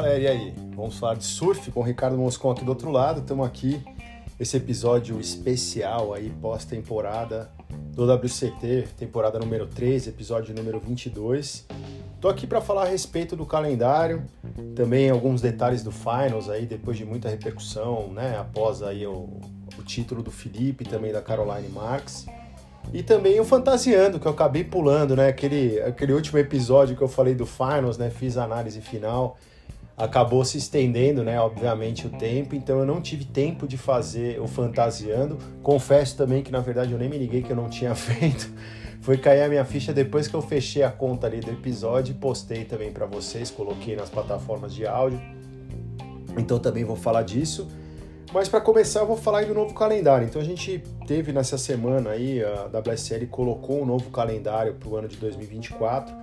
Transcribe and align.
galera, 0.00 0.18
e 0.18 0.26
aí? 0.26 0.54
Vamos 0.74 0.98
falar 0.98 1.14
de 1.14 1.24
surf 1.24 1.70
com 1.70 1.80
o 1.80 1.82
Ricardo 1.82 2.16
Moscon 2.16 2.50
aqui 2.50 2.64
do 2.64 2.70
outro 2.70 2.90
lado. 2.90 3.20
Estamos 3.20 3.46
aqui, 3.46 3.84
esse 4.38 4.56
episódio 4.56 5.20
especial 5.20 6.14
aí, 6.14 6.30
pós-temporada 6.40 7.50
do 7.92 8.10
WCT, 8.10 8.88
temporada 8.96 9.38
número 9.38 9.66
3, 9.66 10.06
episódio 10.06 10.54
número 10.54 10.80
22. 10.80 11.66
Tô 12.18 12.30
aqui 12.30 12.46
para 12.46 12.62
falar 12.62 12.84
a 12.84 12.86
respeito 12.86 13.36
do 13.36 13.44
calendário, 13.44 14.24
também 14.74 15.10
alguns 15.10 15.42
detalhes 15.42 15.82
do 15.82 15.92
Finals 15.92 16.48
aí, 16.48 16.64
depois 16.64 16.96
de 16.96 17.04
muita 17.04 17.28
repercussão, 17.28 18.08
né, 18.08 18.38
após 18.38 18.82
aí 18.82 19.06
o, 19.06 19.28
o 19.78 19.82
título 19.84 20.22
do 20.22 20.30
Felipe 20.30 20.82
também 20.82 21.12
da 21.12 21.20
Caroline 21.20 21.68
Marks. 21.68 22.24
E 22.90 23.02
também 23.02 23.38
o 23.38 23.44
Fantasiando, 23.44 24.18
que 24.18 24.26
eu 24.26 24.32
acabei 24.32 24.64
pulando, 24.64 25.14
né? 25.14 25.28
Aquele, 25.28 25.78
aquele 25.82 26.14
último 26.14 26.38
episódio 26.38 26.96
que 26.96 27.02
eu 27.02 27.08
falei 27.08 27.34
do 27.34 27.44
Finals, 27.44 27.98
né? 27.98 28.08
Fiz 28.08 28.38
a 28.38 28.44
análise 28.44 28.80
final. 28.80 29.36
Acabou 30.00 30.42
se 30.46 30.56
estendendo, 30.56 31.22
né? 31.22 31.38
Obviamente, 31.38 32.06
o 32.06 32.10
tempo. 32.10 32.54
Então 32.54 32.78
eu 32.78 32.86
não 32.86 33.02
tive 33.02 33.26
tempo 33.26 33.68
de 33.68 33.76
fazer 33.76 34.40
o 34.40 34.46
Fantasiando. 34.46 35.36
Confesso 35.62 36.16
também 36.16 36.42
que, 36.42 36.50
na 36.50 36.60
verdade, 36.60 36.92
eu 36.92 36.98
nem 36.98 37.06
me 37.06 37.18
liguei 37.18 37.42
que 37.42 37.52
eu 37.52 37.56
não 37.56 37.68
tinha 37.68 37.94
feito. 37.94 38.50
Foi 39.02 39.18
cair 39.18 39.42
a 39.42 39.48
minha 39.48 39.64
ficha 39.64 39.92
depois 39.92 40.26
que 40.26 40.34
eu 40.34 40.40
fechei 40.40 40.82
a 40.82 40.90
conta 40.90 41.26
ali 41.26 41.40
do 41.40 41.50
episódio 41.50 42.12
e 42.12 42.14
postei 42.14 42.64
também 42.64 42.90
para 42.90 43.04
vocês. 43.04 43.50
Coloquei 43.50 43.94
nas 43.94 44.08
plataformas 44.08 44.72
de 44.72 44.86
áudio. 44.86 45.20
Então 46.38 46.58
também 46.58 46.82
vou 46.82 46.96
falar 46.96 47.22
disso. 47.22 47.68
Mas 48.32 48.48
para 48.48 48.60
começar, 48.60 49.00
eu 49.00 49.06
vou 49.06 49.16
falar 49.16 49.40
aí 49.40 49.46
do 49.46 49.54
novo 49.54 49.74
calendário. 49.74 50.26
Então 50.26 50.40
a 50.40 50.44
gente 50.44 50.82
teve 51.06 51.30
nessa 51.30 51.58
semana 51.58 52.10
aí, 52.10 52.42
a 52.42 52.66
WSL 52.66 53.26
colocou 53.26 53.82
um 53.82 53.84
novo 53.84 54.08
calendário 54.10 54.74
para 54.74 54.88
o 54.88 54.96
ano 54.96 55.08
de 55.08 55.16
2024, 55.16 56.14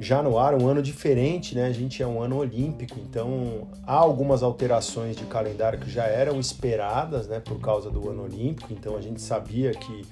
já 0.00 0.22
no 0.22 0.38
ar, 0.38 0.54
um 0.54 0.66
ano 0.66 0.80
diferente, 0.80 1.54
né? 1.54 1.66
A 1.66 1.72
gente 1.72 2.02
é 2.02 2.06
um 2.06 2.22
ano 2.22 2.36
olímpico, 2.36 2.98
então 3.00 3.68
há 3.86 3.94
algumas 3.94 4.42
alterações 4.42 5.16
de 5.16 5.24
calendário 5.24 5.78
que 5.78 5.90
já 5.90 6.04
eram 6.04 6.38
esperadas, 6.38 7.26
né, 7.26 7.40
por 7.40 7.60
causa 7.60 7.90
do 7.90 8.08
ano 8.08 8.24
olímpico. 8.24 8.72
Então 8.72 8.96
a 8.96 9.00
gente 9.00 9.20
sabia 9.20 9.72
que 9.72 10.04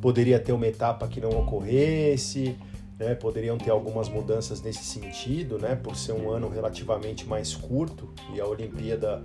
poderia 0.00 0.38
ter 0.38 0.52
uma 0.52 0.66
etapa 0.66 1.08
que 1.08 1.20
não 1.20 1.30
ocorresse, 1.30 2.56
né? 2.98 3.14
Poderiam 3.14 3.58
ter 3.58 3.70
algumas 3.70 4.08
mudanças 4.08 4.62
nesse 4.62 4.84
sentido, 4.84 5.58
né? 5.58 5.74
Por 5.74 5.96
ser 5.96 6.12
um 6.12 6.30
ano 6.30 6.48
relativamente 6.48 7.26
mais 7.26 7.54
curto 7.54 8.08
e 8.32 8.40
a 8.40 8.46
Olimpíada 8.46 9.22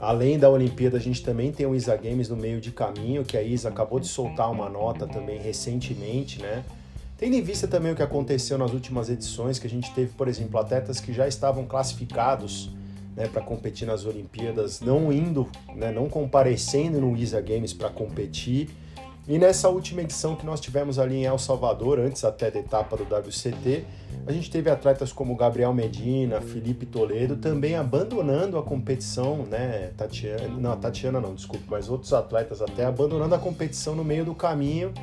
Além 0.00 0.38
da 0.38 0.48
Olimpíada, 0.48 0.96
a 0.96 1.00
gente 1.00 1.24
também 1.24 1.50
tem 1.50 1.66
o 1.66 1.74
ISA 1.74 1.96
Games 1.96 2.28
no 2.28 2.36
meio 2.36 2.60
de 2.60 2.70
caminho, 2.70 3.24
que 3.24 3.36
a 3.36 3.42
ISA 3.42 3.68
acabou 3.68 3.98
de 3.98 4.06
soltar 4.06 4.48
uma 4.50 4.68
nota 4.68 5.08
também 5.08 5.40
recentemente, 5.40 6.40
né? 6.40 6.64
Tendo 7.18 7.34
em 7.34 7.42
vista 7.42 7.66
também 7.66 7.90
o 7.90 7.96
que 7.96 8.02
aconteceu 8.02 8.56
nas 8.56 8.72
últimas 8.72 9.10
edições, 9.10 9.58
que 9.58 9.66
a 9.66 9.70
gente 9.70 9.92
teve, 9.92 10.12
por 10.12 10.28
exemplo, 10.28 10.58
atletas 10.60 11.00
que 11.00 11.12
já 11.12 11.26
estavam 11.26 11.66
classificados 11.66 12.70
né, 13.16 13.26
para 13.26 13.42
competir 13.42 13.88
nas 13.88 14.06
Olimpíadas, 14.06 14.80
não 14.80 15.12
indo, 15.12 15.48
né, 15.74 15.90
não 15.90 16.08
comparecendo 16.08 17.00
no 17.00 17.16
ISA 17.16 17.40
Games 17.40 17.72
para 17.72 17.90
competir. 17.90 18.70
E 19.26 19.36
nessa 19.36 19.68
última 19.68 20.00
edição 20.00 20.36
que 20.36 20.46
nós 20.46 20.60
tivemos 20.60 20.96
ali 20.96 21.16
em 21.16 21.24
El 21.24 21.38
Salvador, 21.38 21.98
antes 21.98 22.24
até 22.24 22.52
da 22.52 22.60
etapa 22.60 22.96
do 22.96 23.02
WCT, 23.02 23.84
a 24.24 24.32
gente 24.32 24.48
teve 24.48 24.70
atletas 24.70 25.12
como 25.12 25.34
Gabriel 25.34 25.74
Medina, 25.74 26.40
Felipe 26.40 26.86
Toledo 26.86 27.36
também 27.36 27.74
abandonando 27.74 28.56
a 28.56 28.62
competição, 28.62 29.38
né? 29.38 29.90
Tatiana, 29.96 30.46
não, 30.48 30.76
Tatiana 30.76 31.20
não, 31.20 31.34
desculpe, 31.34 31.64
mas 31.68 31.88
outros 31.88 32.12
atletas 32.12 32.62
até 32.62 32.84
abandonando 32.84 33.34
a 33.34 33.38
competição 33.38 33.96
no 33.96 34.04
meio 34.04 34.24
do 34.24 34.36
caminho 34.36 34.94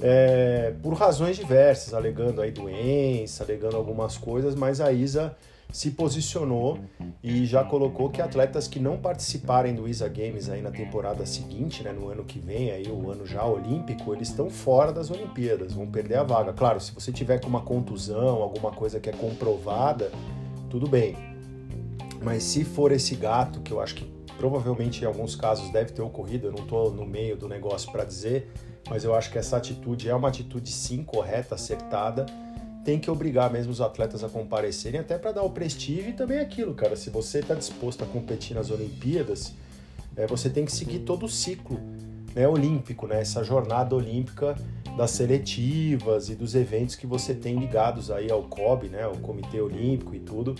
é, 0.00 0.74
por 0.82 0.94
razões 0.94 1.36
diversas, 1.36 1.94
alegando 1.94 2.40
aí 2.40 2.50
doença, 2.50 3.44
alegando 3.44 3.76
algumas 3.76 4.16
coisas, 4.16 4.54
mas 4.54 4.80
a 4.80 4.92
Isa 4.92 5.36
se 5.72 5.90
posicionou 5.90 6.78
e 7.22 7.44
já 7.44 7.64
colocou 7.64 8.08
que 8.08 8.22
atletas 8.22 8.68
que 8.68 8.78
não 8.78 8.96
participarem 8.96 9.74
do 9.74 9.88
ISA 9.88 10.08
Games 10.08 10.48
aí 10.48 10.62
na 10.62 10.70
temporada 10.70 11.26
seguinte, 11.26 11.82
né, 11.82 11.92
no 11.92 12.08
ano 12.08 12.24
que 12.24 12.38
vem, 12.38 12.70
aí 12.70 12.86
o 12.88 13.10
ano 13.10 13.26
já 13.26 13.44
olímpico, 13.44 14.14
eles 14.14 14.28
estão 14.28 14.48
fora 14.48 14.92
das 14.92 15.10
Olimpíadas, 15.10 15.72
vão 15.72 15.86
perder 15.86 16.18
a 16.18 16.22
vaga. 16.22 16.52
Claro, 16.52 16.80
se 16.80 16.92
você 16.92 17.10
tiver 17.10 17.40
com 17.40 17.48
uma 17.48 17.62
contusão, 17.62 18.42
alguma 18.42 18.70
coisa 18.70 19.00
que 19.00 19.10
é 19.10 19.12
comprovada, 19.12 20.10
tudo 20.70 20.88
bem. 20.88 21.16
Mas 22.22 22.44
se 22.44 22.64
for 22.64 22.92
esse 22.92 23.14
gato, 23.16 23.60
que 23.60 23.72
eu 23.72 23.80
acho 23.80 23.96
que 23.96 24.04
provavelmente 24.38 25.02
em 25.02 25.06
alguns 25.06 25.34
casos 25.34 25.70
deve 25.70 25.92
ter 25.92 26.02
ocorrido, 26.02 26.48
eu 26.48 26.52
não 26.52 26.62
estou 26.62 26.92
no 26.92 27.04
meio 27.04 27.36
do 27.36 27.48
negócio 27.48 27.90
para 27.90 28.04
dizer, 28.04 28.50
mas 28.88 29.04
eu 29.04 29.14
acho 29.14 29.30
que 29.30 29.38
essa 29.38 29.56
atitude 29.56 30.08
é 30.08 30.14
uma 30.14 30.28
atitude 30.28 30.70
sim 30.70 31.02
correta, 31.02 31.54
acertada 31.54 32.26
tem 32.86 33.00
que 33.00 33.10
obrigar 33.10 33.50
mesmo 33.50 33.72
os 33.72 33.80
atletas 33.80 34.22
a 34.22 34.28
comparecerem, 34.28 35.00
até 35.00 35.18
para 35.18 35.32
dar 35.32 35.42
o 35.42 35.50
prestígio 35.50 36.10
e 36.10 36.12
também 36.12 36.38
aquilo, 36.38 36.72
cara. 36.72 36.94
Se 36.94 37.10
você 37.10 37.40
está 37.40 37.52
disposto 37.52 38.04
a 38.04 38.06
competir 38.06 38.54
nas 38.54 38.70
Olimpíadas, 38.70 39.52
é, 40.16 40.24
você 40.24 40.48
tem 40.48 40.64
que 40.64 40.70
seguir 40.70 41.00
todo 41.00 41.26
o 41.26 41.28
ciclo 41.28 41.80
né, 42.32 42.46
olímpico, 42.46 43.08
né, 43.08 43.20
essa 43.20 43.42
jornada 43.42 43.96
olímpica 43.96 44.54
das 44.96 45.10
seletivas 45.10 46.28
e 46.28 46.36
dos 46.36 46.54
eventos 46.54 46.94
que 46.94 47.08
você 47.08 47.34
tem 47.34 47.58
ligados 47.58 48.08
aí 48.08 48.30
ao 48.30 48.44
COB, 48.44 48.88
né, 48.88 49.04
o 49.08 49.16
Comitê 49.18 49.60
Olímpico 49.60 50.14
e 50.14 50.20
tudo, 50.20 50.54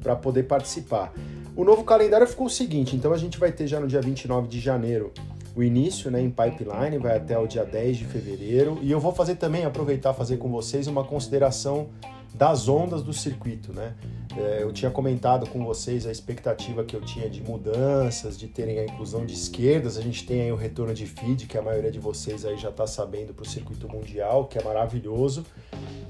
para 0.00 0.14
poder 0.14 0.44
participar. 0.44 1.12
O 1.56 1.64
novo 1.64 1.82
calendário 1.82 2.26
ficou 2.26 2.46
o 2.46 2.50
seguinte, 2.50 2.94
então 2.94 3.12
a 3.12 3.18
gente 3.18 3.36
vai 3.36 3.50
ter 3.50 3.66
já 3.66 3.80
no 3.80 3.88
dia 3.88 4.00
29 4.00 4.46
de 4.46 4.60
janeiro 4.60 5.12
o 5.56 5.62
início 5.62 6.10
né, 6.10 6.20
em 6.20 6.30
pipeline, 6.30 6.98
vai 6.98 7.16
até 7.16 7.38
o 7.38 7.46
dia 7.46 7.64
10 7.64 7.98
de 7.98 8.04
fevereiro. 8.04 8.78
E 8.82 8.90
eu 8.90 8.98
vou 8.98 9.12
fazer 9.12 9.36
também, 9.36 9.64
aproveitar 9.64 10.12
fazer 10.12 10.36
com 10.36 10.50
vocês 10.50 10.86
uma 10.86 11.04
consideração 11.04 11.88
das 12.34 12.68
ondas 12.68 13.02
do 13.02 13.12
circuito, 13.12 13.72
né? 13.72 13.94
É, 14.36 14.62
eu 14.62 14.72
tinha 14.72 14.90
comentado 14.90 15.48
com 15.48 15.64
vocês 15.64 16.04
a 16.04 16.10
expectativa 16.10 16.82
que 16.82 16.96
eu 16.96 17.00
tinha 17.00 17.30
de 17.30 17.40
mudanças, 17.40 18.36
de 18.36 18.48
terem 18.48 18.80
a 18.80 18.84
inclusão 18.84 19.24
de 19.24 19.32
esquerdas. 19.32 19.96
A 19.96 20.02
gente 20.02 20.26
tem 20.26 20.40
aí 20.42 20.50
o 20.50 20.56
retorno 20.56 20.92
de 20.92 21.06
feed, 21.06 21.46
que 21.46 21.56
a 21.56 21.62
maioria 21.62 21.92
de 21.92 22.00
vocês 22.00 22.44
aí 22.44 22.56
já 22.56 22.70
está 22.70 22.88
sabendo 22.88 23.32
para 23.32 23.44
o 23.44 23.48
circuito 23.48 23.88
mundial, 23.88 24.46
que 24.46 24.58
é 24.58 24.64
maravilhoso. 24.64 25.46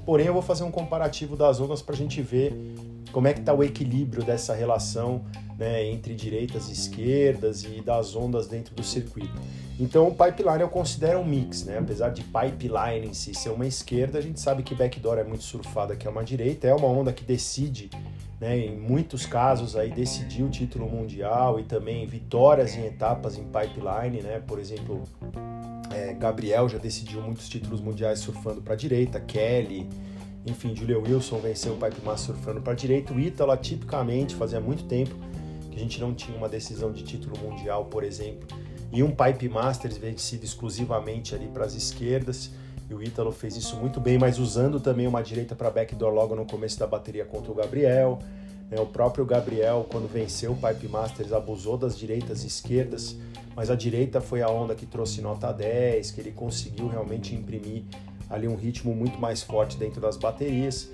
Porém, 0.06 0.26
eu 0.26 0.32
vou 0.32 0.40
fazer 0.40 0.64
um 0.64 0.70
comparativo 0.70 1.36
das 1.36 1.60
ondas 1.60 1.82
para 1.82 1.94
a 1.94 1.98
gente 1.98 2.22
ver 2.22 2.54
como 3.14 3.28
é 3.28 3.32
que 3.32 3.38
está 3.38 3.54
o 3.54 3.62
equilíbrio 3.62 4.24
dessa 4.24 4.52
relação 4.52 5.24
né, 5.56 5.86
entre 5.86 6.16
direitas 6.16 6.68
e 6.68 6.72
esquerdas 6.72 7.62
e 7.62 7.80
das 7.80 8.16
ondas 8.16 8.48
dentro 8.48 8.74
do 8.74 8.82
circuito. 8.82 9.32
Então 9.78 10.08
o 10.08 10.10
pipeline 10.10 10.62
eu 10.62 10.68
considero 10.68 11.20
um 11.20 11.24
mix, 11.24 11.64
né? 11.64 11.78
apesar 11.78 12.10
de 12.10 12.24
pipeline 12.24 13.06
em 13.06 13.14
si 13.14 13.32
ser 13.32 13.50
uma 13.50 13.68
esquerda, 13.68 14.18
a 14.18 14.20
gente 14.20 14.40
sabe 14.40 14.64
que 14.64 14.74
backdoor 14.74 15.18
é 15.18 15.22
muito 15.22 15.44
surfada, 15.44 15.94
que 15.94 16.08
é 16.08 16.10
uma 16.10 16.24
direita, 16.24 16.66
é 16.66 16.74
uma 16.74 16.88
onda 16.88 17.12
que 17.12 17.22
decide, 17.24 17.88
né, 18.40 18.58
em 18.58 18.76
muitos 18.76 19.26
casos 19.26 19.76
aí 19.76 19.90
decidir 19.90 20.42
o 20.42 20.48
título 20.48 20.88
mundial 20.88 21.60
e 21.60 21.62
também 21.62 22.04
vitórias 22.08 22.74
em 22.76 22.84
etapas 22.84 23.38
em 23.38 23.44
pipeline, 23.44 24.22
né? 24.22 24.42
por 24.44 24.58
exemplo, 24.58 25.04
é, 25.94 26.12
Gabriel 26.14 26.68
já 26.68 26.78
decidiu 26.78 27.22
muitos 27.22 27.48
títulos 27.48 27.80
mundiais 27.80 28.18
surfando 28.18 28.60
para 28.60 28.74
a 28.74 28.76
direita, 28.76 29.20
Kelly, 29.20 29.88
enfim, 30.46 30.76
Julia 30.76 30.98
Wilson 30.98 31.38
venceu 31.38 31.72
o 31.72 31.76
Pipe 31.76 32.04
Master 32.04 32.34
surfando 32.34 32.60
para 32.60 32.72
a 32.72 32.76
direita, 32.76 33.12
o 33.14 33.20
Ítalo 33.20 33.56
tipicamente 33.56 34.34
fazia 34.34 34.60
muito 34.60 34.84
tempo 34.84 35.14
que 35.70 35.76
a 35.76 35.80
gente 35.80 36.00
não 36.00 36.14
tinha 36.14 36.36
uma 36.36 36.48
decisão 36.48 36.92
de 36.92 37.02
título 37.02 37.36
mundial, 37.38 37.86
por 37.86 38.04
exemplo, 38.04 38.46
e 38.92 39.02
um 39.02 39.10
Pipe 39.10 39.48
Masters 39.48 39.96
vencido 39.96 40.44
exclusivamente 40.44 41.34
ali 41.34 41.48
para 41.48 41.64
as 41.64 41.74
esquerdas. 41.74 42.50
E 42.88 42.94
o 42.94 43.02
Ítalo 43.02 43.32
fez 43.32 43.56
isso 43.56 43.76
muito 43.76 43.98
bem, 43.98 44.18
mas 44.18 44.38
usando 44.38 44.78
também 44.78 45.06
uma 45.06 45.22
direita 45.22 45.56
para 45.56 45.70
backdoor 45.70 46.12
logo 46.12 46.36
no 46.36 46.44
começo 46.44 46.78
da 46.78 46.86
bateria 46.86 47.24
contra 47.24 47.50
o 47.50 47.54
Gabriel. 47.54 48.18
É, 48.70 48.80
o 48.80 48.86
próprio 48.86 49.24
Gabriel, 49.24 49.86
quando 49.90 50.06
venceu 50.06 50.52
o 50.52 50.56
Pipe 50.56 50.86
Masters, 50.86 51.32
abusou 51.32 51.76
das 51.76 51.98
direitas 51.98 52.44
e 52.44 52.46
esquerdas, 52.46 53.16
mas 53.56 53.70
a 53.70 53.74
direita 53.74 54.20
foi 54.20 54.42
a 54.42 54.48
onda 54.48 54.74
que 54.74 54.86
trouxe 54.86 55.20
nota 55.20 55.50
10, 55.50 56.10
que 56.10 56.20
ele 56.20 56.30
conseguiu 56.30 56.86
realmente 56.86 57.34
imprimir 57.34 57.84
ali 58.34 58.48
um 58.48 58.56
ritmo 58.56 58.94
muito 58.94 59.18
mais 59.18 59.42
forte 59.42 59.76
dentro 59.76 60.00
das 60.00 60.16
baterias. 60.16 60.90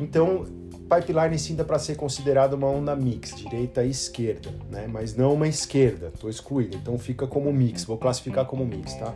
Então, 0.00 0.44
pipeline 0.88 1.38
sim 1.38 1.54
dá 1.54 1.64
para 1.64 1.78
ser 1.78 1.96
considerado 1.96 2.54
uma 2.54 2.68
onda 2.68 2.94
mix, 2.94 3.34
direita 3.34 3.84
e 3.84 3.90
esquerda, 3.90 4.50
né? 4.70 4.86
Mas 4.86 5.16
não 5.16 5.34
uma 5.34 5.48
esquerda, 5.48 6.10
estou 6.14 6.30
excluído. 6.30 6.76
Então 6.76 6.96
fica 6.98 7.26
como 7.26 7.52
mix, 7.52 7.84
vou 7.84 7.98
classificar 7.98 8.46
como 8.46 8.64
mix, 8.64 8.94
tá? 8.94 9.14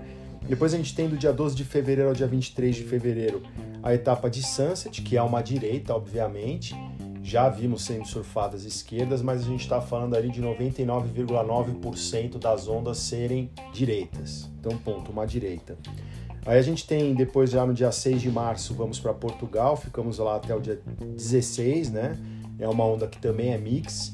Depois 0.49 0.75
a 0.75 0.77
gente 0.77 0.95
tem 0.95 1.09
do 1.09 1.17
dia 1.17 1.33
12 1.33 1.55
de 1.55 1.65
fevereiro 1.65 2.09
ao 2.09 2.15
dia 2.15 2.27
23 2.27 2.75
de 2.75 2.83
fevereiro 2.85 3.43
a 3.83 3.95
etapa 3.95 4.29
de 4.29 4.43
Sunset, 4.43 5.01
que 5.03 5.17
é 5.17 5.23
uma 5.23 5.41
direita, 5.43 5.95
obviamente. 5.95 6.75
Já 7.23 7.49
vimos 7.49 7.85
sendo 7.85 8.07
surfadas 8.07 8.65
esquerdas, 8.65 9.23
mas 9.23 9.43
a 9.43 9.45
gente 9.45 9.61
está 9.61 9.81
falando 9.81 10.17
ali 10.17 10.31
de 10.31 10.43
99,9% 10.43 12.39
das 12.39 12.67
ondas 12.67 12.99
serem 12.99 13.51
direitas. 13.73 14.51
Então, 14.59 14.77
ponto, 14.79 15.13
uma 15.13 15.27
direita. 15.27 15.79
Aí 16.47 16.59
a 16.59 16.63
gente 16.63 16.87
tem 16.87 17.15
depois 17.15 17.51
já 17.51 17.67
no 17.67 17.75
dia 17.75 17.93
6 17.93 18.21
de 18.23 18.31
março 18.31 18.75
vamos 18.75 18.99
para 18.99 19.13
Portugal, 19.13 19.77
ficamos 19.77 20.19
lá 20.19 20.37
até 20.37 20.55
o 20.55 20.61
dia 20.61 20.81
16, 21.01 21.91
né? 21.91 22.19
É 22.59 22.69
uma 22.69 22.85
onda 22.85 23.07
que 23.07 23.19
também 23.19 23.53
é 23.53 23.59
mix, 23.59 24.13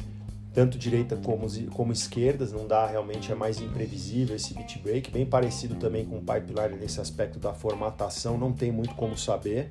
tanto 0.52 0.78
direita 0.78 1.17
como, 1.17 1.46
como 1.70 1.93
esquerdas, 1.93 2.52
não 2.52 2.67
dá 2.67 2.87
realmente, 2.87 3.31
é 3.31 3.34
mais 3.34 3.61
imprevisível 3.61 4.34
esse 4.34 4.55
beat 4.55 4.78
break, 4.82 5.11
bem 5.11 5.26
parecido 5.26 5.75
também 5.75 6.05
com 6.05 6.17
o 6.17 6.20
pipeline 6.20 6.81
nesse 6.81 7.00
aspecto 7.00 7.38
da 7.38 7.52
formatação, 7.52 8.38
não 8.38 8.52
tem 8.52 8.73
muito 8.73 8.94
como 8.94 9.17
saber. 9.19 9.69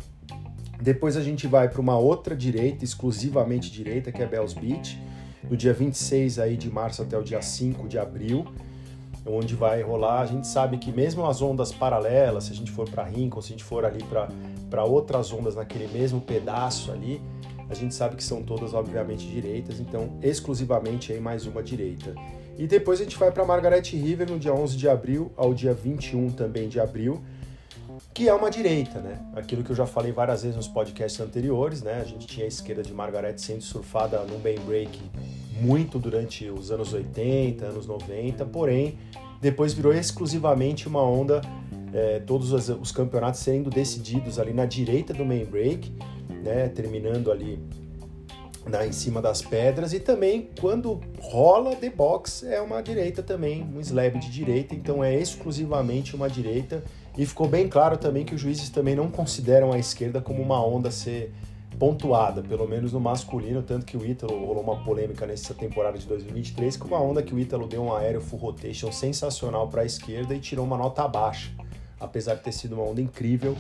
Depois 0.80 1.18
a 1.18 1.22
gente 1.22 1.48
vai 1.48 1.70
para 1.70 1.82
uma 1.82 1.98
outra 1.98 2.36
direita, 2.36 2.84
exclusivamente 2.84 3.72
direita, 3.72 4.12
que 4.12 4.22
é 4.22 4.28
Bells 4.28 4.54
Beach, 4.54 5.02
do 5.44 5.58
dia 5.58 5.74
26 5.74 6.38
aí 6.38 6.58
de 6.58 6.70
março 6.70 7.02
até 7.02 7.18
o 7.18 7.24
dia 7.24 7.42
5 7.42 7.88
de 7.88 7.98
abril, 7.98 8.46
onde 9.26 9.56
vai 9.56 9.82
rolar. 9.82 10.22
A 10.22 10.26
gente 10.26 10.48
sabe 10.48 10.78
que 10.78 10.92
mesmo 10.92 11.26
as 11.26 11.42
ondas 11.42 11.72
paralelas, 11.72 12.46
se 12.46 12.54
a 12.54 12.56
gente 12.56 12.72
for 12.72 12.90
para 12.90 13.04
Rincon, 13.04 13.42
se 13.42 13.48
a 13.48 13.52
gente 13.52 13.64
for 13.64 13.84
ali 13.86 14.04
para 14.70 14.84
outras 14.84 15.32
ondas 15.34 15.56
naquele 15.56 15.88
mesmo 15.88 16.22
pedaço 16.22 16.92
ali, 16.92 17.22
a 17.68 17.74
gente 17.74 17.96
sabe 17.96 18.16
que 18.16 18.24
são 18.24 18.44
todas 18.44 18.74
obviamente 18.74 19.26
direitas, 19.28 19.80
então 19.80 20.20
exclusivamente 20.22 21.12
aí 21.12 21.20
mais 21.20 21.48
uma 21.48 21.64
direita. 21.64 22.14
E 22.58 22.68
depois 22.68 23.02
a 23.02 23.04
gente 23.04 23.18
vai 23.18 23.32
para 23.32 23.44
Margaret 23.44 23.82
River 23.82 24.30
no 24.30 24.40
dia 24.40 24.54
11 24.54 24.78
de 24.78 24.88
abril 24.88 25.32
ao 25.36 25.54
dia 25.54 25.74
21 25.74 26.30
também 26.30 26.70
de 26.70 26.80
abril, 26.80 27.22
que 28.14 28.30
é 28.30 28.34
uma 28.34 28.50
direita, 28.50 29.00
né? 29.00 29.20
Aquilo 29.36 29.64
que 29.64 29.72
eu 29.72 29.76
já 29.76 29.86
falei 29.86 30.12
várias 30.12 30.44
vezes 30.44 30.56
nos 30.56 30.68
podcasts 30.68 31.20
anteriores, 31.20 31.82
né? 31.82 32.00
A 32.02 32.06
gente 32.06 32.28
tinha 32.28 32.46
a 32.46 32.48
esquerda 32.48 32.84
de 32.84 32.94
Margaret 32.94 33.38
sendo 33.38 33.62
surfada 33.62 34.20
no 34.20 34.40
main 34.40 34.60
break 34.66 34.98
muito 35.56 35.98
durante 35.98 36.50
os 36.50 36.72
anos 36.72 36.94
80, 36.94 37.66
anos 37.66 37.88
90, 37.88 38.46
porém 38.46 38.98
depois 39.42 39.74
virou 39.74 39.94
exclusivamente 39.94 40.88
uma 40.88 41.04
onda, 41.04 41.42
é, 41.94 42.20
todos 42.20 42.52
os, 42.52 42.70
os, 42.70 42.92
campeonatos 42.92 43.40
sendo 43.40 43.70
decididos 43.70 44.40
ali 44.40 44.54
na 44.54 44.66
direita 44.66 45.14
do 45.14 45.24
main 45.24 45.46
break, 45.46 45.92
né? 46.44 46.68
Terminando 46.70 47.32
ali 47.32 47.60
na, 48.66 48.86
em 48.86 48.92
cima 48.92 49.22
das 49.22 49.42
pedras 49.42 49.94
e 49.94 50.00
também 50.00 50.50
quando 50.60 51.00
rola 51.20 51.76
the 51.76 51.90
box 51.90 52.44
é 52.44 52.60
uma 52.60 52.82
direita 52.82 53.22
também, 53.22 53.64
um 53.64 53.80
slab 53.80 54.18
de 54.18 54.32
direita, 54.32 54.74
então 54.74 55.04
é 55.04 55.16
exclusivamente 55.16 56.16
uma 56.16 56.30
direita 56.30 56.84
e 57.18 57.26
ficou 57.26 57.48
bem 57.48 57.68
claro 57.68 57.98
também 57.98 58.26
que 58.26 58.34
os 58.34 58.42
juízes 58.42 58.70
também 58.70 58.96
não 58.96 59.10
consideram 59.10 59.72
a 59.72 59.78
esquerda 59.78 60.20
como 60.20 60.42
uma 60.42 60.64
onda 60.66 60.92
ser 60.92 61.32
pontuada, 61.78 62.42
pelo 62.42 62.68
menos 62.68 62.94
no 62.94 63.00
masculino, 63.00 63.62
tanto 63.62 63.86
que 63.86 63.98
o 63.98 64.06
Ítalo 64.06 64.46
rolou 64.46 64.64
uma 64.64 64.84
polêmica 64.84 65.26
nessa 65.26 65.54
temporada 65.54 65.98
de 65.98 66.06
2023 66.08 66.78
com 66.78 66.88
uma 66.88 67.02
onda 67.02 67.22
que 67.22 67.34
o 67.34 67.40
Ítalo 67.40 67.68
deu 67.68 67.84
um 67.84 67.94
aéreo 67.94 68.22
full 68.22 68.40
rotation 68.40 68.92
sensacional 68.92 69.68
para 69.68 69.82
a 69.82 69.86
esquerda 69.86 70.34
e 70.34 70.40
tirou 70.40 70.66
uma 70.66 70.78
nota 70.78 71.08
baixa, 71.08 71.52
apesar 72.00 72.36
de 72.36 72.42
ter 72.42 72.52
sido 72.52 72.76
uma 72.76 72.84
onda 72.84 73.02
incrível, 73.02 73.56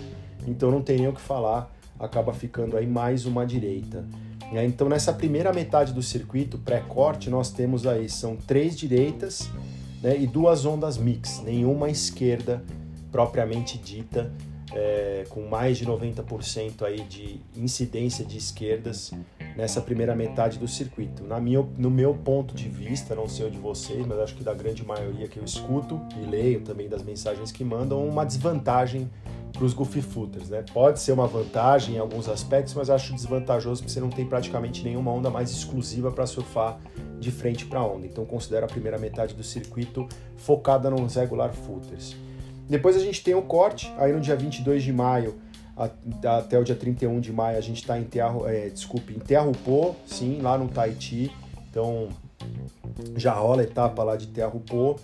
então 0.48 0.72
não 0.72 0.82
tem 0.82 0.98
nem 0.98 1.08
o 1.08 1.14
que 1.14 1.22
falar, 1.22 1.72
acaba 2.00 2.34
ficando 2.34 2.78
aí 2.78 2.88
mais 2.88 3.26
uma 3.26 3.46
direita. 3.46 4.06
Então 4.52 4.88
nessa 4.88 5.12
primeira 5.12 5.52
metade 5.52 5.92
do 5.92 6.02
circuito 6.02 6.58
pré-corte 6.58 7.30
nós 7.30 7.50
temos 7.50 7.86
aí 7.86 8.08
são 8.08 8.36
três 8.36 8.78
direitas 8.78 9.50
né, 10.02 10.18
e 10.18 10.28
duas 10.28 10.66
ondas 10.66 10.98
mix, 10.98 11.42
nenhuma 11.44 11.90
esquerda 11.90 12.64
propriamente 13.12 13.78
dita, 13.78 14.32
é, 14.75 15.24
com 15.30 15.48
mais 15.48 15.77
de 15.77 15.86
90% 15.86 16.83
aí 16.83 17.00
de 17.06 17.39
incidência 17.56 18.25
de 18.25 18.38
esquerdas 18.38 19.12
nessa 19.56 19.80
primeira 19.80 20.13
metade 20.13 20.60
do 20.60 20.68
circuito. 20.68 21.24
Na 21.24 21.39
minha, 21.39 21.66
no 21.77 21.89
meu 21.89 22.13
ponto 22.13 22.54
de 22.54 22.68
vista, 22.68 23.16
não 23.16 23.27
sei 23.27 23.48
o 23.48 23.51
de 23.51 23.57
vocês, 23.57 24.06
mas 24.06 24.19
acho 24.19 24.36
que 24.36 24.44
da 24.44 24.54
grande 24.54 24.86
maioria 24.86 25.30
que 25.30 25.38
eu 25.38 25.45
escuto 25.45 26.01
e 26.22 26.25
leio 26.25 26.62
também 26.62 26.89
das 26.89 27.01
mensagens 27.01 27.54
que 27.54 27.63
mandam, 27.63 28.06
uma 28.06 28.25
desvantagem 28.25 29.10
para 29.54 29.63
os 29.63 29.74
goofy 29.74 30.01
footers, 30.01 30.50
né? 30.50 30.66
Pode 30.74 31.00
ser 31.00 31.13
uma 31.13 31.25
vantagem 31.25 31.95
em 31.95 31.98
alguns 31.98 32.28
aspectos, 32.28 32.74
mas 32.74 32.89
acho 32.89 33.13
desvantajoso 33.13 33.81
porque 33.81 33.94
você 33.94 34.01
não 34.01 34.10
tem 34.10 34.25
praticamente 34.25 34.83
nenhuma 34.83 35.12
onda 35.12 35.30
mais 35.30 35.50
exclusiva 35.50 36.12
para 36.12 36.25
surfar 36.25 36.78
de 37.18 37.31
frente 37.31 37.66
para 37.66 37.80
a 37.80 37.88
onda. 37.88 38.06
Então 38.06 38.25
considero 38.25 38.66
a 38.66 38.68
primeira 38.68 38.98
metade 38.98 39.33
do 39.33 39.44
circuito 39.44 40.06
focada 40.36 40.89
nos 40.89 41.16
regular 41.16 41.54
footers. 41.54 42.18
Depois 42.68 42.96
a 42.96 43.00
gente 43.00 43.24
tem 43.24 43.36
o 43.36 43.42
corte, 43.42 43.94
aí 43.98 44.12
no 44.12 44.20
dia 44.20 44.36
22 44.36 44.84
de 44.84 44.92
maio 44.92 45.36
até 46.24 46.58
o 46.58 46.64
dia 46.64 46.76
31 46.76 47.20
de 47.20 47.34
maio 47.34 47.58
a 47.58 47.62
gente 47.62 47.82
está 47.82 48.00
em 48.00 48.04
Terra, 48.04 48.34
é, 48.46 48.70
desculpe, 48.70 49.14
em 49.14 49.20
sim, 50.06 50.40
lá 50.42 50.58
no 50.58 50.70
Tahiti. 50.70 51.32
Então 51.70 52.08
já 53.18 53.34
rola 53.34 53.62
a 53.62 53.64
etapa 53.66 54.04
lá 54.04 54.16
de 54.16 54.28
Terrupô. 54.28 54.96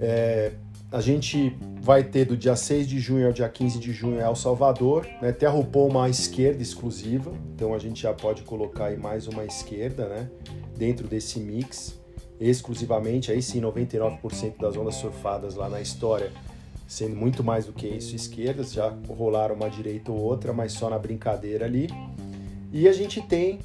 É, 0.00 0.52
a 0.90 1.00
gente 1.00 1.56
vai 1.80 2.02
ter 2.02 2.24
do 2.24 2.36
dia 2.36 2.56
6 2.56 2.88
de 2.88 2.98
junho 2.98 3.26
ao 3.26 3.32
dia 3.32 3.48
15 3.48 3.78
de 3.78 3.92
junho 3.92 4.20
El 4.20 4.34
Salvador, 4.34 5.06
né? 5.22 5.30
Terrupô 5.30 5.86
uma 5.86 6.08
esquerda 6.08 6.60
exclusiva, 6.60 7.32
então 7.54 7.72
a 7.72 7.78
gente 7.78 8.02
já 8.02 8.12
pode 8.12 8.42
colocar 8.42 8.86
aí 8.86 8.96
mais 8.96 9.28
uma 9.28 9.44
esquerda, 9.44 10.08
né? 10.08 10.28
Dentro 10.76 11.06
desse 11.06 11.38
mix, 11.38 12.00
exclusivamente, 12.40 13.30
aí 13.30 13.40
sim 13.40 13.60
99% 13.60 14.58
das 14.58 14.76
ondas 14.76 14.96
surfadas 14.96 15.54
lá 15.54 15.68
na 15.68 15.80
história 15.80 16.32
sendo 16.90 17.14
muito 17.14 17.44
mais 17.44 17.66
do 17.66 17.72
que 17.72 17.86
isso 17.86 18.16
esquerdas, 18.16 18.72
já 18.72 18.92
rolaram 19.08 19.54
uma 19.54 19.70
direita 19.70 20.10
ou 20.10 20.18
outra, 20.18 20.52
mas 20.52 20.72
só 20.72 20.90
na 20.90 20.98
brincadeira 20.98 21.64
ali. 21.64 21.88
E 22.72 22.88
a 22.88 22.92
gente 22.92 23.22
tem 23.22 23.60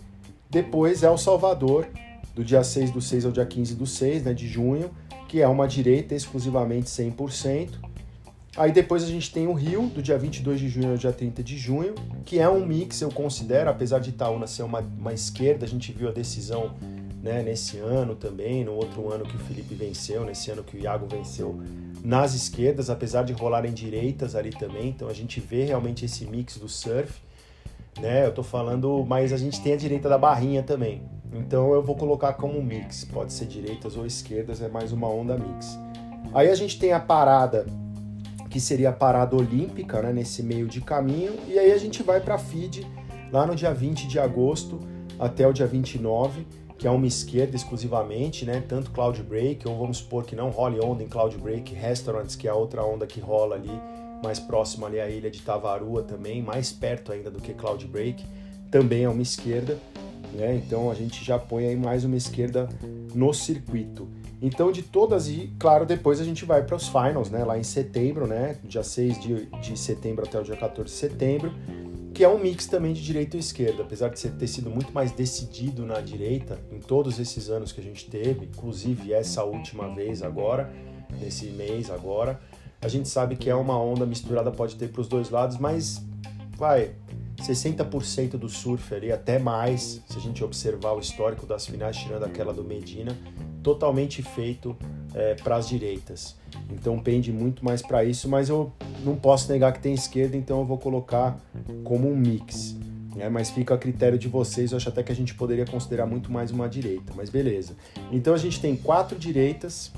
depois 0.48 1.01
El 1.01 1.18
Salvador, 1.18 1.88
do 2.36 2.44
dia 2.44 2.63
6 2.63 2.92
do 2.92 3.01
6 3.01 3.25
ao 3.25 3.31
dia 3.31 3.44
15 3.44 3.74
do 3.74 3.88
6, 3.88 4.25
né, 4.25 4.31
de 4.31 4.48
junho, 4.48 4.92
que 5.27 5.42
é 5.42 5.48
uma 5.48 5.68
direita 5.68 6.13
exclusivamente 6.13 6.86
100%. 6.86 7.69
Aí 8.56 8.72
depois 8.72 9.04
a 9.04 9.07
gente 9.07 9.33
tem 9.33 9.48
o 9.48 9.54
Rio, 9.54 9.88
do 9.88 10.04
dia 10.04 10.19
22 10.19 10.60
de 10.60 10.69
junho 10.69 10.92
ao 10.92 10.98
dia 10.98 11.12
30 11.12 11.42
de 11.42 11.57
junho, 11.57 11.95
que 12.25 12.38
é 12.38 12.48
um 12.48 12.63
mix, 12.63 13.01
eu 13.01 13.10
considero, 13.10 13.72
apesar 13.72 13.98
de 13.98 14.12
Itaúna 14.12 14.45
ser 14.45 14.62
uma, 14.62 14.81
uma 14.81 15.13
esquerda, 15.13 15.66
a 15.66 15.68
gente 15.68 15.92
viu 15.92 16.10
a 16.10 16.12
decisão 16.12 16.75
né, 17.25 17.42
nesse 17.42 17.80
ano 17.80 18.13
também, 18.13 18.63
no 18.63 18.74
outro 18.74 19.12
ano 19.12 19.25
que 19.25 19.36
o 19.36 19.39
Felipe 19.39 19.74
venceu, 19.74 20.24
nesse 20.24 20.51
ano 20.51 20.63
que 20.63 20.77
o 20.77 20.80
Iago 20.80 21.07
venceu 21.07 21.60
nas 22.04 22.36
esquerdas, 22.36 22.88
apesar 22.88 23.24
de 23.24 23.33
rolarem 23.33 23.74
direitas 23.74 24.36
ali 24.36 24.51
também. 24.51 24.89
Então 24.89 25.07
a 25.07 25.13
gente 25.13 25.39
vê 25.39 25.66
realmente 25.66 26.06
esse 26.06 26.24
mix 26.27 26.56
do 26.57 26.69
surf, 26.69 27.19
né? 28.00 28.27
Eu 28.27 28.31
tô 28.31 28.44
falando, 28.44 29.04
mas 29.07 29.33
a 29.33 29.38
gente 29.38 29.60
tem 29.60 29.74
a 29.74 29.75
direita 29.75 30.07
da 30.07 30.19
barrinha 30.19 30.62
também. 30.62 31.01
Então 31.33 31.74
eu 31.74 31.81
vou 31.81 31.95
colocar 31.95 32.33
como 32.33 32.62
mix, 32.62 33.04
pode 33.06 33.33
ser 33.33 33.48
direitas 33.48 33.98
ou 33.98 34.06
esquerdas, 34.06 34.62
é 34.62 34.68
mais 34.68 34.92
uma 34.92 35.10
onda 35.10 35.36
mix. 35.36 35.80
Aí 36.31 36.51
a 36.51 36.56
gente 36.56 36.77
tem 36.77 36.94
a 36.94 37.00
parada 37.00 37.66
que 38.51 38.60
seria 38.60 38.89
a 38.89 38.94
parada 38.94 39.36
olímpica, 39.36 40.00
né, 40.00 40.13
nesse 40.13 40.44
meio 40.44 40.68
de 40.68 40.80
caminho, 40.80 41.33
e 41.48 41.57
aí 41.57 41.72
a 41.72 41.77
gente 41.80 42.04
vai 42.04 42.22
para 42.22 42.38
feed 42.38 42.86
lá 43.31 43.48
no 43.48 43.56
dia 43.56 43.74
20 43.74 44.07
de 44.07 44.19
agosto 44.19 44.80
até 45.18 45.48
o 45.48 45.51
dia 45.51 45.66
29 45.66 46.45
que 46.77 46.88
é 46.88 46.92
uma 46.92 47.07
esquerda 47.07 47.56
exclusivamente, 47.56 48.45
né? 48.45 48.63
Tanto 48.68 48.92
Cloud 48.92 49.22
Break, 49.24 49.68
ou 49.68 49.77
vamos 49.77 49.98
supor 49.98 50.25
que 50.25 50.36
não 50.36 50.50
role 50.50 50.80
onda 50.80 51.04
em 51.04 51.07
Cloud 51.07 51.38
Break, 51.38 51.74
Restaurants, 51.74 52.36
que 52.36 52.48
é 52.48 52.51
a 52.51 52.56
outra 52.56 52.83
onda 52.83 53.07
que 53.07 53.19
rola 53.19 53.56
ali, 53.56 53.72
mais 54.24 54.39
próximo 54.39 54.86
ali 54.86 55.00
à 55.00 55.10
ilha 55.10 55.31
de 55.31 55.42
Tavarua 55.42 56.04
também, 56.04 56.42
mais 56.42 56.72
perto 56.72 57.12
ainda 57.12 57.31
do 57.31 57.39
que 57.39 57.54
Cloud 57.54 57.86
Break, 57.88 58.25
também 58.70 59.03
é 59.03 59.10
uma 59.10 59.22
esquerda, 59.22 59.77
né? 60.34 60.55
Então 60.55 60.91
a 60.91 60.94
gente 60.94 61.24
já 61.24 61.39
põe 61.39 61.65
aí 61.65 61.75
mais 61.75 62.03
uma 62.03 62.17
esquerda 62.17 62.67
no 63.13 63.34
circuito. 63.34 64.08
Então, 64.41 64.72
de 64.72 64.84
todas, 64.84 65.29
e 65.29 65.50
claro, 65.58 65.86
depois 65.86 66.20
a 66.20 66.24
gente 66.24 66.44
vai 66.44 66.62
para 66.62 66.75
os 66.75 66.88
finals, 66.88 67.32
né? 67.32 67.44
Lá 67.44 67.58
em 67.58 67.63
setembro, 67.63 68.27
né? 68.27 68.58
Dia 68.63 68.84
6 68.84 69.22
de, 69.22 69.46
de 69.46 69.79
setembro 69.79 70.25
até 70.25 70.39
o 70.39 70.44
dia 70.44 70.58
14 70.58 70.91
de 70.91 71.00
setembro 71.00 71.53
que 72.15 72.24
é 72.24 72.29
um 72.29 72.39
mix 72.39 72.65
também 72.65 72.93
de 72.93 73.03
direita 73.03 73.36
e 73.36 73.41
esquerda, 73.41 73.84
apesar 73.84 74.07
de 74.07 74.29
ter 74.29 74.48
sido 74.48 74.69
muito 74.69 74.93
mais 74.93 75.12
decidido 75.12 75.86
na 75.86 76.00
direita 76.00 76.57
em 76.72 76.79
todos 76.79 77.19
esses 77.19 77.50
anos 77.50 77.74
que 77.74 77.81
a 77.81 77.84
gente 77.84 78.10
teve, 78.10 78.45
inclusive 78.45 79.12
essa 79.12 79.43
última 79.43 79.93
vez 79.93 80.24
agora, 80.24 80.74
nesse 81.19 81.48
mês 81.48 81.89
agora, 81.89 82.39
a 82.81 82.88
gente 82.88 83.10
sabe 83.10 83.36
que 83.36 83.50
é 83.50 83.55
uma 83.55 83.77
onda 83.77 84.05
misturada, 84.05 84.50
pode 84.50 84.77
ter 84.77 84.88
para 84.88 85.01
os 85.01 85.10
dois 85.10 85.29
lados, 85.29 85.57
mas 85.57 86.01
vai 86.55 86.95
60% 87.36 88.38
do 88.38 88.48
surf 88.48 88.95
ali, 88.95 89.12
até 89.12 89.38
mais, 89.38 90.01
se 90.07 90.17
a 90.17 90.22
gente 90.22 90.41
observar 90.41 90.93
o 90.93 91.01
histórico 91.01 91.45
das 91.45 91.67
finais, 91.67 91.98
tirando 91.98 92.24
aquela 92.24 92.53
do 92.53 92.63
Medina, 92.63 93.17
totalmente 93.62 94.24
feito 94.24 94.74
é, 95.15 95.34
para 95.36 95.55
as 95.55 95.67
direitas. 95.67 96.36
Então 96.69 97.00
pende 97.00 97.31
muito 97.31 97.63
mais 97.63 97.81
para 97.81 98.03
isso, 98.03 98.27
mas 98.27 98.50
eu 98.50 98.72
não 99.03 99.15
posso 99.15 99.51
negar 99.51 99.72
que 99.72 99.79
tem 99.79 99.93
esquerda, 99.93 100.36
então 100.36 100.60
eu 100.60 100.65
vou 100.65 100.77
colocar 100.77 101.39
como 101.86 102.12
um 102.12 102.15
mix. 102.15 102.75
Né? 103.15 103.29
Mas 103.29 103.50
fica 103.50 103.74
a 103.74 103.77
critério 103.77 104.19
de 104.19 104.27
vocês, 104.27 104.72
eu 104.72 104.77
acho 104.77 104.89
até 104.89 105.01
que 105.01 105.12
a 105.12 105.15
gente 105.15 105.34
poderia 105.34 105.65
considerar 105.65 106.05
muito 106.05 106.29
mais 106.29 106.51
uma 106.51 106.67
direita, 106.67 107.13
mas 107.15 107.29
beleza. 107.29 107.75
Então 108.12 108.34
a 108.34 108.38
gente 108.38 108.60
tem 108.60 108.75
quatro 108.75 109.17
direitas, 109.17 109.91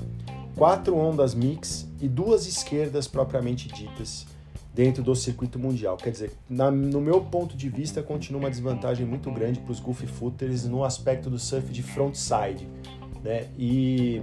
quatro 0.56 0.96
ondas 0.96 1.34
mix 1.34 1.88
e 2.00 2.08
duas 2.08 2.46
esquerdas 2.46 3.08
propriamente 3.08 3.68
ditas 3.68 4.24
dentro 4.72 5.02
do 5.02 5.16
circuito 5.16 5.58
mundial. 5.58 5.96
Quer 5.96 6.10
dizer, 6.10 6.30
na, 6.48 6.70
no 6.70 7.00
meu 7.00 7.20
ponto 7.20 7.56
de 7.56 7.68
vista, 7.68 8.00
continua 8.00 8.42
uma 8.42 8.50
desvantagem 8.50 9.04
muito 9.04 9.28
grande 9.32 9.58
para 9.58 9.72
os 9.72 9.80
goofy 9.80 10.06
footers 10.06 10.64
no 10.64 10.84
aspecto 10.84 11.28
do 11.28 11.36
surf 11.40 11.72
de 11.72 11.82
frontside. 11.82 12.68
Né? 13.24 13.48
E 13.58 14.22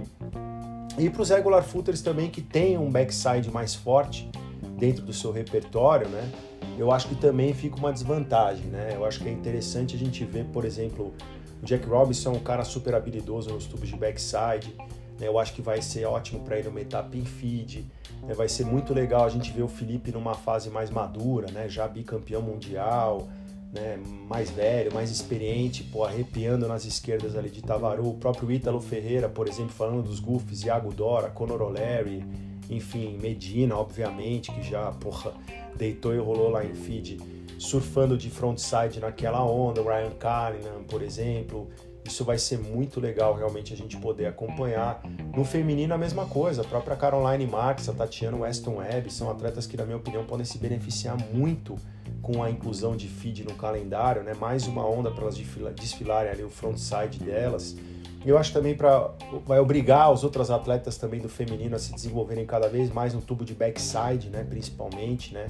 e 0.98 1.10
para 1.10 1.22
os 1.22 1.30
regular 1.30 1.62
footers 1.62 2.00
também 2.00 2.30
que 2.30 2.40
tem 2.40 2.78
um 2.78 2.90
backside 2.90 3.50
mais 3.50 3.74
forte 3.74 4.30
dentro 4.78 5.04
do 5.04 5.12
seu 5.12 5.30
repertório, 5.30 6.08
né? 6.08 6.30
Eu 6.78 6.92
acho 6.92 7.08
que 7.08 7.14
também 7.14 7.54
fica 7.54 7.76
uma 7.76 7.92
desvantagem, 7.92 8.66
né? 8.66 8.92
Eu 8.94 9.04
acho 9.04 9.20
que 9.20 9.28
é 9.28 9.32
interessante 9.32 9.96
a 9.96 9.98
gente 9.98 10.24
ver, 10.24 10.44
por 10.46 10.64
exemplo, 10.64 11.14
o 11.62 11.64
Jack 11.64 11.86
Robinson, 11.86 12.32
um 12.32 12.38
cara 12.38 12.64
super 12.64 12.94
habilidoso 12.94 13.50
nos 13.50 13.66
tubos 13.66 13.88
de 13.88 13.96
backside. 13.96 14.74
Né? 15.18 15.26
Eu 15.26 15.38
acho 15.38 15.54
que 15.54 15.62
vai 15.62 15.80
ser 15.80 16.04
ótimo 16.04 16.40
para 16.40 16.58
ele 16.58 16.68
uma 16.68 16.80
etapa 16.80 17.16
em 17.16 17.24
feed. 17.24 17.86
Né? 18.22 18.34
Vai 18.34 18.48
ser 18.48 18.64
muito 18.66 18.92
legal 18.92 19.24
a 19.24 19.28
gente 19.28 19.50
ver 19.50 19.62
o 19.62 19.68
Felipe 19.68 20.12
numa 20.12 20.34
fase 20.34 20.68
mais 20.68 20.90
madura, 20.90 21.50
né? 21.50 21.68
Já 21.68 21.88
bicampeão 21.88 22.42
mundial, 22.42 23.28
né, 23.76 23.98
mais 24.28 24.50
velho, 24.50 24.92
mais 24.92 25.10
experiente, 25.10 25.84
pô, 25.84 26.04
arrepiando 26.04 26.66
nas 26.66 26.84
esquerdas 26.84 27.36
ali 27.36 27.50
de 27.50 27.62
Tavaru, 27.62 28.08
o 28.08 28.14
próprio 28.14 28.50
Ítalo 28.50 28.80
Ferreira, 28.80 29.28
por 29.28 29.46
exemplo, 29.46 29.72
falando 29.72 30.02
dos 30.02 30.18
goofs, 30.18 30.62
Iago 30.62 30.92
Dora, 30.92 31.28
Conor 31.28 31.62
O'Leary, 31.62 32.24
enfim, 32.70 33.16
Medina, 33.20 33.76
obviamente, 33.76 34.50
que 34.50 34.62
já, 34.62 34.90
porra, 34.92 35.34
deitou 35.76 36.14
e 36.14 36.18
rolou 36.18 36.48
lá 36.48 36.64
em 36.64 36.74
feed, 36.74 37.18
surfando 37.58 38.16
de 38.16 38.30
frontside 38.30 38.98
naquela 38.98 39.44
onda, 39.44 39.80
o 39.80 39.84
Ryan 39.84 40.10
Callahan, 40.18 40.82
por 40.88 41.02
exemplo, 41.02 41.68
isso 42.08 42.24
vai 42.24 42.38
ser 42.38 42.58
muito 42.58 43.00
legal 43.00 43.34
realmente 43.34 43.72
a 43.72 43.76
gente 43.76 43.96
poder 43.96 44.26
acompanhar. 44.26 45.02
No 45.34 45.44
feminino 45.44 45.94
a 45.94 45.98
mesma 45.98 46.26
coisa, 46.26 46.62
a 46.62 46.64
própria 46.64 46.96
Caroline 46.96 47.46
Marks, 47.46 47.88
a 47.88 47.92
Tatiana 47.92 48.36
Weston 48.38 48.76
Webb, 48.76 49.12
são 49.12 49.30
atletas 49.30 49.66
que 49.66 49.76
na 49.76 49.84
minha 49.84 49.96
opinião 49.96 50.24
podem 50.24 50.44
se 50.44 50.58
beneficiar 50.58 51.16
muito 51.32 51.76
com 52.22 52.42
a 52.42 52.50
inclusão 52.50 52.96
de 52.96 53.08
feed 53.08 53.44
no 53.44 53.54
calendário, 53.54 54.22
né? 54.22 54.34
Mais 54.34 54.66
uma 54.66 54.84
onda 54.84 55.10
para 55.10 55.22
elas 55.22 55.36
desfilarem 55.74 56.30
ali 56.30 56.42
o 56.42 56.50
frontside 56.50 57.18
delas. 57.18 57.76
Eu 58.24 58.36
acho 58.36 58.52
também 58.52 58.74
para 58.74 59.12
vai 59.46 59.60
obrigar 59.60 60.12
os 60.12 60.24
outros 60.24 60.50
atletas 60.50 60.96
também 60.96 61.20
do 61.20 61.28
feminino 61.28 61.76
a 61.76 61.78
se 61.78 61.94
desenvolverem 61.94 62.44
cada 62.44 62.68
vez 62.68 62.90
mais 62.90 63.14
no 63.14 63.20
tubo 63.20 63.44
de 63.44 63.54
backside, 63.54 64.30
né, 64.30 64.42
principalmente, 64.42 65.32
né, 65.32 65.46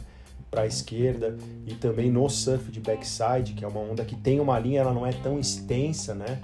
para 0.50 0.62
a 0.62 0.66
esquerda 0.66 1.36
e 1.66 1.74
também 1.74 2.10
no 2.10 2.28
surf 2.28 2.70
de 2.70 2.80
backside, 2.80 3.52
que 3.54 3.64
é 3.64 3.68
uma 3.68 3.80
onda 3.80 4.04
que 4.04 4.16
tem 4.16 4.40
uma 4.40 4.58
linha, 4.58 4.80
ela 4.80 4.92
não 4.92 5.06
é 5.06 5.12
tão 5.12 5.38
extensa, 5.38 6.14
né? 6.14 6.40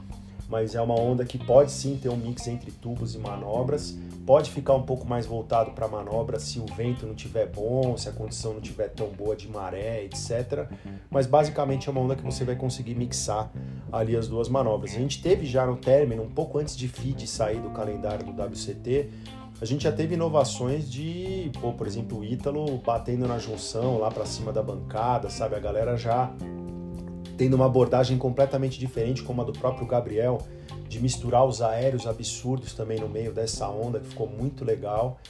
Mas 0.49 0.75
é 0.75 0.82
uma 0.82 0.99
onda 0.99 1.25
que 1.25 1.38
pode 1.38 1.73
sim 1.73 1.97
ter 1.97 2.11
um 2.11 2.16
mix 2.16 2.47
entre 2.47 2.71
tubos 2.71 3.14
e 3.14 3.18
manobras, 3.18 3.97
pode 4.26 4.50
ficar 4.50 4.75
um 4.75 4.82
pouco 4.82 5.06
mais 5.06 5.25
voltado 5.25 5.71
para 5.71 5.88
manobra 5.88 6.38
se 6.38 6.59
o 6.59 6.66
vento 6.66 7.06
não 7.06 7.14
tiver 7.14 7.47
bom, 7.47 7.97
se 7.97 8.09
a 8.09 8.12
condição 8.12 8.52
não 8.52 8.61
tiver 8.61 8.88
tão 8.88 9.09
boa 9.09 9.35
de 9.35 9.49
maré, 9.49 10.04
etc. 10.04 10.68
Mas 11.11 11.26
basicamente 11.26 11.88
é 11.88 11.92
uma 11.92 12.02
onda 12.02 12.14
que 12.14 12.23
você 12.23 12.44
vai 12.44 12.54
conseguir 12.54 12.94
mixar 12.94 13.50
ali 13.90 14.14
as 14.14 14.28
duas 14.28 14.49
manobras. 14.49 14.94
A 14.94 14.99
gente 14.99 15.23
teve 15.23 15.47
já 15.47 15.66
no 15.66 15.76
término, 15.76 16.23
um 16.23 16.30
pouco 16.30 16.59
antes 16.59 16.76
de 16.76 16.87
feed 16.87 17.26
sair 17.26 17.61
do 17.61 17.71
calendário 17.71 18.25
do 18.25 18.42
WCT, 18.42 19.09
a 19.62 19.64
gente 19.64 19.85
já 19.85 19.92
teve 19.92 20.14
inovações 20.14 20.90
de, 20.90 21.49
pô, 21.61 21.73
por 21.73 21.87
exemplo, 21.87 22.19
o 22.19 22.25
Ítalo 22.25 22.78
batendo 22.78 23.28
na 23.28 23.38
junção 23.38 23.97
lá 23.97 24.11
para 24.11 24.26
cima 24.26 24.52
da 24.52 24.61
bancada, 24.61 25.31
sabe? 25.31 25.54
A 25.54 25.61
galera 25.61 25.97
já 25.97 26.35
tendo 27.38 27.54
uma 27.54 27.66
abordagem 27.66 28.19
completamente 28.19 28.76
diferente, 28.76 29.23
como 29.23 29.40
a 29.40 29.45
do 29.45 29.52
próprio 29.52 29.87
Gabriel, 29.87 30.42
de 30.88 30.99
misturar 30.99 31.47
os 31.47 31.62
aéreos 31.62 32.09
absurdos 32.09 32.75
também 32.75 32.99
no 32.99 33.09
meio 33.09 33.33
dessa 33.33 33.69
onda, 33.69 34.00
que 34.00 34.09
ficou 34.09 34.28
muito 34.28 34.64
legal. 34.64 35.21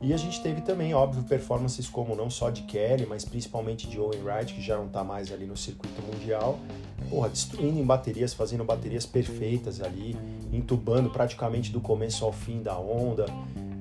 E 0.00 0.14
a 0.14 0.16
gente 0.16 0.42
teve 0.42 0.62
também, 0.62 0.94
óbvio, 0.94 1.22
performances 1.24 1.86
como 1.86 2.16
não 2.16 2.30
só 2.30 2.48
de 2.48 2.62
Kelly, 2.62 3.04
mas 3.06 3.26
principalmente 3.26 3.86
de 3.86 4.00
Owen 4.00 4.22
Wright, 4.22 4.54
que 4.54 4.62
já 4.62 4.74
não 4.74 4.86
está 4.86 5.04
mais 5.04 5.30
ali 5.30 5.44
no 5.44 5.56
circuito 5.56 6.00
mundial, 6.00 6.58
porra, 7.10 7.28
destruindo 7.28 7.78
em 7.78 7.84
baterias, 7.84 8.32
fazendo 8.32 8.64
baterias 8.64 9.04
perfeitas 9.04 9.82
ali, 9.82 10.16
entubando 10.50 11.10
praticamente 11.10 11.70
do 11.70 11.80
começo 11.80 12.24
ao 12.24 12.32
fim 12.32 12.62
da 12.62 12.78
onda. 12.78 13.26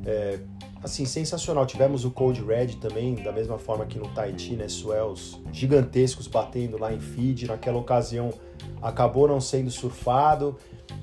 É, 0.06 0.40
assim, 0.84 1.06
sensacional. 1.06 1.66
Tivemos 1.66 2.06
o 2.06 2.12
Cold 2.12 2.44
Red 2.44 2.76
também, 2.80 3.16
da 3.16 3.32
mesma 3.32 3.58
forma 3.58 3.86
que 3.86 4.00
no 4.00 4.08
Tahiti, 4.10 4.56
né? 4.56 4.68
Swells 4.68 5.38
gigantescos 5.52 6.28
batendo 6.28 6.78
lá 6.78 6.94
em 6.94 7.00
feed. 7.00 7.48
Naquela 7.48 7.78
ocasião 7.78 8.34
acabou 8.82 9.28
não 9.28 9.40
sendo 9.40 9.70
surfado, 9.70 10.58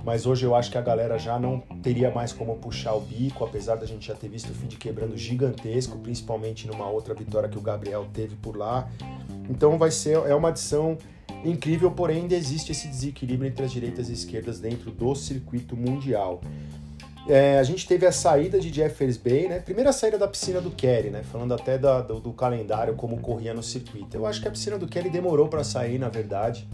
mas 0.04 0.26
hoje 0.26 0.44
eu 0.44 0.54
acho 0.54 0.70
que 0.70 0.78
a 0.78 0.82
galera 0.82 1.18
já 1.18 1.38
não 1.38 1.60
teria 1.82 2.10
mais 2.10 2.32
como 2.32 2.56
puxar 2.56 2.94
o 2.94 3.00
bico, 3.00 3.44
apesar 3.44 3.76
da 3.76 3.86
gente 3.86 4.06
já 4.06 4.14
ter 4.14 4.28
visto 4.28 4.50
o 4.50 4.54
feed 4.54 4.76
quebrando 4.76 5.16
gigantesco, 5.16 5.98
principalmente 5.98 6.66
numa 6.66 6.88
outra 6.88 7.14
vitória 7.14 7.48
que 7.48 7.58
o 7.58 7.60
Gabriel 7.60 8.06
teve 8.12 8.36
por 8.36 8.56
lá. 8.56 8.88
Então 9.48 9.78
vai 9.78 9.90
ser 9.90 10.18
é 10.26 10.34
uma 10.34 10.48
adição 10.48 10.98
incrível, 11.44 11.90
porém 11.90 12.22
ainda 12.22 12.34
existe 12.34 12.72
esse 12.72 12.88
desequilíbrio 12.88 13.48
entre 13.48 13.64
as 13.64 13.72
direitas 13.72 14.08
e 14.08 14.12
esquerdas 14.12 14.58
dentro 14.58 14.90
do 14.90 15.14
circuito 15.14 15.76
mundial. 15.76 16.40
É, 17.28 17.58
a 17.58 17.62
gente 17.62 17.86
teve 17.86 18.06
a 18.06 18.12
saída 18.12 18.58
de 18.58 18.72
Jeffers 18.72 19.18
Bay, 19.18 19.48
né? 19.48 19.60
Primeira 19.60 19.92
saída 19.92 20.16
da 20.16 20.26
piscina 20.26 20.62
do 20.62 20.70
Kelly, 20.70 21.10
né? 21.10 21.22
Falando 21.22 21.52
até 21.52 21.76
da, 21.76 22.00
do, 22.00 22.18
do, 22.18 22.32
calendário, 22.32 22.94
como 22.94 23.18
corria 23.18 23.52
no 23.52 23.62
circuito. 23.62 24.16
Eu 24.16 24.24
acho 24.24 24.40
que 24.40 24.48
a 24.48 24.50
piscina 24.50 24.78
do 24.78 24.88
Kelly 24.88 25.10
demorou 25.10 25.46
para 25.46 25.62
sair, 25.62 25.98
na 25.98 26.08
verdade. 26.08 26.66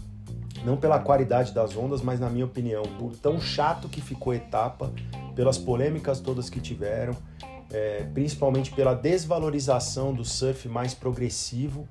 Não 0.63 0.77
pela 0.77 0.97
qualidade 0.97 1.53
das 1.53 1.75
ondas, 1.75 2.01
mas 2.01 2.21
na 2.21 2.29
minha 2.29 2.45
opinião, 2.45 2.83
por 2.97 3.17
tão 3.17 3.39
chato 3.39 3.89
que 3.89 3.99
ficou 3.99 4.31
a 4.31 4.37
etapa, 4.37 4.93
pelas 5.35 5.57
polêmicas 5.57 6.21
todas 6.21 6.49
que 6.49 6.61
tiveram, 6.61 7.13
é, 7.69 8.03
principalmente 8.13 8.71
pela 8.71 8.93
desvalorização 8.93 10.13
do 10.13 10.23
surf 10.23 10.69
mais 10.69 10.93
progressivo, 10.93 11.85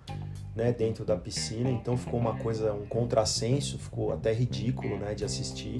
né, 0.56 0.72
dentro 0.72 1.04
da 1.04 1.16
piscina. 1.16 1.70
Então 1.70 1.98
ficou 1.98 2.18
uma 2.18 2.36
coisa, 2.36 2.72
um 2.72 2.86
contrassenso, 2.86 3.78
ficou 3.78 4.10
até 4.10 4.32
ridículo, 4.32 4.96
né, 4.96 5.14
de 5.14 5.24
assistir. 5.24 5.76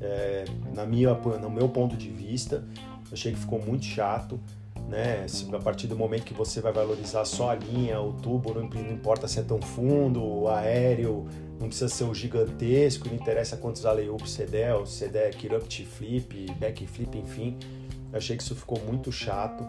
É, 0.00 0.44
na 0.74 0.86
minha, 0.86 1.12
no 1.14 1.50
meu 1.50 1.68
ponto 1.68 1.96
de 1.96 2.08
vista, 2.08 2.64
achei 3.12 3.32
que 3.32 3.38
ficou 3.38 3.60
muito 3.60 3.84
chato. 3.84 4.40
Né? 4.88 5.26
Se, 5.28 5.54
a 5.54 5.58
partir 5.58 5.86
do 5.86 5.96
momento 5.96 6.24
que 6.24 6.32
você 6.32 6.60
vai 6.60 6.72
valorizar 6.72 7.24
só 7.24 7.50
a 7.50 7.54
linha, 7.54 8.00
o 8.00 8.12
tubo, 8.14 8.54
não, 8.54 8.64
importa 8.90 9.28
se 9.28 9.38
é 9.38 9.42
tão 9.42 9.60
fundo, 9.60 10.22
o 10.22 10.48
aéreo, 10.48 11.26
não 11.60 11.68
precisa 11.68 11.88
ser 11.88 12.04
o 12.04 12.14
gigantesco, 12.14 13.06
não 13.08 13.14
interessa 13.14 13.56
quantos 13.56 13.84
alley-oops 13.84 14.30
você 14.30 14.46
der, 14.46 14.74
se 14.86 14.92
você 14.92 15.08
der 15.08 15.34
kirupt 15.34 15.84
flip, 15.84 16.46
back 16.58 16.86
flip, 16.86 17.18
enfim. 17.18 17.58
achei 18.12 18.36
que 18.36 18.42
isso 18.42 18.54
ficou 18.54 18.80
muito 18.80 19.12
chato. 19.12 19.62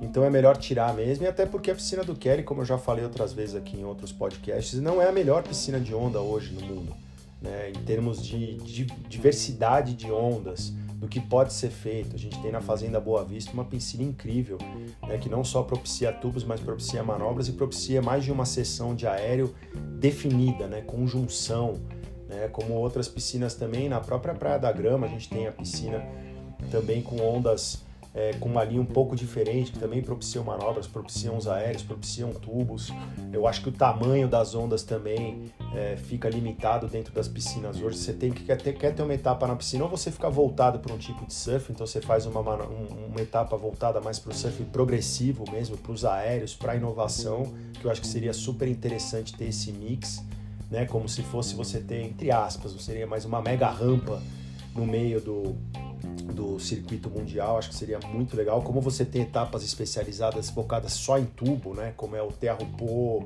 Então 0.00 0.24
é 0.24 0.30
melhor 0.30 0.56
tirar 0.56 0.94
mesmo, 0.94 1.24
e 1.24 1.28
até 1.28 1.44
porque 1.44 1.70
a 1.70 1.74
piscina 1.74 2.02
do 2.02 2.16
Kelly, 2.16 2.42
como 2.42 2.62
eu 2.62 2.64
já 2.64 2.78
falei 2.78 3.04
outras 3.04 3.32
vezes 3.32 3.54
aqui 3.54 3.76
em 3.76 3.84
outros 3.84 4.10
podcasts, 4.10 4.80
não 4.80 5.02
é 5.02 5.08
a 5.08 5.12
melhor 5.12 5.42
piscina 5.42 5.78
de 5.78 5.94
onda 5.94 6.18
hoje 6.20 6.52
no 6.54 6.62
mundo 6.62 6.94
né, 7.42 7.70
em 7.70 7.84
termos 7.84 8.22
de, 8.22 8.54
de, 8.58 8.84
diversidade 9.08 9.94
de 9.94 10.10
ondas, 10.10 10.72
do 10.96 11.08
que 11.08 11.18
pode 11.18 11.52
ser 11.52 11.70
feito. 11.70 12.14
A 12.14 12.18
gente 12.18 12.40
tem 12.40 12.52
na 12.52 12.60
Fazenda 12.60 13.00
Boa 13.00 13.24
Vista 13.24 13.52
uma 13.52 13.64
piscina 13.64 14.04
incrível, 14.04 14.58
né, 15.06 15.18
que 15.18 15.28
não 15.28 15.42
só 15.42 15.62
propicia 15.62 16.12
tubos, 16.12 16.44
mas 16.44 16.60
propicia 16.60 17.02
manobras 17.02 17.48
e 17.48 17.52
propicia 17.52 18.00
mais 18.00 18.24
de 18.24 18.30
uma 18.30 18.44
sessão 18.44 18.94
de 18.94 19.06
aéreo 19.06 19.52
definida, 19.98 20.68
né, 20.68 20.80
conjunção, 20.80 21.80
né, 22.28 22.48
como 22.48 22.74
outras 22.74 23.08
piscinas 23.08 23.54
também. 23.54 23.88
Na 23.88 23.98
própria 23.98 24.34
Praia 24.34 24.58
da 24.58 24.70
Grama 24.70 25.06
a 25.06 25.10
gente 25.10 25.28
tem 25.28 25.48
a 25.48 25.52
piscina 25.52 26.06
também 26.70 27.02
com 27.02 27.20
ondas 27.20 27.82
é, 28.14 28.34
com 28.34 28.48
uma 28.48 28.62
linha 28.62 28.80
um 28.80 28.86
pouco 28.86 29.16
diferente, 29.16 29.72
que 29.72 29.78
também 29.78 30.02
propiciam 30.02 30.44
manobras, 30.44 30.86
propiciam 30.86 31.36
os 31.36 31.48
aéreos, 31.48 31.82
propiciam 31.82 32.30
tubos. 32.32 32.92
Eu 33.32 33.46
acho 33.46 33.62
que 33.62 33.70
o 33.70 33.72
tamanho 33.72 34.28
das 34.28 34.54
ondas 34.54 34.82
também 34.82 35.50
é, 35.74 35.96
fica 35.96 36.28
limitado 36.28 36.86
dentro 36.86 37.12
das 37.14 37.26
piscinas 37.26 37.80
hoje. 37.80 37.96
Você 37.96 38.12
tem 38.12 38.30
que 38.30 38.44
quer 38.44 38.60
ter, 38.60 38.74
quer 38.74 38.94
ter 38.94 39.02
uma 39.02 39.14
etapa 39.14 39.46
na 39.46 39.56
piscina, 39.56 39.84
ou 39.84 39.90
você 39.90 40.10
fica 40.10 40.28
voltado 40.28 40.78
para 40.78 40.92
um 40.92 40.98
tipo 40.98 41.24
de 41.26 41.32
surf, 41.32 41.72
então 41.72 41.86
você 41.86 42.00
faz 42.00 42.26
uma, 42.26 42.40
uma 42.40 43.20
etapa 43.20 43.56
voltada 43.56 44.00
mais 44.00 44.18
para 44.18 44.32
o 44.32 44.34
surf 44.34 44.62
progressivo 44.64 45.44
mesmo, 45.50 45.76
para 45.78 45.92
os 45.92 46.04
aéreos, 46.04 46.54
para 46.54 46.72
a 46.72 46.76
inovação, 46.76 47.50
que 47.80 47.86
eu 47.86 47.90
acho 47.90 48.00
que 48.00 48.06
seria 48.06 48.34
super 48.34 48.68
interessante 48.68 49.34
ter 49.34 49.46
esse 49.46 49.72
mix, 49.72 50.22
né? 50.70 50.84
Como 50.84 51.08
se 51.08 51.22
fosse 51.22 51.54
você 51.54 51.80
ter, 51.80 52.02
entre 52.02 52.30
aspas, 52.30 52.72
seria 52.82 53.06
mais 53.06 53.24
uma 53.24 53.40
mega 53.40 53.68
rampa 53.70 54.22
no 54.74 54.86
meio 54.86 55.20
do, 55.20 55.56
do 56.02 56.58
circuito 56.58 57.08
mundial, 57.08 57.58
acho 57.58 57.70
que 57.70 57.74
seria 57.74 57.98
muito 58.00 58.36
legal. 58.36 58.62
Como 58.62 58.80
você 58.80 59.04
tem 59.04 59.22
etapas 59.22 59.62
especializadas 59.62 60.50
focadas 60.50 60.92
só 60.92 61.18
em 61.18 61.24
tubo, 61.24 61.74
né? 61.74 61.92
Como 61.96 62.16
é 62.16 62.22
o 62.22 62.32
Terra-Pô 62.32 63.24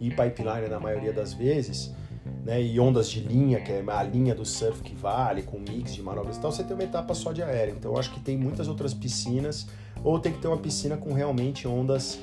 e 0.00 0.10
Pipeline 0.10 0.68
na 0.68 0.80
maioria 0.80 1.12
das 1.12 1.32
vezes, 1.32 1.92
né? 2.44 2.62
E 2.62 2.78
ondas 2.80 3.10
de 3.10 3.20
linha, 3.20 3.60
que 3.60 3.72
é 3.72 3.84
a 3.86 4.02
linha 4.02 4.34
do 4.34 4.44
surf 4.44 4.82
que 4.82 4.94
vale, 4.94 5.42
com 5.42 5.58
mix 5.58 5.94
de 5.94 6.02
manobras 6.02 6.36
e 6.36 6.40
tal, 6.40 6.52
você 6.52 6.64
tem 6.64 6.74
uma 6.74 6.84
etapa 6.84 7.14
só 7.14 7.32
de 7.32 7.42
aéreo. 7.42 7.74
Então 7.78 7.96
acho 7.96 8.12
que 8.12 8.20
tem 8.20 8.36
muitas 8.36 8.68
outras 8.68 8.94
piscinas, 8.94 9.66
ou 10.04 10.18
tem 10.20 10.32
que 10.32 10.38
ter 10.38 10.46
uma 10.46 10.58
piscina 10.58 10.96
com 10.96 11.12
realmente 11.12 11.66
ondas 11.66 12.20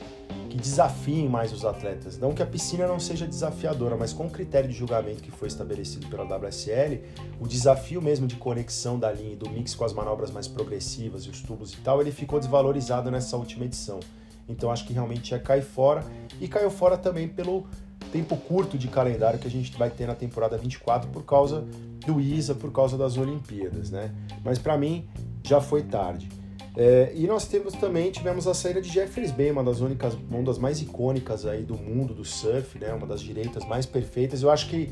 que 0.50 0.58
desafiem 0.58 1.28
mais 1.28 1.52
os 1.52 1.66
atletas. 1.66 2.18
Não 2.18 2.34
que 2.34 2.44
a 2.44 2.46
piscina 2.46 2.88
não 2.88 3.00
seja 3.00 3.26
desafiadora, 3.26 3.98
mas 3.98 4.14
com 4.14 4.28
o 4.28 4.30
critério 4.30 4.70
de 4.70 4.76
julgamento 4.76 5.22
que 5.24 5.32
foi 5.32 5.48
estabelecido 5.48 6.08
pela 6.08 6.24
WSL, 6.24 7.02
o 7.40 7.48
desafio 7.48 8.02
mesmo 8.02 8.28
de 8.28 8.36
conexão 8.36 9.00
da 9.00 9.12
linha 9.12 9.34
e 9.34 9.36
do 9.36 9.50
mix 9.50 9.74
com 9.74 9.84
as 9.84 9.94
manobras 9.94 10.30
mais 10.30 10.48
progressivas 10.48 11.24
e 11.24 11.30
os 11.30 11.42
tubos 11.42 11.74
e 11.74 11.78
tal, 11.78 12.00
ele 12.02 12.12
ficou 12.12 12.40
desvalorizado 12.40 13.10
nessa 13.10 13.36
última 13.36 13.66
edição. 13.66 14.00
Então 14.48 14.70
acho 14.70 14.86
que 14.86 14.94
realmente 14.94 15.32
ia 15.32 15.40
cair 15.40 15.64
fora 15.64 16.04
e 16.40 16.48
caiu 16.48 16.70
fora 16.70 16.98
também 16.98 17.28
pelo 17.28 17.66
tempo 18.12 18.36
curto 18.36 18.78
de 18.78 18.88
calendário 18.88 19.40
que 19.40 19.48
a 19.48 19.52
gente 19.52 19.72
vai 19.78 19.90
ter 19.90 20.06
na 20.06 20.16
temporada 20.16 20.58
24 20.58 21.10
por 21.10 21.24
causa 21.24 21.66
do 22.06 22.20
ISA, 22.20 22.54
por 22.54 22.72
causa 22.72 22.98
das 22.98 23.18
Olimpíadas, 23.18 23.90
né? 23.90 24.12
Mas 24.44 24.60
para 24.60 24.78
mim 24.78 25.08
já 25.44 25.62
foi 25.62 25.84
tarde. 25.84 26.41
É, 26.76 27.12
e 27.14 27.28
nós 27.28 27.48
temos 27.48 27.74
também 27.74 28.12
tivemos 28.12 28.48
a 28.48 28.54
saída 28.54 28.82
de 28.82 28.90
Jeffries 28.90 29.32
Bay, 29.32 29.52
uma 29.52 29.64
das 29.64 29.82
únicas, 29.82 30.14
uma 30.14 30.42
das 30.44 30.58
mais 30.58 30.82
icônicas 30.82 31.46
aí 31.46 31.64
do 31.64 31.76
mundo 31.76 32.14
do 32.14 32.24
surf, 32.24 32.80
né? 32.80 32.94
Uma 32.94 33.06
das 33.06 33.22
direitas 33.22 33.66
mais 33.66 33.86
perfeitas. 33.86 34.42
Eu 34.42 34.50
acho 34.50 34.70
que 34.70 34.90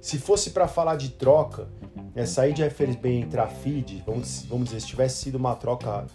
se 0.00 0.18
fosse 0.18 0.50
para 0.50 0.68
falar 0.68 0.96
de 0.96 1.10
troca, 1.10 1.68
é, 2.14 2.24
sair 2.24 2.52
de 2.52 2.62
Jeffries 2.62 2.96
Bay 2.96 3.12
e 3.12 3.20
entrar 3.22 3.48
feed, 3.48 4.02
vamos, 4.06 4.44
vamos 4.48 4.66
dizer, 4.66 4.80
se 4.80 4.86
tivesse 4.86 5.22
sido 5.22 5.36
uma 5.36 5.54
troca, 5.54 6.06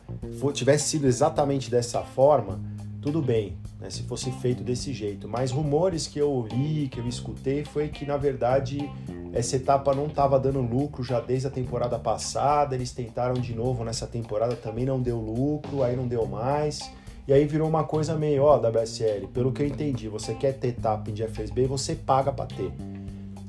tivesse 0.54 0.90
sido 0.90 1.08
exatamente 1.08 1.70
dessa 1.70 2.02
forma, 2.02 2.60
tudo 3.02 3.22
bem, 3.22 3.58
né, 3.80 3.90
se 3.90 4.04
fosse 4.04 4.32
feito 4.34 4.64
desse 4.64 4.94
jeito. 4.94 5.28
Mas 5.28 5.52
rumores 5.52 6.06
que 6.06 6.20
eu 6.20 6.48
li, 6.52 6.88
que 6.88 7.00
eu 7.00 7.08
escutei, 7.08 7.66
foi 7.66 7.90
que 7.90 8.06
na 8.06 8.16
verdade 8.16 8.90
essa 9.34 9.56
etapa 9.56 9.96
não 9.96 10.06
estava 10.06 10.40
dando 10.40 10.62
lucro 10.62 11.04
já 11.04 11.20
desde 11.20 11.48
a 11.48 11.50
temporada 11.50 11.98
passada. 11.98 12.76
Eles 12.76 12.92
tentaram 12.92 13.34
de 13.34 13.56
novo 13.56 13.84
nessa 13.84 14.06
temporada, 14.06 14.56
também 14.56 14.86
não 14.86 15.02
deu 15.02 15.20
lucro, 15.20 15.84
aí 15.84 15.96
não 15.96 16.08
deu 16.08 16.26
mais. 16.28 16.80
E 17.28 17.34
aí 17.34 17.46
virou 17.46 17.68
uma 17.68 17.84
coisa 17.84 18.16
meio, 18.16 18.44
ó, 18.44 18.58
WSL, 18.58 19.28
pelo 19.28 19.52
que 19.52 19.64
eu 19.64 19.68
entendi, 19.68 20.08
você 20.08 20.34
quer 20.34 20.54
ter 20.54 20.74
tapping 20.74 21.14
de 21.14 21.24
FSB, 21.24 21.66
você 21.66 21.96
paga 21.96 22.32
para 22.32 22.46
ter. 22.46 22.72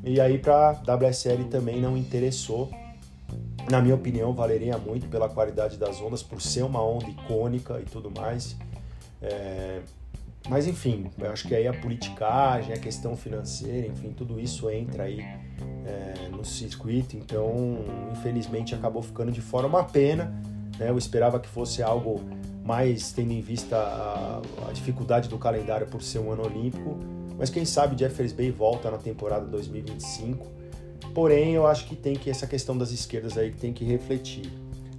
E 0.05 0.21
aí 0.21 0.39
para 0.39 0.73
WSL 0.73 1.45
também 1.51 1.81
não 1.81 1.97
interessou. 1.97 2.71
Na 3.71 3.81
minha 3.81 3.95
opinião, 3.95 4.33
valeria 4.33 4.77
muito 4.77 5.09
pela 5.09 5.29
qualidade 5.29 5.77
das 5.77 6.01
ondas, 6.01 6.23
por 6.23 6.41
ser 6.41 6.63
uma 6.65 6.83
onda 6.83 7.09
icônica 7.09 7.81
e 7.81 7.85
tudo 7.85 8.11
mais. 8.11 8.57
É... 9.23 9.81
Mas 10.49 10.67
enfim, 10.67 11.09
eu 11.19 11.31
acho 11.31 11.47
que 11.47 11.55
aí 11.55 11.69
a 11.69 11.73
politicagem, 11.73 12.75
a 12.75 12.77
questão 12.77 13.17
financeira, 13.17 13.87
enfim, 13.87 14.13
tudo 14.13 14.41
isso 14.41 14.69
entra 14.69 15.05
aí 15.05 15.21
é, 15.87 16.29
no 16.31 16.45
circuito. 16.45 17.17
Então, 17.17 17.77
infelizmente, 18.11 18.75
acabou 18.75 19.03
ficando 19.03 19.31
de 19.31 19.41
fora. 19.41 19.69
Uma 19.69 19.85
pena, 19.85 20.35
né? 20.79 20.91
Eu 20.91 20.99
esperava 20.99 21.39
que 21.39 21.49
fosse 21.49 21.83
algo 21.83 22.21
mais 22.65 23.13
tendo 23.13 23.33
em 23.33 23.41
vista 23.41 23.77
a, 23.77 24.43
a 24.69 24.73
dificuldade 24.73 25.29
do 25.29 25.39
calendário 25.39 25.87
por 25.87 26.03
ser 26.03 26.19
um 26.19 26.33
ano 26.33 26.45
olímpico. 26.45 26.99
Mas 27.39 27.51
quem 27.51 27.65
sabe 27.65 27.99
Jeffers 27.99 28.33
Bay 28.33 28.51
volta 28.51 28.91
na 28.91 28.99
temporada 28.99 29.47
2025. 29.47 30.47
Porém, 31.15 31.55
eu 31.55 31.67
acho 31.67 31.87
que 31.87 31.95
tem 31.95 32.15
que 32.15 32.31
essa 32.31 32.47
questão 32.47 32.77
das 32.77 32.91
esquerdas 32.91 33.37
aí 33.37 33.51
que 33.51 33.59
tem 33.59 33.73
que 33.73 33.85
refletir. 33.85 34.51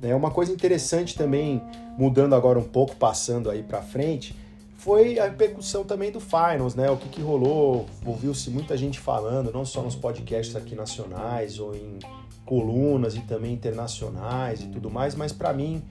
É 0.03 0.15
uma 0.15 0.31
coisa 0.31 0.51
interessante 0.51 1.15
também, 1.15 1.61
mudando 1.97 2.35
agora 2.35 2.59
um 2.59 2.63
pouco, 2.63 2.95
passando 2.95 3.49
aí 3.49 3.63
para 3.63 3.81
frente, 3.81 4.35
foi 4.77 5.17
a 5.17 5.23
repercussão 5.23 5.85
também 5.85 6.11
do 6.11 6.19
Finals, 6.19 6.75
né? 6.75 6.89
O 6.91 6.97
que, 6.97 7.07
que 7.07 7.21
rolou, 7.21 7.85
ouviu-se 8.05 8.49
muita 8.49 8.75
gente 8.75 8.99
falando, 8.99 9.49
não 9.51 9.63
só 9.63 9.81
nos 9.81 9.95
podcasts 9.95 10.57
aqui 10.57 10.75
nacionais 10.75 11.57
ou 11.57 11.73
em 11.73 11.99
colunas 12.45 13.15
e 13.15 13.21
também 13.21 13.53
internacionais 13.53 14.61
e 14.61 14.67
tudo 14.67 14.91
mais, 14.91 15.15
mas 15.15 15.31
para 15.31 15.53
mim, 15.53 15.81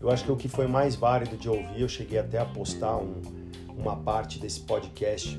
eu 0.00 0.10
acho 0.10 0.24
que 0.24 0.32
o 0.32 0.36
que 0.36 0.48
foi 0.48 0.66
mais 0.66 0.96
válido 0.96 1.36
de 1.36 1.48
ouvir, 1.48 1.80
eu 1.80 1.88
cheguei 1.88 2.18
até 2.18 2.38
a 2.38 2.44
postar 2.44 2.96
um, 2.96 3.22
uma 3.76 3.94
parte 3.94 4.40
desse 4.40 4.60
podcast 4.60 5.38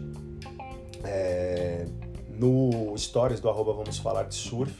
é, 1.03 1.86
no 2.29 2.98
stories 2.98 3.41
do 3.41 3.50
arroba 3.50 3.74
Vamos 3.74 3.98
Falar 3.98 4.24
de 4.24 4.36
Surf 4.36 4.74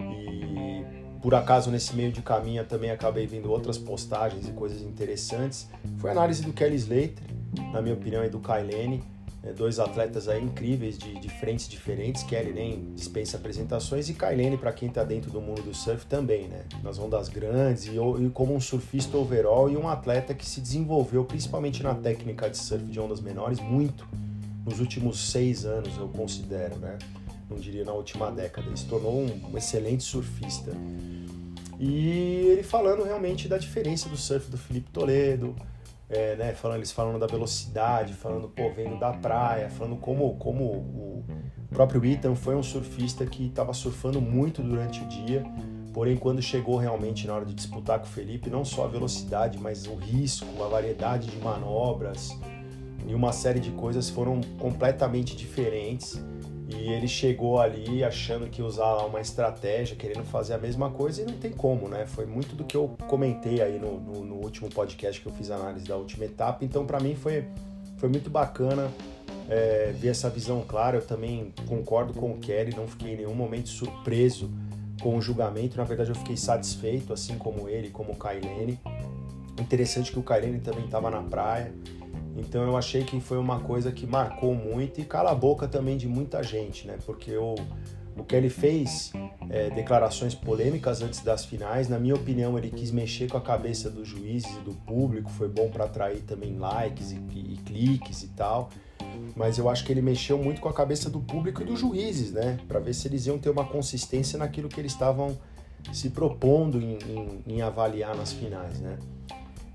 e 0.00 0.84
por 1.22 1.34
acaso 1.36 1.70
nesse 1.70 1.94
meio 1.94 2.10
de 2.10 2.20
caminho 2.20 2.64
também 2.64 2.90
acabei 2.90 3.26
vendo 3.26 3.50
outras 3.50 3.78
postagens 3.78 4.48
e 4.48 4.50
coisas 4.50 4.82
interessantes. 4.82 5.68
Foi 5.98 6.10
a 6.10 6.12
análise 6.12 6.42
do 6.42 6.52
Kelly 6.52 6.74
Slater, 6.74 7.22
na 7.72 7.80
minha 7.80 7.94
opinião, 7.94 8.24
e 8.24 8.28
do 8.28 8.40
Kailene, 8.40 9.04
é, 9.44 9.52
dois 9.52 9.78
atletas 9.78 10.28
aí 10.28 10.42
incríveis 10.42 10.98
de, 10.98 11.18
de 11.20 11.28
frentes 11.28 11.68
diferentes. 11.68 12.24
Kelly 12.24 12.52
nem 12.52 12.92
dispensa 12.94 13.36
apresentações 13.36 14.08
e 14.08 14.14
Kailene, 14.14 14.56
para 14.56 14.72
quem 14.72 14.88
está 14.88 15.04
dentro 15.04 15.30
do 15.30 15.40
mundo 15.40 15.62
do 15.62 15.72
surf, 15.72 16.04
também, 16.06 16.48
né? 16.48 16.64
Nas 16.82 16.98
ondas 16.98 17.28
grandes 17.28 17.86
e, 17.86 17.90
e 17.90 18.30
como 18.30 18.54
um 18.54 18.60
surfista 18.60 19.16
overall 19.16 19.70
e 19.70 19.76
um 19.76 19.88
atleta 19.88 20.34
que 20.34 20.44
se 20.44 20.60
desenvolveu 20.60 21.24
principalmente 21.24 21.84
na 21.84 21.94
técnica 21.94 22.50
de 22.50 22.58
surf 22.58 22.84
de 22.84 22.98
ondas 22.98 23.20
menores 23.20 23.60
muito 23.60 24.06
nos 24.64 24.80
últimos 24.80 25.30
seis 25.30 25.64
anos, 25.64 25.96
eu 25.96 26.08
considero, 26.08 26.76
né? 26.76 26.98
Não 27.52 27.60
diria 27.60 27.84
na 27.84 27.92
última 27.92 28.30
década. 28.30 28.66
Ele 28.66 28.76
se 28.76 28.86
tornou 28.86 29.20
um, 29.20 29.56
excelente 29.56 30.02
surfista. 30.02 30.72
E 31.78 32.46
ele 32.48 32.62
falando 32.62 33.02
realmente 33.02 33.48
da 33.48 33.58
diferença 33.58 34.08
do 34.08 34.16
surf 34.16 34.50
do 34.50 34.56
Felipe 34.56 34.90
Toledo, 34.90 35.54
é, 36.08 36.36
né, 36.36 36.52
falando, 36.54 36.78
eles 36.78 36.92
falando 36.92 37.18
da 37.18 37.26
velocidade, 37.26 38.12
falando, 38.12 38.48
pô, 38.48 38.70
vendo 38.70 38.98
da 38.98 39.12
praia, 39.12 39.68
falando 39.70 39.96
como, 39.96 40.36
como 40.36 40.64
o 40.64 41.24
próprio 41.72 42.04
Ethan 42.04 42.34
foi 42.34 42.54
um 42.54 42.62
surfista 42.62 43.24
que 43.26 43.46
estava 43.46 43.72
surfando 43.72 44.20
muito 44.20 44.62
durante 44.62 45.02
o 45.02 45.06
dia, 45.06 45.42
porém 45.92 46.16
quando 46.16 46.40
chegou 46.42 46.76
realmente 46.76 47.26
na 47.26 47.34
hora 47.34 47.46
de 47.46 47.54
disputar 47.54 47.98
com 47.98 48.04
o 48.04 48.08
Felipe, 48.08 48.50
não 48.50 48.64
só 48.64 48.84
a 48.84 48.88
velocidade, 48.88 49.58
mas 49.58 49.86
o 49.86 49.94
risco, 49.94 50.62
a 50.62 50.68
variedade 50.68 51.30
de 51.30 51.38
manobras, 51.38 52.38
e 53.06 53.14
uma 53.14 53.32
série 53.32 53.58
de 53.58 53.70
coisas 53.70 54.08
foram 54.08 54.40
completamente 54.58 55.34
diferentes. 55.34 56.22
E 56.74 56.90
ele 56.90 57.06
chegou 57.06 57.60
ali 57.60 58.02
achando 58.02 58.48
que 58.48 58.62
usar 58.62 58.96
uma 59.04 59.20
estratégia, 59.20 59.96
querendo 59.96 60.24
fazer 60.24 60.54
a 60.54 60.58
mesma 60.58 60.90
coisa 60.90 61.22
e 61.22 61.24
não 61.24 61.34
tem 61.34 61.50
como, 61.50 61.88
né? 61.88 62.06
Foi 62.06 62.26
muito 62.26 62.54
do 62.54 62.64
que 62.64 62.76
eu 62.76 62.96
comentei 63.06 63.60
aí 63.60 63.78
no, 63.78 64.00
no, 64.00 64.24
no 64.24 64.34
último 64.36 64.68
podcast 64.68 65.20
que 65.20 65.26
eu 65.26 65.32
fiz 65.32 65.50
análise 65.50 65.86
da 65.86 65.96
última 65.96 66.24
etapa. 66.24 66.64
Então, 66.64 66.86
para 66.86 66.98
mim, 67.00 67.14
foi, 67.14 67.44
foi 67.98 68.08
muito 68.08 68.30
bacana 68.30 68.90
é, 69.48 69.92
ver 69.92 70.08
essa 70.08 70.30
visão 70.30 70.62
clara. 70.66 70.96
Eu 70.96 71.02
também 71.02 71.52
concordo 71.66 72.14
com 72.14 72.32
o 72.32 72.38
Kelly, 72.38 72.74
não 72.74 72.86
fiquei 72.86 73.12
em 73.12 73.16
nenhum 73.16 73.34
momento 73.34 73.68
surpreso 73.68 74.50
com 75.00 75.16
o 75.16 75.20
julgamento. 75.20 75.76
Na 75.76 75.84
verdade, 75.84 76.10
eu 76.10 76.16
fiquei 76.16 76.36
satisfeito, 76.36 77.12
assim 77.12 77.36
como 77.36 77.68
ele, 77.68 77.90
como 77.90 78.12
o 78.12 78.16
Kailene. 78.16 78.78
Interessante 79.60 80.10
que 80.10 80.18
o 80.18 80.22
Kailene 80.22 80.60
também 80.60 80.84
estava 80.84 81.10
na 81.10 81.22
praia. 81.22 81.72
Então 82.36 82.62
eu 82.62 82.76
achei 82.76 83.04
que 83.04 83.20
foi 83.20 83.38
uma 83.38 83.60
coisa 83.60 83.92
que 83.92 84.06
marcou 84.06 84.54
muito 84.54 85.00
e 85.00 85.04
cala 85.04 85.30
a 85.30 85.34
boca 85.34 85.68
também 85.68 85.96
de 85.96 86.08
muita 86.08 86.42
gente, 86.42 86.86
né? 86.86 86.98
Porque 87.04 87.36
o, 87.36 87.54
o 88.16 88.24
ele 88.32 88.48
fez 88.48 89.12
é, 89.50 89.70
declarações 89.70 90.34
polêmicas 90.34 91.02
antes 91.02 91.20
das 91.20 91.44
finais, 91.44 91.88
na 91.88 91.98
minha 91.98 92.14
opinião, 92.14 92.56
ele 92.56 92.70
quis 92.70 92.90
mexer 92.90 93.28
com 93.28 93.36
a 93.36 93.40
cabeça 93.40 93.90
dos 93.90 94.08
juízes 94.08 94.50
e 94.56 94.60
do 94.60 94.72
público, 94.72 95.30
foi 95.30 95.48
bom 95.48 95.70
para 95.70 95.84
atrair 95.84 96.22
também 96.22 96.56
likes 96.56 97.12
e, 97.12 97.16
e, 97.16 97.56
cliques 97.64 98.22
e 98.22 98.28
tal. 98.28 98.70
Mas 99.36 99.58
eu 99.58 99.68
acho 99.68 99.84
que 99.84 99.92
ele 99.92 100.02
mexeu 100.02 100.38
muito 100.38 100.60
com 100.60 100.68
a 100.68 100.72
cabeça 100.72 101.10
do 101.10 101.20
público 101.20 101.62
e 101.62 101.64
dos 101.64 101.80
juízes, 101.80 102.32
né? 102.32 102.58
Para 102.66 102.80
ver 102.80 102.94
se 102.94 103.08
eles 103.08 103.26
iam 103.26 103.38
ter 103.38 103.50
uma 103.50 103.64
consistência 103.64 104.38
naquilo 104.38 104.68
que 104.68 104.80
eles 104.80 104.92
estavam 104.92 105.36
se 105.92 106.10
propondo 106.10 106.80
em, 106.80 106.98
em, 107.08 107.42
em 107.46 107.62
avaliar 107.62 108.16
nas 108.16 108.32
finais, 108.32 108.80
né? 108.80 108.98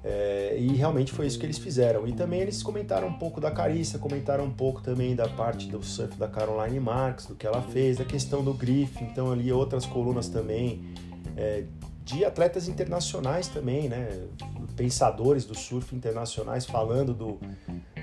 É, 0.09 0.55
e 0.57 0.67
realmente 0.69 1.11
foi 1.11 1.27
isso 1.27 1.37
que 1.37 1.45
eles 1.45 1.57
fizeram. 1.57 2.07
E 2.07 2.13
também 2.13 2.39
eles 2.39 2.63
comentaram 2.63 3.09
um 3.09 3.13
pouco 3.13 3.41
da 3.41 3.51
Carissa, 3.51 3.99
comentaram 3.99 4.45
um 4.45 4.51
pouco 4.51 4.81
também 4.81 5.13
da 5.13 5.27
parte 5.27 5.67
do 5.67 5.83
surf 5.83 6.17
da 6.17 6.29
Caroline 6.29 6.79
Marks, 6.79 7.25
do 7.25 7.35
que 7.35 7.45
ela 7.45 7.61
fez, 7.61 7.97
da 7.97 8.05
questão 8.05 8.41
do 8.41 8.53
Griff. 8.53 9.03
Então 9.03 9.33
ali 9.33 9.51
outras 9.51 9.85
colunas 9.85 10.29
também 10.29 10.81
é, 11.35 11.65
de 12.05 12.23
atletas 12.23 12.69
internacionais 12.69 13.49
também, 13.49 13.89
né? 13.89 14.07
Pensadores 14.77 15.43
do 15.43 15.53
surf 15.53 15.93
internacionais 15.93 16.65
falando 16.65 17.13
do, 17.13 17.37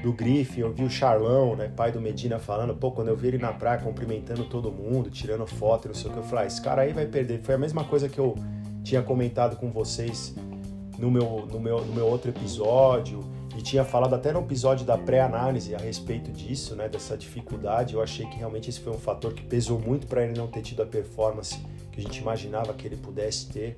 do 0.03 0.13
Griff. 0.13 0.61
Eu 0.61 0.75
vi 0.75 0.85
o 0.85 0.91
Charlão, 0.91 1.57
né, 1.57 1.73
pai 1.75 1.91
do 1.91 2.03
Medina, 2.03 2.39
falando, 2.39 2.75
pô, 2.75 2.93
quando 2.93 3.09
eu 3.09 3.17
vi 3.17 3.29
ele 3.29 3.39
na 3.39 3.55
praia 3.55 3.79
cumprimentando 3.79 4.45
todo 4.45 4.71
mundo, 4.71 5.09
tirando 5.09 5.47
foto, 5.47 5.89
não 5.89 5.95
sei 5.95 6.11
o 6.11 6.13
que, 6.13 6.19
eu 6.19 6.25
falei, 6.25 6.45
ah, 6.45 6.47
esse 6.49 6.61
cara 6.61 6.83
aí 6.83 6.93
vai 6.93 7.07
perder. 7.07 7.41
Foi 7.41 7.55
a 7.55 7.59
mesma 7.59 7.85
coisa 7.85 8.11
que 8.11 8.19
eu 8.19 8.37
tinha 8.83 9.01
comentado 9.03 9.57
com 9.57 9.71
vocês 9.71 10.35
no 10.99 11.11
meu, 11.11 11.47
no 11.51 11.61
meu, 11.61 11.85
no 11.85 11.93
meu 11.93 12.07
outro 12.07 12.31
episódio 12.31 13.21
e 13.57 13.63
tinha 13.63 13.85
falado 13.85 14.15
até 14.15 14.33
no 14.33 14.41
episódio 14.41 14.85
da 14.85 14.99
pré-análise 14.99 15.75
a 15.75 15.79
respeito 15.79 16.33
disso, 16.33 16.75
né, 16.75 16.89
dessa 16.89 17.17
dificuldade. 17.17 17.95
Eu 17.95 18.03
achei 18.03 18.27
que 18.27 18.37
realmente 18.37 18.69
esse 18.69 18.81
foi 18.81 18.93
um 18.93 18.99
fator 18.99 19.33
que 19.33 19.43
pesou 19.43 19.79
muito 19.79 20.07
para 20.07 20.25
ele 20.25 20.37
não 20.37 20.49
ter 20.49 20.63
tido 20.63 20.83
a 20.83 20.87
performance 20.87 21.59
que 21.93 22.01
a 22.01 22.03
gente 22.03 22.19
imaginava 22.19 22.73
que 22.73 22.87
ele 22.87 22.97
pudesse 22.97 23.47
ter. 23.49 23.77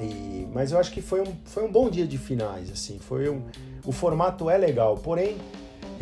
E, 0.00 0.48
mas 0.52 0.72
eu 0.72 0.78
acho 0.78 0.90
que 0.90 1.02
foi 1.02 1.20
um, 1.20 1.36
foi 1.44 1.64
um 1.64 1.70
bom 1.70 1.90
dia 1.90 2.06
de 2.06 2.16
finais, 2.16 2.70
assim, 2.70 2.98
foi 2.98 3.28
um, 3.28 3.42
o 3.84 3.92
formato 3.92 4.48
é 4.48 4.56
legal, 4.56 4.96
porém 4.96 5.36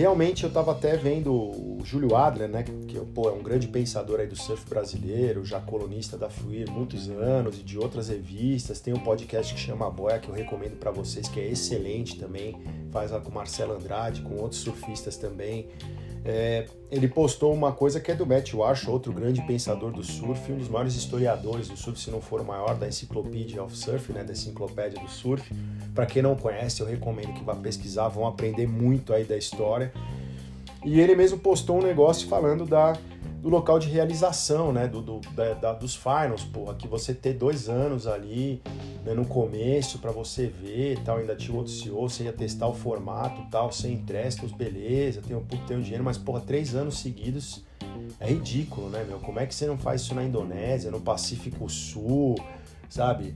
Realmente 0.01 0.45
eu 0.45 0.49
estava 0.49 0.73
até 0.73 0.97
vendo 0.97 1.31
o 1.31 1.81
Júlio 1.85 2.17
Adler, 2.17 2.49
né, 2.49 2.63
que 2.63 2.99
pô, 3.15 3.29
é 3.29 3.33
um 3.33 3.43
grande 3.43 3.69
pensador 3.69 4.19
aí 4.19 4.27
do 4.27 4.35
surf 4.35 4.67
brasileiro, 4.67 5.45
já 5.45 5.61
colunista 5.61 6.17
da 6.17 6.31
Fluir 6.31 6.71
muitos 6.71 7.11
anos 7.11 7.59
e 7.59 7.63
de 7.63 7.79
outras 7.79 8.09
revistas. 8.09 8.81
Tem 8.81 8.95
um 8.95 9.01
podcast 9.01 9.53
que 9.53 9.61
chama 9.61 9.91
Boia 9.91 10.19
que 10.19 10.31
eu 10.31 10.35
recomendo 10.35 10.79
para 10.79 10.91
vocês, 10.91 11.29
que 11.29 11.39
é 11.39 11.47
excelente 11.47 12.19
também. 12.19 12.57
Faz 12.91 13.11
lá 13.11 13.21
com 13.21 13.31
Marcelo 13.31 13.75
Andrade, 13.75 14.23
com 14.23 14.37
outros 14.37 14.63
surfistas 14.63 15.19
também. 15.19 15.69
É, 16.25 16.67
ele 16.91 17.09
postou 17.09 17.53
uma 17.55 17.73
coisa 17.73 17.99
que 17.99 18.11
é 18.11 18.15
do 18.15 18.27
Matt 18.27 18.53
Walsh, 18.53 18.87
outro 18.87 19.13
grande 19.13 19.41
pensador 19.43 19.91
do 19.91 20.03
surf, 20.03 20.53
um 20.53 20.59
dos 20.59 20.69
maiores 20.69 20.95
historiadores 20.95 21.69
do 21.69 21.77
surf, 21.77 21.99
se 21.99 22.11
não 22.11 22.21
for 22.21 22.41
o 22.41 22.45
maior, 22.45 22.77
da 22.77 22.87
Encyclopedia 22.87 23.63
of 23.63 23.77
Surf, 23.77 24.13
né, 24.13 24.23
da 24.23 24.33
Enciclopédia 24.33 25.01
do 25.01 25.09
Surf. 25.09 25.51
Para 25.95 26.05
quem 26.05 26.23
não 26.23 26.37
conhece, 26.37 26.83
eu 26.83 26.87
recomendo 26.87 27.33
que 27.33 27.43
vá 27.43 27.55
pesquisar, 27.55 28.09
vão 28.09 28.27
aprender 28.27 28.67
muito 28.67 29.15
aí 29.15 29.25
da 29.25 29.37
história. 29.37 29.93
E 30.85 31.01
ele 31.01 31.15
mesmo 31.15 31.39
postou 31.39 31.79
um 31.79 31.83
negócio 31.83 32.29
falando 32.29 32.67
da, 32.67 32.95
do 33.41 33.49
local 33.49 33.79
de 33.79 33.89
realização, 33.89 34.73
né, 34.73 34.87
do, 34.87 35.01
do 35.01 35.21
da, 35.35 35.55
da, 35.55 35.73
dos 35.73 35.97
finals, 35.97 36.45
porra, 36.45 36.75
que 36.75 36.87
você 36.87 37.15
ter 37.15 37.33
dois 37.33 37.69
anos 37.69 38.07
ali 38.07 38.61
né, 39.05 39.15
no 39.15 39.25
começo 39.25 39.99
para 39.99 40.13
você 40.13 40.47
ver 40.47 40.99
tal, 41.05 41.17
ainda 41.17 41.35
tinha 41.35 41.57
outro 41.57 41.73
CEO, 41.73 42.09
você 42.09 42.25
ia 42.25 42.33
testar 42.33 42.67
o 42.67 42.75
formato 42.75 43.43
tal, 43.51 43.73
sem 43.73 43.95
empréstimos, 43.95 44.53
beleza, 44.53 45.23
tem 45.23 45.35
um 45.35 45.45
pouco 45.45 45.67
tem 45.67 45.77
um 45.77 45.81
dinheiro, 45.81 46.05
mas 46.05 46.19
porra, 46.19 46.41
três 46.41 46.75
anos 46.75 46.99
seguidos 46.99 47.65
é 48.19 48.29
ridículo, 48.29 48.91
né, 48.91 49.05
meu? 49.05 49.19
Como 49.19 49.39
é 49.39 49.47
que 49.47 49.55
você 49.55 49.67
não 49.67 49.79
faz 49.79 50.03
isso 50.03 50.15
na 50.15 50.23
Indonésia, 50.23 50.91
no 50.91 51.01
Pacífico 51.01 51.69
Sul, 51.69 52.37
sabe? 52.91 53.35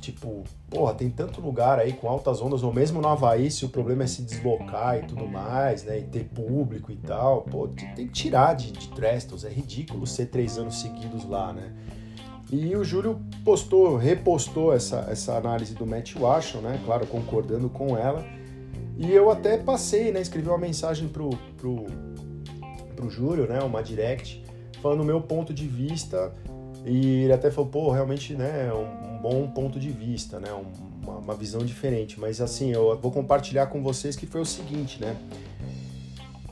Tipo, 0.00 0.42
porra, 0.68 0.92
tem 0.92 1.08
tanto 1.08 1.40
lugar 1.40 1.78
aí 1.78 1.92
com 1.92 2.08
altas 2.08 2.42
ondas, 2.42 2.62
ou 2.62 2.72
mesmo 2.72 3.00
no 3.00 3.08
Havaí, 3.08 3.50
se 3.50 3.64
o 3.64 3.68
problema 3.68 4.02
é 4.02 4.06
se 4.06 4.22
deslocar 4.22 4.98
e 4.98 5.06
tudo 5.06 5.26
mais, 5.26 5.84
né? 5.84 6.00
E 6.00 6.02
ter 6.02 6.24
público 6.24 6.90
e 6.90 6.96
tal, 6.96 7.42
pô, 7.42 7.68
tem 7.68 8.06
que 8.06 8.12
tirar 8.12 8.54
de, 8.54 8.72
de 8.72 8.88
Trestles, 8.88 9.44
é 9.44 9.48
ridículo 9.48 10.06
ser 10.06 10.26
três 10.26 10.58
anos 10.58 10.80
seguidos 10.80 11.24
lá, 11.24 11.52
né? 11.52 11.72
E 12.50 12.74
o 12.74 12.82
Júlio 12.82 13.20
postou, 13.44 13.96
repostou 13.96 14.74
essa, 14.74 15.06
essa 15.10 15.36
análise 15.36 15.74
do 15.74 15.86
Matt 15.86 16.16
Washington, 16.16 16.60
né? 16.62 16.80
Claro, 16.84 17.06
concordando 17.06 17.68
com 17.68 17.96
ela. 17.96 18.24
E 18.96 19.12
eu 19.12 19.30
até 19.30 19.58
passei, 19.58 20.10
né? 20.10 20.20
Escrevi 20.20 20.48
uma 20.48 20.58
mensagem 20.58 21.08
pro, 21.08 21.30
pro, 21.56 21.86
pro 22.96 23.10
Júlio, 23.10 23.46
né? 23.46 23.60
Uma 23.60 23.82
direct, 23.82 24.42
falando 24.82 25.02
o 25.02 25.04
meu 25.04 25.20
ponto 25.20 25.52
de 25.52 25.68
vista. 25.68 26.32
E 26.84 27.24
ele 27.24 27.32
até 27.32 27.50
falou, 27.50 27.70
pô, 27.70 27.90
realmente, 27.90 28.34
né? 28.34 28.72
Um, 28.72 29.14
um 29.14 29.18
bom 29.18 29.48
ponto 29.48 29.78
de 29.78 29.90
vista, 29.90 30.38
né? 30.38 30.48
Uma, 31.02 31.18
uma 31.18 31.34
visão 31.34 31.64
diferente. 31.64 32.18
Mas 32.18 32.40
assim, 32.40 32.72
eu 32.72 32.98
vou 32.98 33.10
compartilhar 33.10 33.66
com 33.66 33.82
vocês 33.82 34.16
que 34.16 34.26
foi 34.26 34.40
o 34.40 34.46
seguinte, 34.46 35.00
né? 35.00 35.16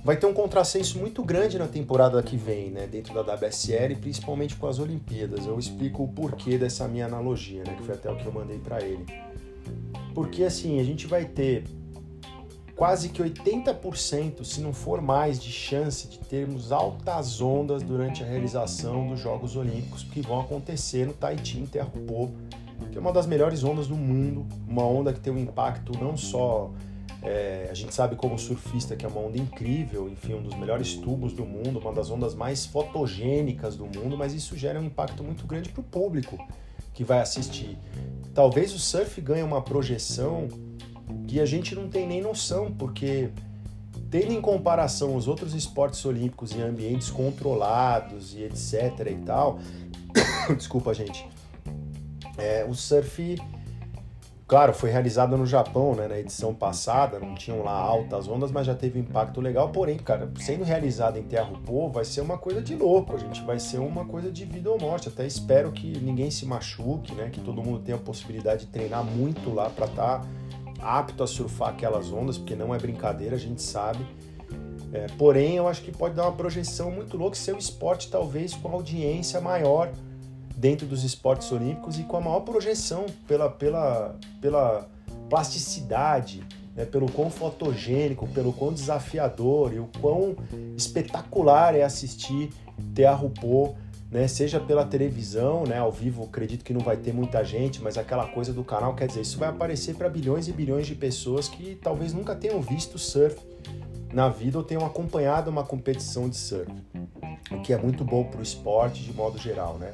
vai 0.07 0.17
ter 0.17 0.27
um 0.27 0.33
contrassenso 0.33 1.01
muito 1.01 1.21
grande 1.25 1.59
na 1.59 1.67
temporada 1.67 2.23
que 2.23 2.37
vem, 2.37 2.71
né, 2.71 2.87
dentro 2.87 3.13
da 3.13 3.35
WSL, 3.35 3.97
principalmente 3.97 4.55
com 4.55 4.69
as 4.69 4.79
Olimpíadas. 4.79 5.47
Eu 5.47 5.59
explico 5.59 6.05
o 6.05 6.09
porquê 6.09 6.57
dessa 6.57 6.87
minha 6.87 7.07
analogia, 7.07 7.65
né, 7.65 7.75
que 7.77 7.83
foi 7.83 7.97
até 7.97 8.09
o 8.09 8.17
que 8.17 8.25
eu 8.25 8.31
mandei 8.31 8.59
para 8.61 8.81
ele. 8.85 9.05
Porque 10.15 10.45
assim, 10.45 10.79
a 10.79 10.85
gente 10.85 11.09
vai 11.09 11.25
ter 11.25 11.65
quase 12.77 13.09
que 13.09 13.23
80%, 13.23 14.45
se 14.45 14.61
não 14.61 14.73
for 14.73 15.01
mais, 15.01 15.41
de 15.41 15.51
chance 15.51 16.07
de 16.07 16.19
termos 16.19 16.71
altas 16.71 17.41
ondas 17.41 17.83
durante 17.83 18.23
a 18.23 18.27
realização 18.27 19.09
dos 19.09 19.19
Jogos 19.19 19.57
Olímpicos 19.57 20.05
que 20.05 20.21
vão 20.21 20.41
acontecer 20.41 21.07
no 21.07 21.15
Tahiti, 21.15 21.59
em 21.59 21.67
que 21.67 21.79
é 21.79 23.01
uma 23.01 23.13
das 23.13 23.27
melhores 23.27 23.65
ondas 23.65 23.87
do 23.87 23.97
mundo, 23.97 24.47
uma 24.69 24.85
onda 24.85 25.13
que 25.13 25.19
tem 25.19 25.33
um 25.33 25.39
impacto 25.39 25.99
não 25.99 26.17
só 26.19 26.71
é, 27.23 27.69
a 27.71 27.75
gente 27.75 27.95
sabe 27.95 28.15
como 28.15 28.39
surfista 28.39 28.95
que 28.95 29.07
é 29.07 29.09
uma 29.09 29.21
onda 29.21 29.39
incrível, 29.39 30.09
enfim, 30.09 30.35
um 30.35 30.43
dos 30.43 30.55
melhores 30.55 30.95
tubos 30.95 31.33
do 31.33 31.47
mundo, 31.47 31.79
uma 31.79 31.93
das 31.93 32.11
ondas 32.11 32.35
mais 32.35 32.67
fotogênicas 32.67 33.75
do 33.75 33.87
mundo, 33.87 34.19
mas 34.19 34.35
isso 34.35 34.55
gera 34.55 34.79
um 34.79 34.85
impacto 34.85 35.25
muito 35.25 35.47
grande 35.47 35.71
para 35.71 35.81
o 35.81 35.85
público 35.85 36.39
que 36.93 37.03
vai 37.03 37.21
assistir. 37.21 37.79
Talvez 38.35 38.75
o 38.75 38.79
surf 38.79 39.19
ganhe 39.21 39.43
uma 39.43 39.63
projeção 39.63 40.47
que 41.27 41.41
a 41.41 41.47
gente 41.47 41.75
não 41.75 41.89
tem 41.89 42.07
nem 42.07 42.21
noção, 42.21 42.73
porque 42.73 43.31
tendo 44.11 44.33
em 44.33 44.41
comparação 44.41 45.17
os 45.17 45.27
outros 45.27 45.55
esportes 45.55 46.05
olímpicos 46.05 46.53
em 46.53 46.63
ambientes 46.63 47.11
controlados 47.11 48.35
e 48.35 48.43
etc 48.45 49.07
e 49.11 49.17
tal, 49.25 49.59
desculpa 50.57 50.95
gente, 50.95 51.29
é, 52.39 52.65
o 52.69 52.75
surf 52.75 53.37
Claro, 54.49 54.73
foi 54.73 54.91
realizada 54.91 55.37
no 55.37 55.45
Japão, 55.45 55.97
né, 55.97 56.07
na 56.07 56.21
edição 56.21 56.55
passada, 56.55 57.19
não 57.19 57.35
tinham 57.35 57.65
lá 57.65 57.73
altas 57.73 58.29
ondas, 58.29 58.53
mas 58.53 58.65
já 58.65 58.77
teve 58.77 59.01
um 59.01 59.03
impacto 59.03 59.41
legal. 59.41 59.71
Porém, 59.71 59.97
cara, 59.97 60.31
sendo 60.39 60.63
realizada 60.63 61.19
em 61.19 61.25
Terra 61.25 61.51
Pô, 61.65 61.89
vai 61.89 62.05
ser 62.05 62.21
uma 62.21 62.39
coisa 62.39 62.63
de 62.63 62.77
louco, 62.77 63.17
a 63.17 63.19
gente 63.19 63.43
vai 63.43 63.59
ser 63.59 63.79
uma 63.79 64.05
coisa 64.05 64.31
de 64.31 64.45
vida 64.45 64.71
ou 64.71 64.81
morte. 64.81 65.09
Até 65.09 65.27
espero 65.27 65.73
que 65.73 65.99
ninguém 65.99 66.31
se 66.31 66.47
machuque, 66.47 67.13
né, 67.13 67.29
que 67.29 67.41
todo 67.41 67.61
mundo 67.61 67.81
tenha 67.81 67.97
a 67.97 68.01
possibilidade 68.01 68.67
de 68.67 68.71
treinar 68.71 69.03
muito 69.03 69.53
lá 69.53 69.69
para 69.69 69.87
estar 69.87 70.21
tá 70.21 70.27
apto 70.81 71.23
a 71.23 71.27
surfar 71.27 71.71
aquelas 71.71 72.13
ondas, 72.13 72.39
porque 72.39 72.55
não 72.55 72.75
é 72.75 72.79
brincadeira, 72.79 73.37
a 73.37 73.39
gente 73.39 73.63
sabe. 73.63 74.05
É, 74.93 75.07
porém, 75.19 75.57
eu 75.57 75.69
acho 75.69 75.83
que 75.83 75.93
pode 75.93 76.15
dar 76.15 76.25
uma 76.25 76.33
projeção 76.33 76.91
muito 76.91 77.17
louca, 77.17 77.37
ser 77.37 77.55
o 77.55 77.59
esporte 77.59 78.11
talvez 78.11 78.55
com 78.55 78.69
audiência 78.69 79.41
maior 79.41 79.91
dentro 80.57 80.87
dos 80.87 81.05
esportes 81.05 81.51
olímpicos 81.53 81.99
e 81.99 82.05
com 82.05 82.17
a 82.17 82.21
maior 82.21 82.41
projeção 82.41 83.07
pela, 83.27 83.51
pela, 83.51 84.17
pela 84.41 84.89
plasticidade, 85.29 86.43
né, 86.75 86.85
pelo 86.85 87.11
quão 87.11 87.31
fotogênico, 87.31 88.27
pelo 88.29 88.53
quão 88.53 88.73
desafiador 88.73 89.73
e 89.75 89.79
o 89.79 89.89
quão 90.01 90.37
espetacular 90.77 91.75
é 91.75 91.83
assistir 91.83 92.51
Tearupô, 92.95 93.75
né, 94.11 94.29
seja 94.29 94.61
pela 94.61 94.85
televisão, 94.85 95.65
né, 95.65 95.79
ao 95.79 95.91
vivo, 95.91 96.25
acredito 96.25 96.65
que 96.65 96.73
não 96.73 96.81
vai 96.81 96.97
ter 96.97 97.13
muita 97.13 97.43
gente, 97.45 97.83
mas 97.83 97.99
aquela 97.99 98.27
coisa 98.29 98.53
do 98.53 98.63
canal, 98.63 98.95
quer 98.95 99.09
dizer, 99.09 99.23
isso 99.23 99.39
vai 99.39 99.49
aparecer 99.49 99.95
para 99.97 100.09
bilhões 100.09 100.49
e 100.49 100.53
bilhões 100.53 100.87
de 100.87 100.95
pessoas 100.95 101.49
que 101.49 101.75
talvez 101.83 102.13
nunca 102.13 102.35
tenham 102.35 102.61
visto 102.61 102.99
surf 102.99 103.37
na 104.13 104.29
vida 104.29 104.59
ou 104.59 104.65
tenham 104.65 104.87
acompanhado 104.87 105.51
uma 105.51 105.65
competição 105.65 106.29
de 106.29 106.37
surf, 106.37 106.71
o 107.51 107.61
que 107.61 107.73
é 107.73 107.77
muito 107.77 108.05
bom 108.05 108.25
para 108.25 108.41
o 108.41 108.43
esporte 108.43 109.03
de 109.03 109.13
modo 109.13 109.39
geral, 109.39 109.77
né? 109.79 109.93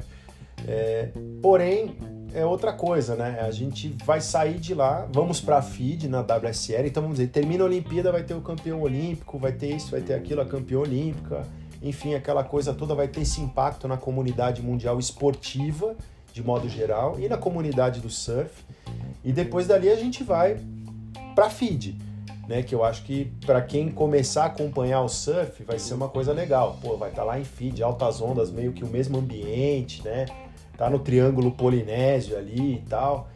É, 0.69 1.09
porém, 1.41 1.97
é 2.35 2.45
outra 2.45 2.73
coisa, 2.73 3.17
né? 3.17 3.41
A 3.41 3.51
gente 3.51 3.97
vai 4.05 4.21
sair 4.21 4.59
de 4.59 4.75
lá, 4.75 5.09
vamos 5.13 5.41
para 5.41 5.59
a 5.59 5.63
FID 5.63 6.09
na 6.09 6.21
WSL, 6.21 6.87
então 6.87 7.03
vamos 7.03 7.19
dizer, 7.19 7.31
termina 7.31 7.65
a 7.65 7.67
Olimpíada, 7.67 8.13
vai 8.13 8.23
ter 8.23 8.35
o 8.35 8.41
campeão 8.41 8.81
olímpico, 8.81 9.39
vai 9.39 9.53
ter 9.53 9.75
isso, 9.75 9.91
vai 9.91 10.01
ter 10.01 10.15
aquilo, 10.15 10.41
a 10.41 10.47
campeã 10.47 10.79
olímpica, 10.79 11.47
enfim, 11.83 12.15
aquela 12.15 12.45
coisa 12.45 12.73
toda 12.73 12.95
vai 12.95 13.09
ter 13.09 13.23
esse 13.23 13.41
impacto 13.41 13.89
na 13.89 13.97
comunidade 13.97 14.63
mundial 14.63 14.99
esportiva, 14.99 15.97
de 16.33 16.43
modo 16.43 16.69
geral, 16.69 17.19
e 17.19 17.29
na 17.29 17.37
comunidade 17.37 18.01
do 18.01 18.09
surf. 18.09 18.65
E 19.25 19.33
depois 19.33 19.67
dali 19.67 19.89
a 19.91 19.97
gente 19.97 20.23
vai 20.23 20.61
para 21.35 21.51
FID. 21.51 21.97
Né, 22.49 22.61
que 22.61 22.75
eu 22.75 22.85
acho 22.85 23.05
que 23.05 23.33
para 23.47 23.63
quem 23.63 23.89
começar 23.89 24.43
a 24.43 24.47
acompanhar 24.47 25.01
o 25.03 25.09
surf 25.09 25.63
vai 25.63 25.79
ser 25.79 25.95
uma 25.95 26.09
coisa 26.09 26.33
legal. 26.33 26.77
Pô, 26.83 26.97
vai 26.97 27.11
estar 27.11 27.23
tá 27.23 27.27
lá 27.27 27.39
em 27.39 27.45
feed, 27.45 27.81
altas 27.85 28.21
ondas, 28.21 28.51
meio 28.51 28.73
que 28.73 28.83
o 28.83 28.89
mesmo 28.89 29.17
ambiente, 29.17 30.03
né? 30.05 30.27
tá 30.77 30.91
no 30.91 30.99
Triângulo 30.99 31.53
Polinésio 31.53 32.37
ali 32.37 32.75
e 32.75 32.83
tal. 32.89 33.29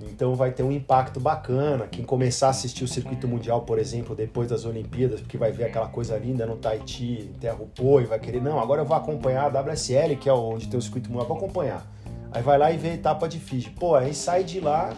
Então 0.00 0.34
vai 0.34 0.52
ter 0.52 0.62
um 0.62 0.70
impacto 0.70 1.18
bacana. 1.18 1.86
Quem 1.88 2.04
começar 2.04 2.48
a 2.48 2.50
assistir 2.50 2.84
o 2.84 2.88
circuito 2.88 3.26
mundial, 3.26 3.62
por 3.62 3.78
exemplo, 3.78 4.14
depois 4.14 4.48
das 4.48 4.64
Olimpíadas, 4.64 5.20
porque 5.20 5.36
vai 5.36 5.50
ver 5.50 5.64
aquela 5.64 5.88
coisa 5.88 6.16
linda 6.16 6.46
no 6.46 6.56
Tahiti, 6.56 7.28
em 7.34 7.38
Terra-Pô, 7.38 8.00
e 8.00 8.04
vai 8.04 8.18
querer, 8.18 8.40
não, 8.40 8.60
agora 8.60 8.82
eu 8.82 8.86
vou 8.86 8.96
acompanhar 8.96 9.44
a 9.44 9.60
WSL, 9.60 10.16
que 10.16 10.28
é 10.28 10.32
onde 10.32 10.68
tem 10.68 10.78
o 10.78 10.82
circuito 10.82 11.10
mundial, 11.10 11.26
vou 11.26 11.36
acompanhar. 11.36 11.84
Aí 12.30 12.42
vai 12.42 12.58
lá 12.58 12.70
e 12.70 12.76
vê 12.76 12.90
a 12.90 12.94
etapa 12.94 13.28
de 13.28 13.40
Fiji. 13.40 13.70
Pô, 13.70 13.94
aí 13.94 14.14
sai 14.14 14.44
de 14.44 14.60
lá 14.60 14.92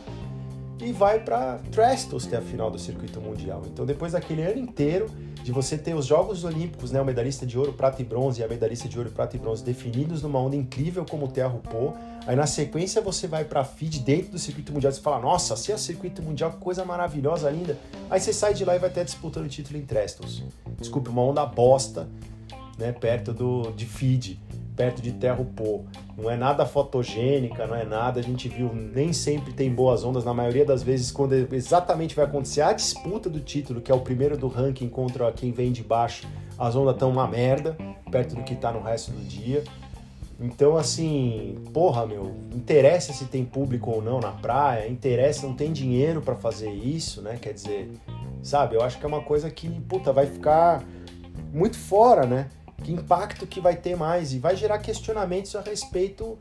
e 0.83 0.93
vai 0.93 1.21
para 1.21 1.59
Trestles 1.71 2.27
ter 2.27 2.37
a 2.37 2.43
final 2.43 2.71
do 2.71 2.79
circuito 2.79 3.21
mundial. 3.21 3.63
Então 3.67 3.87
depois 3.87 4.13
daquele 4.13 4.43
ano 4.43 4.59
inteiro 4.59 5.07
de 5.43 5.53
você 5.53 5.79
ter 5.79 5.95
os 5.95 6.07
Jogos 6.07 6.45
Olímpicos, 6.45 6.91
né, 6.91 7.01
o 7.01 7.05
medalhista 7.05 7.47
de 7.47 7.59
ouro, 7.59 7.73
prata 7.73 8.03
e 8.03 8.05
bronze 8.05 8.41
e 8.41 8.45
a 8.45 8.49
medalhista 8.49 8.89
de 8.89 8.99
ouro, 8.99 9.11
prata 9.11 9.37
e 9.37 9.39
bronze 9.39 9.65
definidos 9.65 10.23
numa 10.23 10.39
onda 10.39 10.57
incrível 10.57 11.05
como 11.05 11.27
o 11.27 11.29
Terra 11.29 11.51
Pô. 11.51 11.93
Aí 12.27 12.37
na 12.37 12.47
sequência 12.47 13.01
você 13.01 13.27
vai 13.27 13.45
para 13.45 13.65
FID 13.65 14.01
dentro 14.01 14.33
do 14.33 14.39
circuito 14.39 14.73
mundial 14.73 14.93
e 14.93 14.95
você 14.95 15.01
fala: 15.01 15.19
"Nossa, 15.19 15.57
se 15.57 15.73
é 15.73 15.77
circuito 15.77 16.23
mundial, 16.23 16.53
coisa 16.53 16.85
maravilhosa, 16.85 17.51
linda". 17.51 17.79
Aí 18.11 18.21
você 18.21 18.33
sai 18.33 18.55
de 18.55 18.65
lá 18.65 18.77
e 18.77 18.79
vai 18.79 18.91
até 18.91 19.03
disputando 19.03 19.47
o 19.47 19.49
título 19.49 19.79
em 19.79 19.83
Trestles. 19.83 20.43
Desculpe, 20.79 21.09
uma 21.09 21.23
onda 21.23 21.45
bosta, 21.47 22.09
né, 22.79 22.93
perto 22.93 23.33
do 23.33 23.73
de 23.73 23.87
FID 23.87 24.39
perto 24.81 25.03
de 25.03 25.13
Terra 25.13 25.47
Pô. 25.55 25.83
Não 26.17 26.31
é 26.31 26.39
nada 26.39 26.65
fotogênica, 26.65 27.67
não 27.67 27.77
é 27.77 27.85
nada. 27.85 28.19
A 28.19 28.23
gente 28.23 28.49
viu, 28.49 28.73
nem 28.73 29.13
sempre 29.13 29.53
tem 29.53 29.71
boas 29.71 30.03
ondas. 30.05 30.25
Na 30.25 30.33
maioria 30.33 30.65
das 30.65 30.83
vezes, 30.83 31.13
quando 31.13 31.35
exatamente 31.35 32.17
vai 32.17 32.25
acontecer 32.25 32.63
a 32.63 32.73
disputa 32.73 33.29
do 33.29 33.41
título, 33.41 33.83
que 33.83 33.93
é 33.93 33.95
o 33.95 34.01
primeiro 34.01 34.39
do 34.39 34.49
ranking 34.49 34.89
contra 34.89 35.31
quem 35.33 35.53
vem 35.53 35.71
de 35.71 35.83
baixo, 35.83 36.27
as 36.59 36.75
ondas 36.75 36.95
estão 36.95 37.11
uma 37.11 37.29
merda, 37.29 37.77
perto 38.11 38.35
do 38.35 38.43
que 38.43 38.55
está 38.55 38.73
no 38.73 38.81
resto 38.81 39.11
do 39.11 39.23
dia. 39.23 39.63
Então, 40.41 40.79
assim, 40.79 41.59
porra, 41.75 42.07
meu, 42.07 42.35
interessa 42.51 43.13
se 43.13 43.27
tem 43.27 43.45
público 43.45 43.91
ou 43.91 44.01
não 44.01 44.19
na 44.19 44.33
praia, 44.33 44.89
interessa, 44.89 45.47
não 45.47 45.55
tem 45.55 45.75
dinheiro 45.75 46.23
para 46.23 46.37
fazer 46.37 46.71
isso, 46.71 47.21
né? 47.21 47.37
Quer 47.39 47.53
dizer, 47.53 47.91
sabe, 48.43 48.77
eu 48.77 48.83
acho 48.83 48.99
que 48.99 49.05
é 49.05 49.09
uma 49.09 49.21
coisa 49.21 49.51
que, 49.51 49.69
puta, 49.69 50.11
vai 50.11 50.25
ficar 50.25 50.83
muito 51.53 51.77
fora, 51.77 52.25
né? 52.25 52.49
Que 52.83 52.93
impacto 52.93 53.47
que 53.47 53.61
vai 53.61 53.77
ter 53.77 53.97
mais 53.97 54.33
e 54.33 54.39
vai 54.39 54.57
gerar 54.57 54.79
questionamentos 54.79 55.55
a 55.55 55.61
respeito 55.61 56.39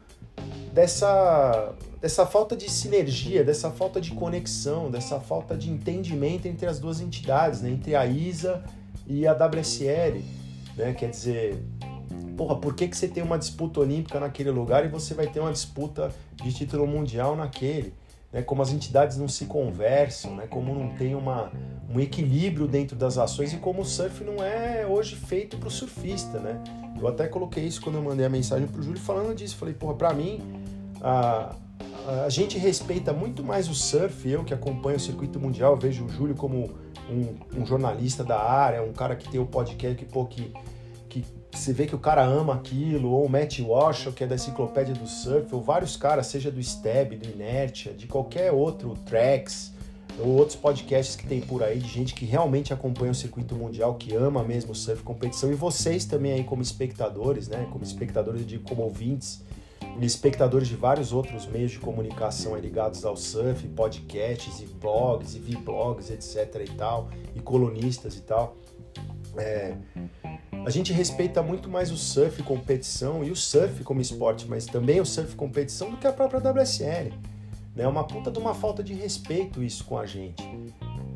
dessa, 0.74 1.74
dessa 2.00 2.26
falta 2.26 2.56
de 2.56 2.70
sinergia, 2.70 3.44
dessa 3.44 3.72
falta 3.72 4.00
de 4.00 4.12
conexão, 4.12 4.90
dessa 4.90 5.20
falta 5.20 5.56
de 5.58 5.70
entendimento 5.70 6.48
entre 6.48 6.68
as 6.68 6.80
duas 6.80 7.02
entidades, 7.02 7.62
né? 7.62 7.70
entre 7.70 7.96
a 7.96 8.06
ISA 8.06 8.64
e 9.08 9.28
a 9.28 9.34
WSL. 9.34 10.24
Né? 10.76 10.94
Quer 10.94 11.10
dizer, 11.10 11.64
porra, 12.38 12.56
por 12.56 12.74
que, 12.74 12.88
que 12.88 12.98
você 12.98 13.08
tem 13.08 13.24
uma 13.24 13.38
disputa 13.38 13.80
olímpica 13.82 14.20
naquele 14.20 14.52
lugar 14.52 14.86
e 14.86 14.88
você 14.88 15.14
vai 15.14 15.28
ter 15.28 15.40
uma 15.40 15.52
disputa 15.52 16.12
de 16.36 16.54
título 16.54 16.88
mundial 16.88 17.36
naquele? 17.36 17.94
Né, 18.32 18.42
como 18.42 18.62
as 18.62 18.72
entidades 18.72 19.18
não 19.18 19.28
se 19.28 19.46
conversam, 19.46 20.36
né, 20.36 20.48
como 20.48 20.74
não 20.74 20.96
tem 20.96 21.16
uma, 21.16 21.52
um 21.90 22.00
equilíbrio 22.00 22.68
dentro 22.68 22.96
das 22.96 23.18
ações 23.18 23.54
e 23.54 23.58
como 23.58 23.82
o 23.82 23.86
surf 23.86 24.24
não 24.24 24.44
é 24.44 24.86
hoje 24.86 25.16
feito 25.16 25.58
para 25.58 25.68
o 25.68 25.72
surfista, 25.72 26.40
né? 26.40 26.62
Eu 27.00 27.08
até 27.08 27.28
coloquei 27.28 27.64
isso 27.64 27.82
quando 27.82 27.96
eu 27.96 28.02
mandei 28.02 28.26
a 28.26 28.30
mensagem 28.30 28.68
para 28.68 28.80
o 28.80 28.84
Júlio 28.84 29.00
falando 29.00 29.34
disso. 29.34 29.56
Falei, 29.56 29.74
porra, 29.74 29.94
para 29.94 30.14
mim, 30.14 30.42
a, 31.02 31.56
a 32.26 32.30
gente 32.30 32.58
respeita 32.58 33.14
muito 33.14 33.44
mais 33.44 33.70
o 33.70 33.74
surf, 33.74 34.30
eu 34.30 34.44
que 34.44 34.54
acompanho 34.54 34.98
o 34.98 35.00
circuito 35.00 35.40
mundial, 35.40 35.78
vejo 35.78 36.06
o 36.06 36.10
Júlio 36.10 36.36
como 36.36 36.70
um, 37.10 37.62
um 37.62 37.66
jornalista 37.66 38.24
da 38.24 38.40
área, 38.40 38.84
um 38.84 38.94
cara 38.94 39.16
que 39.16 39.30
tem 39.30 39.40
o 39.40 39.46
podcast, 39.46 39.98
que, 39.98 40.06
pô, 40.06 40.26
que 40.26 40.54
você 41.60 41.74
vê 41.74 41.86
que 41.86 41.96
o 41.96 42.00
cara 42.00 42.24
ama 42.24 42.54
aquilo, 42.54 43.12
ou 43.12 43.26
o 43.26 43.30
Matt 43.30 43.60
Walsh, 43.60 44.08
que 44.16 44.24
é 44.24 44.28
da 44.28 44.36
enciclopédia 44.36 44.94
do 44.94 45.08
surf, 45.08 45.54
ou 45.54 45.62
vários 45.62 45.98
caras, 45.98 46.28
seja 46.28 46.50
do 46.50 46.62
Steb, 46.64 47.18
do 47.18 47.30
Inertia, 47.30 47.94
de 47.94 48.08
qualquer 48.08 48.52
outro, 48.52 48.94
Tracks, 49.06 49.74
ou 50.18 50.28
outros 50.28 50.56
podcasts 50.56 51.16
que 51.16 51.28
tem 51.28 51.42
por 51.42 51.62
aí 51.62 51.80
de 51.80 51.88
gente 51.88 52.14
que 52.14 52.26
realmente 52.26 52.74
acompanha 52.74 53.12
o 53.12 53.16
circuito 53.16 53.56
mundial, 53.56 53.96
que 53.96 54.16
ama 54.16 54.44
mesmo 54.44 54.72
o 54.72 54.76
surf 54.76 55.04
competição, 55.04 55.52
e 55.52 55.56
vocês 55.56 56.06
também 56.06 56.32
aí 56.32 56.44
como 56.44 56.62
espectadores, 56.62 57.48
né, 57.48 57.68
como 57.72 57.84
espectadores, 57.84 58.46
digo 58.46 58.64
como 58.64 58.84
ouvintes, 58.84 59.44
e 60.00 60.06
espectadores 60.06 60.68
de 60.68 60.76
vários 60.76 61.12
outros 61.12 61.46
meios 61.46 61.72
de 61.72 61.80
comunicação 61.80 62.56
ligados 62.58 63.04
ao 63.04 63.18
surf, 63.18 63.68
podcasts 63.70 64.62
e 64.62 64.66
blogs 64.66 65.36
e 65.36 65.40
vlogs, 65.40 66.10
etc 66.10 66.66
e 66.66 66.72
tal, 66.74 67.10
e 67.36 67.40
colunistas 67.42 68.16
e 68.16 68.22
tal. 68.22 68.56
É, 69.38 69.76
a 70.66 70.70
gente 70.70 70.94
respeita 70.94 71.42
muito 71.42 71.70
mais 71.70 71.92
o 71.92 71.98
surf 71.98 72.44
competição 72.44 73.24
e 73.24 73.32
o 73.32 73.36
surf 73.36 73.84
como 73.84 74.02
esporte, 74.02 74.46
mas 74.48 74.66
também 74.66 75.00
o 75.00 75.06
surf 75.06 75.36
competição 75.36 75.90
do 75.90 75.98
que 75.98 76.06
a 76.06 76.14
própria 76.14 76.40
WSL. 76.40 77.14
É 77.78 77.88
uma 77.88 78.04
puta 78.04 78.30
de 78.30 78.38
uma 78.38 78.54
falta 78.54 78.84
de 78.84 78.94
respeito 78.94 79.64
isso 79.64 79.86
com 79.86 79.98
a 79.98 80.06
gente. 80.06 80.44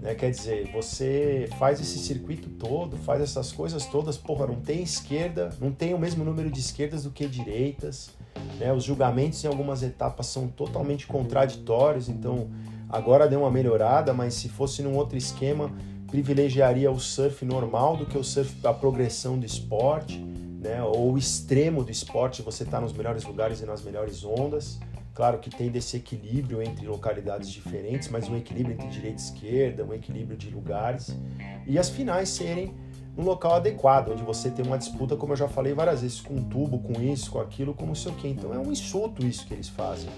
Né? 0.01 0.15
Quer 0.15 0.31
dizer, 0.31 0.71
você 0.71 1.49
faz 1.59 1.79
esse 1.79 1.99
circuito 1.99 2.49
todo, 2.49 2.97
faz 2.97 3.21
essas 3.21 3.51
coisas 3.51 3.85
todas, 3.85 4.17
porra, 4.17 4.47
não 4.47 4.55
tem 4.55 4.81
esquerda, 4.81 5.49
não 5.59 5.71
tem 5.71 5.93
o 5.93 5.99
mesmo 5.99 6.23
número 6.23 6.49
de 6.49 6.59
esquerdas 6.59 7.03
do 7.03 7.11
que 7.11 7.27
direitas. 7.27 8.11
Né? 8.59 8.71
Os 8.71 8.83
julgamentos 8.83 9.43
em 9.43 9.47
algumas 9.47 9.83
etapas 9.83 10.27
são 10.27 10.47
totalmente 10.47 11.05
contraditórios, 11.05 12.07
então 12.07 12.49
agora 12.89 13.27
deu 13.27 13.41
uma 13.41 13.51
melhorada, 13.51 14.13
mas 14.13 14.33
se 14.33 14.47
fosse 14.47 14.81
num 14.81 14.95
outro 14.95 15.17
esquema, 15.17 15.71
privilegiaria 16.13 16.91
o 16.91 16.99
surf 16.99 17.43
normal 17.43 17.97
do 17.97 18.05
que 18.05 18.15
o 18.15 18.23
surf 18.23 18.55
a 18.63 18.71
progressão 18.71 19.39
do 19.39 19.47
esporte, 19.47 20.19
né? 20.19 20.83
Ou 20.83 21.13
o 21.13 21.17
extremo 21.17 21.83
do 21.83 21.89
esporte, 21.89 22.43
você 22.43 22.61
está 22.61 22.79
nos 22.79 22.93
melhores 22.93 23.23
lugares 23.23 23.61
e 23.61 23.65
nas 23.65 23.81
melhores 23.81 24.23
ondas. 24.23 24.79
Claro 25.15 25.39
que 25.39 25.49
tem 25.49 25.71
desse 25.71 25.97
equilíbrio 25.97 26.61
entre 26.61 26.85
localidades 26.85 27.49
diferentes, 27.49 28.09
mas 28.09 28.29
um 28.29 28.37
equilíbrio 28.37 28.75
entre 28.75 28.89
direita 28.89 29.19
e 29.19 29.25
esquerda, 29.25 29.83
um 29.83 29.91
equilíbrio 29.91 30.37
de 30.37 30.51
lugares. 30.51 31.17
E 31.65 31.79
as 31.79 31.89
finais 31.89 32.29
serem 32.29 32.75
um 33.17 33.23
local 33.23 33.55
adequado, 33.55 34.09
onde 34.09 34.21
você 34.21 34.51
tem 34.51 34.63
uma 34.63 34.77
disputa, 34.77 35.15
como 35.15 35.33
eu 35.33 35.37
já 35.37 35.47
falei 35.47 35.73
várias 35.73 36.01
vezes, 36.01 36.21
com 36.21 36.35
um 36.35 36.43
tubo, 36.43 36.77
com 36.77 37.01
isso, 37.01 37.31
com 37.31 37.39
aquilo, 37.39 37.73
com 37.73 37.87
não 37.87 37.95
sei 37.95 38.11
o 38.11 38.15
quê. 38.15 38.27
Então 38.27 38.53
é 38.53 38.59
um 38.59 38.71
insulto 38.71 39.25
isso 39.25 39.47
que 39.47 39.53
eles 39.55 39.67
fazem. 39.67 40.11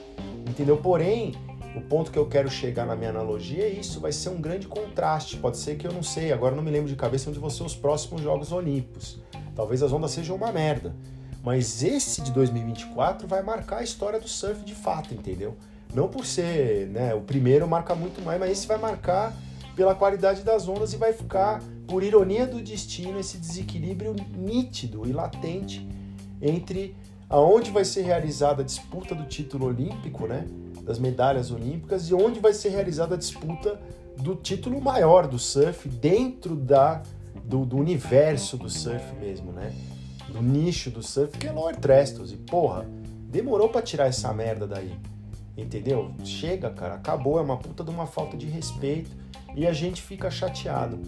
Entendeu? 0.46 0.76
Porém, 0.76 1.34
o 1.76 1.82
ponto 1.82 2.12
que 2.12 2.18
eu 2.18 2.26
quero 2.28 2.50
chegar 2.50 2.86
na 2.86 2.96
minha 2.96 3.10
analogia 3.10 3.66
é 3.66 3.70
isso, 3.70 4.00
vai 4.00 4.12
ser 4.12 4.30
um 4.30 4.40
grande 4.40 4.68
contraste. 4.68 5.38
Pode 5.38 5.58
ser 5.58 5.76
que 5.76 5.86
eu 5.86 5.92
não 5.92 6.02
sei, 6.02 6.32
agora 6.32 6.56
não 6.56 6.64
me 6.64 6.72
lembro 6.72 6.88
de 6.88 6.96
cabeça 6.96 7.30
onde 7.30 7.38
vão 7.38 7.50
ser 7.50 7.64
os 7.64 7.76
próximos 7.76 8.22
Jogos 8.22 8.52
Olímpicos. 8.52 9.20
Talvez 9.54 9.84
as 9.84 9.92
ondas 9.92 10.12
sejam 10.12 10.36
uma 10.36 10.52
merda. 10.52 10.96
Mas 11.44 11.84
esse 11.84 12.22
de 12.22 12.32
2024 12.32 13.28
vai 13.28 13.44
marcar 13.44 13.78
a 13.78 13.84
história 13.84 14.20
do 14.20 14.28
surf 14.28 14.64
de 14.64 14.74
fato, 14.74 15.14
entendeu? 15.14 15.56
Não 15.94 16.08
por 16.08 16.26
ser, 16.26 16.88
né, 16.88 17.14
o 17.14 17.22
primeiro 17.22 17.68
marca 17.68 17.94
muito 17.94 18.22
mais, 18.22 18.40
mas 18.40 18.52
esse 18.52 18.68
vai 18.68 18.78
marcar 18.78 19.34
pela 19.76 19.94
qualidade 19.94 20.42
das 20.42 20.68
ondas 20.68 20.94
e 20.94 20.98
vai 20.98 21.14
ficar, 21.14 21.62
por 21.88 22.02
ironia 22.02 22.48
do 22.48 22.62
destino, 22.62 23.20
esse 23.20 23.38
desequilíbrio 23.38 24.16
nítido 24.36 25.06
e 25.06 25.12
latente 25.12 25.88
entre 26.42 26.96
aonde 27.30 27.70
vai 27.70 27.84
ser 27.86 28.04
realizada 28.04 28.62
a 28.62 28.66
disputa 28.66 29.14
do 29.14 29.26
título 29.26 29.68
olímpico, 29.68 30.26
né? 30.26 30.48
Das 30.86 31.00
medalhas 31.00 31.52
olímpicas 31.52 32.10
e 32.10 32.14
onde 32.14 32.40
vai 32.40 32.54
ser 32.54 32.70
realizada 32.70 33.16
a 33.16 33.18
disputa 33.18 33.80
do 34.18 34.36
título 34.36 34.80
maior 34.80 35.28
do 35.28 35.40
surf 35.40 35.90
dentro 35.90 36.56
da, 36.56 37.02
do, 37.44 37.66
do 37.66 37.76
universo 37.76 38.56
do 38.56 38.70
surf 38.70 39.04
mesmo, 39.20 39.52
né? 39.52 39.74
Do 40.30 40.42
nicho 40.42 40.90
do 40.90 41.02
surf, 41.02 41.38
que 41.38 41.48
é 41.48 41.52
Lower 41.52 41.76
Trestos. 41.76 42.32
E 42.32 42.38
porra, 42.38 42.86
demorou 43.30 43.68
para 43.70 43.82
tirar 43.82 44.06
essa 44.06 44.32
merda 44.32 44.68
daí. 44.68 44.94
Entendeu? 45.58 46.12
Chega, 46.24 46.70
cara, 46.70 46.96
acabou, 46.96 47.40
é 47.40 47.42
uma 47.42 47.58
puta 47.58 47.84
de 47.84 47.90
uma 47.90 48.06
falta 48.06 48.38
de 48.38 48.46
respeito 48.46 49.10
e 49.56 49.66
a 49.66 49.74
gente 49.74 50.02
fica 50.02 50.30
chateado. 50.30 51.00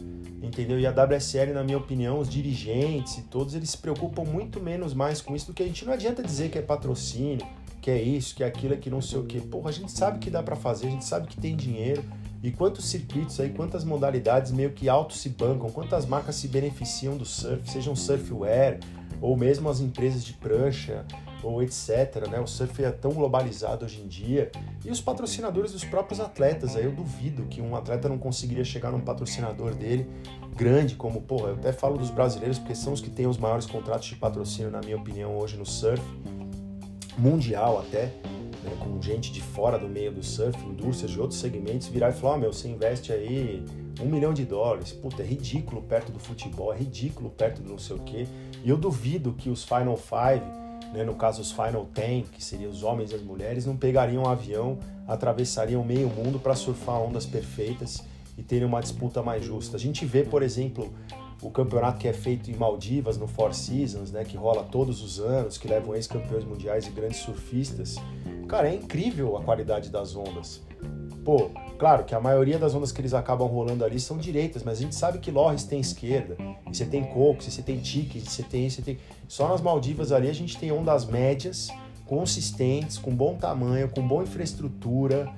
Entendeu? 0.41 0.79
E 0.79 0.85
a 0.85 0.91
WSL, 0.91 1.53
na 1.53 1.63
minha 1.63 1.77
opinião, 1.77 2.19
os 2.19 2.29
dirigentes 2.29 3.17
e 3.17 3.23
todos, 3.23 3.55
eles 3.55 3.71
se 3.71 3.77
preocupam 3.77 4.23
muito 4.23 4.61
menos 4.61 4.93
mais 4.93 5.19
com 5.19 5.35
isso 5.35 5.47
do 5.47 5.53
que 5.53 5.63
a 5.63 5.65
gente 5.65 5.83
não 5.83 5.93
adianta 5.93 6.23
dizer 6.23 6.49
que 6.49 6.57
é 6.57 6.61
patrocínio, 6.61 7.45
que 7.87 7.91
é 7.91 8.01
isso, 8.01 8.35
que 8.35 8.43
é 8.43 8.47
aquilo, 8.47 8.75
que 8.75 8.89
não 8.89 9.01
sei 9.01 9.17
o 9.17 9.23
que. 9.23 9.39
Porra, 9.39 9.69
a 9.69 9.71
gente 9.71 9.93
sabe 9.93 10.19
que 10.19 10.29
dá 10.29 10.43
para 10.43 10.57
fazer, 10.57 10.87
a 10.87 10.89
gente 10.89 11.05
sabe 11.05 11.25
que 11.25 11.37
tem 11.37 11.55
dinheiro. 11.55 12.03
E 12.43 12.51
quantos 12.51 12.83
circuitos 12.83 13.39
aí, 13.39 13.49
quantas 13.51 13.85
modalidades 13.85 14.51
meio 14.51 14.71
que 14.71 14.89
auto 14.89 15.13
se 15.13 15.29
bancam, 15.29 15.69
quantas 15.69 16.05
marcas 16.05 16.35
se 16.35 16.49
beneficiam 16.49 17.15
do 17.15 17.23
surf, 17.23 17.71
sejam 17.71 17.95
surfwear 17.95 18.77
ou 19.21 19.37
mesmo 19.37 19.69
as 19.69 19.79
empresas 19.79 20.25
de 20.25 20.33
prancha 20.33 21.05
ou 21.41 21.63
etc. 21.63 22.27
Né? 22.29 22.41
O 22.41 22.45
surf 22.45 22.83
é 22.83 22.91
tão 22.91 23.11
globalizado 23.11 23.85
hoje 23.85 24.01
em 24.01 24.07
dia. 24.09 24.51
E 24.83 24.91
os 24.91 24.99
patrocinadores 24.99 25.71
dos 25.71 25.85
próprios 25.85 26.19
atletas, 26.19 26.75
aí 26.75 26.83
eu 26.83 26.91
duvido 26.91 27.43
que 27.43 27.61
um 27.61 27.73
atleta 27.73 28.09
não 28.09 28.17
conseguiria 28.17 28.65
chegar 28.65 28.91
num 28.91 28.99
patrocinador 28.99 29.73
dele 29.73 30.09
grande, 30.53 30.95
como, 30.95 31.21
porra, 31.21 31.51
eu 31.51 31.53
até 31.53 31.71
falo 31.71 31.97
dos 31.97 32.09
brasileiros, 32.09 32.59
porque 32.59 32.75
são 32.75 32.91
os 32.91 32.99
que 32.99 33.09
têm 33.09 33.27
os 33.27 33.37
maiores 33.37 33.65
contratos 33.65 34.09
de 34.09 34.15
patrocínio, 34.15 34.71
na 34.71 34.81
minha 34.81 34.97
opinião, 34.97 35.37
hoje 35.37 35.55
no 35.55 35.65
surf 35.65 36.03
mundial 37.17 37.79
até, 37.79 38.05
né, 38.63 38.71
com 38.79 39.01
gente 39.01 39.31
de 39.31 39.41
fora 39.41 39.77
do 39.77 39.87
meio 39.87 40.11
do 40.11 40.23
surf, 40.23 40.57
indústrias 40.65 41.11
de 41.11 41.19
outros 41.19 41.39
segmentos, 41.39 41.87
virar 41.87 42.09
e 42.09 42.13
falar, 42.13 42.35
oh, 42.35 42.37
meu, 42.37 42.53
você 42.53 42.67
investe 42.67 43.11
aí 43.11 43.63
um 44.01 44.05
milhão 44.05 44.33
de 44.33 44.45
dólares, 44.45 44.91
puta, 44.91 45.23
é 45.23 45.25
ridículo 45.25 45.81
perto 45.81 46.11
do 46.11 46.19
futebol, 46.19 46.71
é 46.73 46.77
ridículo 46.77 47.29
perto 47.29 47.61
do 47.61 47.69
não 47.69 47.79
sei 47.79 47.95
o 47.95 47.99
quê, 47.99 48.27
e 48.63 48.69
eu 48.69 48.77
duvido 48.77 49.33
que 49.33 49.49
os 49.49 49.63
Final 49.63 49.97
Five, 49.97 50.45
né, 50.93 51.03
no 51.03 51.15
caso 51.15 51.41
os 51.41 51.51
Final 51.51 51.85
Ten, 51.93 52.23
que 52.31 52.43
seriam 52.43 52.69
os 52.69 52.83
homens 52.83 53.11
e 53.11 53.15
as 53.15 53.21
mulheres, 53.21 53.65
não 53.65 53.75
pegariam 53.75 54.23
um 54.23 54.27
avião, 54.27 54.77
atravessariam 55.07 55.83
meio 55.83 56.09
mundo 56.09 56.39
para 56.39 56.53
surfar 56.53 57.01
ondas 57.01 57.25
perfeitas 57.25 58.03
e 58.37 58.43
terem 58.43 58.67
uma 58.67 58.81
disputa 58.81 59.23
mais 59.23 59.43
justa. 59.43 59.77
A 59.77 59.79
gente 59.79 60.05
vê, 60.05 60.23
por 60.23 60.43
exemplo, 60.43 60.93
o 61.41 61.51
campeonato 61.51 61.99
que 61.99 62.07
é 62.07 62.13
feito 62.13 62.49
em 62.49 62.55
Maldivas, 62.55 63.17
no 63.17 63.27
Four 63.27 63.53
Seasons, 63.53 64.11
né, 64.11 64.23
que 64.23 64.35
rola 64.35 64.63
todos 64.63 65.01
os 65.03 65.19
anos, 65.19 65.57
que 65.57 65.67
levam 65.67 65.95
ex-campeões 65.95 66.43
mundiais 66.43 66.87
e 66.87 66.89
grandes 66.89 67.19
surfistas. 67.19 67.95
Cara, 68.47 68.69
é 68.69 68.75
incrível 68.75 69.37
a 69.37 69.43
qualidade 69.43 69.89
das 69.89 70.15
ondas. 70.15 70.61
Pô, 71.23 71.49
claro 71.77 72.05
que 72.05 72.15
a 72.15 72.19
maioria 72.19 72.57
das 72.57 72.73
ondas 72.73 72.91
que 72.91 73.01
eles 73.01 73.13
acabam 73.13 73.47
rolando 73.47 73.83
ali 73.83 73.99
são 73.99 74.17
direitas, 74.17 74.63
mas 74.63 74.79
a 74.79 74.81
gente 74.81 74.95
sabe 74.95 75.19
que 75.19 75.29
Lorres 75.29 75.65
tem 75.65 75.79
esquerda, 75.79 76.37
e 76.65 76.75
você 76.75 76.85
tem 76.85 77.03
Coco, 77.03 77.43
você 77.43 77.61
tem 77.61 77.77
Tique, 77.79 78.21
você 78.21 78.43
tem, 78.43 78.69
você 78.69 78.81
tem... 78.81 78.97
Só 79.27 79.49
nas 79.49 79.61
Maldivas 79.61 80.11
ali 80.11 80.29
a 80.29 80.33
gente 80.33 80.57
tem 80.57 80.71
ondas 80.71 81.05
médias, 81.05 81.67
consistentes, 82.05 82.97
com 82.97 83.13
bom 83.13 83.35
tamanho, 83.35 83.89
com 83.89 84.07
boa 84.07 84.23
infraestrutura, 84.23 85.29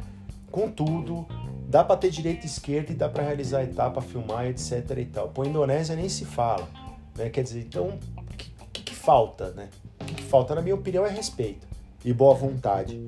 com 0.51 0.69
tudo, 0.69 1.25
dá 1.69 1.83
para 1.83 1.97
ter 1.97 2.09
direita 2.09 2.47
e 2.47 2.49
esquerda 2.49 2.91
e 2.91 2.95
dá 2.95 3.07
para 3.07 3.23
realizar 3.23 3.61
etapa, 3.61 4.01
filmar, 4.01 4.47
etc 4.47 4.89
e 4.97 5.05
tal. 5.05 5.29
Pô, 5.29 5.45
Indonésia 5.45 5.95
nem 5.95 6.09
se 6.09 6.25
fala, 6.25 6.67
né? 7.15 7.29
Quer 7.29 7.43
dizer, 7.43 7.59
então, 7.59 7.99
o 8.17 8.23
que, 8.35 8.51
que, 8.73 8.81
que, 8.81 8.95
falta, 8.95 9.51
né? 9.51 9.69
O 10.01 10.05
que, 10.05 10.15
que, 10.15 10.23
falta, 10.23 10.55
na 10.55 10.63
minha 10.63 10.73
opinião, 10.73 11.05
é 11.05 11.09
respeito 11.11 11.67
e 12.03 12.11
boa 12.11 12.33
vontade, 12.33 12.99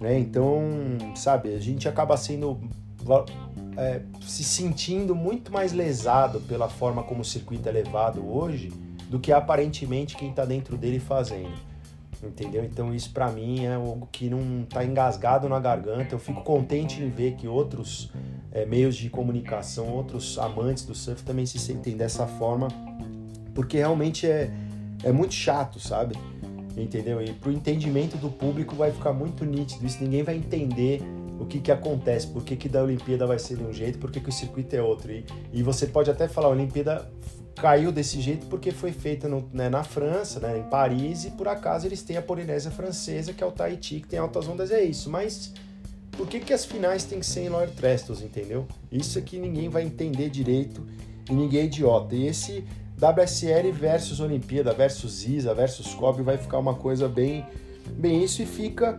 né? 0.00 0.18
Então, 0.18 0.60
sabe, 1.14 1.54
a 1.54 1.60
gente 1.60 1.88
acaba 1.88 2.16
sendo... 2.16 2.58
É, 3.76 4.02
se 4.20 4.42
sentindo 4.42 5.14
muito 5.14 5.52
mais 5.52 5.72
lesado 5.72 6.40
pela 6.40 6.68
forma 6.68 7.04
como 7.04 7.20
o 7.20 7.24
circuito 7.24 7.68
é 7.68 7.72
levado 7.72 8.28
hoje 8.28 8.68
do 9.08 9.18
que 9.18 9.32
aparentemente 9.32 10.16
quem 10.16 10.30
está 10.30 10.44
dentro 10.44 10.76
dele 10.76 10.98
fazendo 10.98 11.69
entendeu? 12.22 12.64
Então 12.64 12.94
isso 12.94 13.10
para 13.12 13.30
mim 13.30 13.64
é 13.64 13.74
algo 13.74 14.08
que 14.10 14.28
não 14.28 14.64
tá 14.64 14.84
engasgado 14.84 15.48
na 15.48 15.58
garganta. 15.58 16.14
Eu 16.14 16.18
fico 16.18 16.42
contente 16.42 17.02
em 17.02 17.08
ver 17.08 17.34
que 17.34 17.48
outros 17.48 18.10
é, 18.52 18.64
meios 18.66 18.96
de 18.96 19.08
comunicação, 19.08 19.88
outros 19.88 20.38
amantes 20.38 20.84
do 20.84 20.94
surf 20.94 21.22
também 21.22 21.46
se 21.46 21.58
sentem 21.58 21.96
dessa 21.96 22.26
forma, 22.26 22.68
porque 23.54 23.78
realmente 23.78 24.26
é, 24.26 24.50
é 25.02 25.12
muito 25.12 25.34
chato, 25.34 25.78
sabe? 25.78 26.16
Entendeu? 26.76 27.20
E 27.20 27.32
pro 27.32 27.50
entendimento 27.50 28.16
do 28.16 28.30
público 28.30 28.74
vai 28.74 28.92
ficar 28.92 29.12
muito 29.12 29.44
nítido 29.44 29.86
isso, 29.86 30.02
ninguém 30.02 30.22
vai 30.22 30.36
entender 30.36 31.02
o 31.38 31.46
que, 31.46 31.58
que 31.58 31.72
acontece, 31.72 32.26
por 32.26 32.44
que, 32.44 32.54
que 32.54 32.68
da 32.68 32.82
Olimpíada 32.82 33.26
vai 33.26 33.38
ser 33.38 33.56
de 33.56 33.64
um 33.64 33.72
jeito, 33.72 33.98
por 33.98 34.10
que, 34.10 34.20
que 34.20 34.28
o 34.28 34.32
circuito 34.32 34.76
é 34.76 34.82
outro. 34.82 35.10
E, 35.10 35.24
e 35.52 35.62
você 35.62 35.86
pode 35.86 36.10
até 36.10 36.28
falar, 36.28 36.48
a 36.48 36.50
Olimpíada 36.50 37.10
caiu 37.56 37.92
desse 37.92 38.20
jeito 38.20 38.46
porque 38.46 38.70
foi 38.70 38.92
feita 38.92 39.28
no, 39.28 39.48
né, 39.52 39.68
na 39.68 39.82
França, 39.82 40.40
né, 40.40 40.58
em 40.58 40.62
Paris, 40.64 41.24
e 41.24 41.30
por 41.30 41.48
acaso 41.48 41.86
eles 41.86 42.02
têm 42.02 42.16
a 42.16 42.22
Polinésia 42.22 42.70
Francesa, 42.70 43.32
que 43.32 43.42
é 43.42 43.46
o 43.46 43.52
Tahiti, 43.52 44.00
que 44.00 44.08
tem 44.08 44.18
altas 44.18 44.48
ondas, 44.48 44.70
é 44.70 44.82
isso. 44.82 45.10
Mas 45.10 45.52
por 46.12 46.26
que, 46.26 46.40
que 46.40 46.52
as 46.52 46.64
finais 46.64 47.04
têm 47.04 47.20
que 47.20 47.26
ser 47.26 47.40
em 47.40 47.48
Lower 47.48 47.70
Trestos, 47.70 48.22
entendeu? 48.22 48.66
Isso 48.90 49.18
aqui 49.18 49.38
ninguém 49.38 49.68
vai 49.68 49.82
entender 49.82 50.28
direito 50.28 50.86
e 51.28 51.32
ninguém 51.32 51.60
é 51.60 51.64
idiota. 51.64 52.14
E 52.14 52.26
esse 52.26 52.64
WSL 53.00 53.72
versus 53.72 54.20
Olimpíada, 54.20 54.72
versus 54.72 55.26
ISA, 55.26 55.54
versus 55.54 55.94
COB 55.94 56.22
vai 56.22 56.36
ficar 56.36 56.58
uma 56.58 56.74
coisa 56.74 57.08
bem, 57.08 57.46
bem 57.92 58.22
isso 58.22 58.42
e 58.42 58.46
fica 58.46 58.96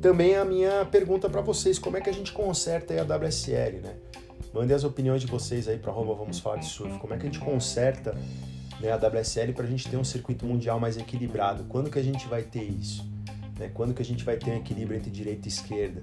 também 0.00 0.36
a 0.36 0.44
minha 0.44 0.84
pergunta 0.84 1.28
para 1.28 1.40
vocês, 1.40 1.78
como 1.78 1.96
é 1.96 2.00
que 2.00 2.08
a 2.08 2.14
gente 2.14 2.32
conserta 2.32 2.94
a 2.94 3.04
WSL, 3.04 3.80
né? 3.82 3.96
Mandem 4.52 4.74
as 4.74 4.84
opiniões 4.84 5.20
de 5.20 5.26
vocês 5.26 5.68
aí 5.68 5.78
para 5.78 5.90
arroba 5.92 6.14
Vamos 6.14 6.38
Falar 6.38 6.56
de 6.56 6.66
Surf. 6.66 6.98
Como 6.98 7.14
é 7.14 7.16
que 7.16 7.26
a 7.26 7.30
gente 7.30 7.40
conserta 7.40 8.16
né, 8.80 8.92
a 8.92 8.96
WSL 8.96 9.52
para 9.52 9.64
a 9.64 9.68
gente 9.68 9.88
ter 9.88 9.96
um 9.96 10.04
circuito 10.04 10.46
mundial 10.46 10.78
mais 10.78 10.96
equilibrado. 10.96 11.64
Quando 11.64 11.90
que 11.90 11.98
a 11.98 12.02
gente 12.02 12.26
vai 12.26 12.42
ter 12.42 12.62
isso? 12.62 13.08
Né? 13.58 13.70
Quando 13.72 13.94
que 13.94 14.02
a 14.02 14.04
gente 14.04 14.24
vai 14.24 14.36
ter 14.36 14.50
um 14.50 14.56
equilíbrio 14.56 14.96
entre 14.96 15.10
direita 15.10 15.48
e 15.48 15.50
esquerda? 15.50 16.02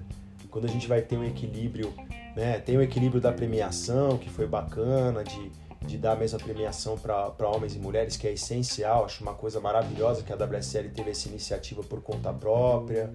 Quando 0.50 0.66
a 0.66 0.68
gente 0.68 0.86
vai 0.86 1.02
ter 1.02 1.16
um 1.16 1.24
equilíbrio, 1.24 1.92
né? 2.34 2.58
Tem 2.58 2.76
o 2.76 2.82
equilíbrio 2.82 3.20
da 3.20 3.32
premiação, 3.32 4.16
que 4.16 4.30
foi 4.30 4.46
bacana, 4.46 5.22
de, 5.22 5.50
de 5.86 5.98
dar 5.98 6.12
a 6.12 6.16
mesma 6.16 6.38
premiação 6.38 6.96
para 6.96 7.48
homens 7.48 7.74
e 7.74 7.78
mulheres, 7.78 8.16
que 8.16 8.26
é 8.26 8.32
essencial. 8.32 9.04
Acho 9.04 9.22
uma 9.22 9.34
coisa 9.34 9.60
maravilhosa 9.60 10.22
que 10.22 10.32
a 10.32 10.36
WSL 10.36 10.88
teve 10.90 11.10
essa 11.10 11.28
iniciativa 11.28 11.82
por 11.82 12.00
conta 12.00 12.32
própria. 12.32 13.12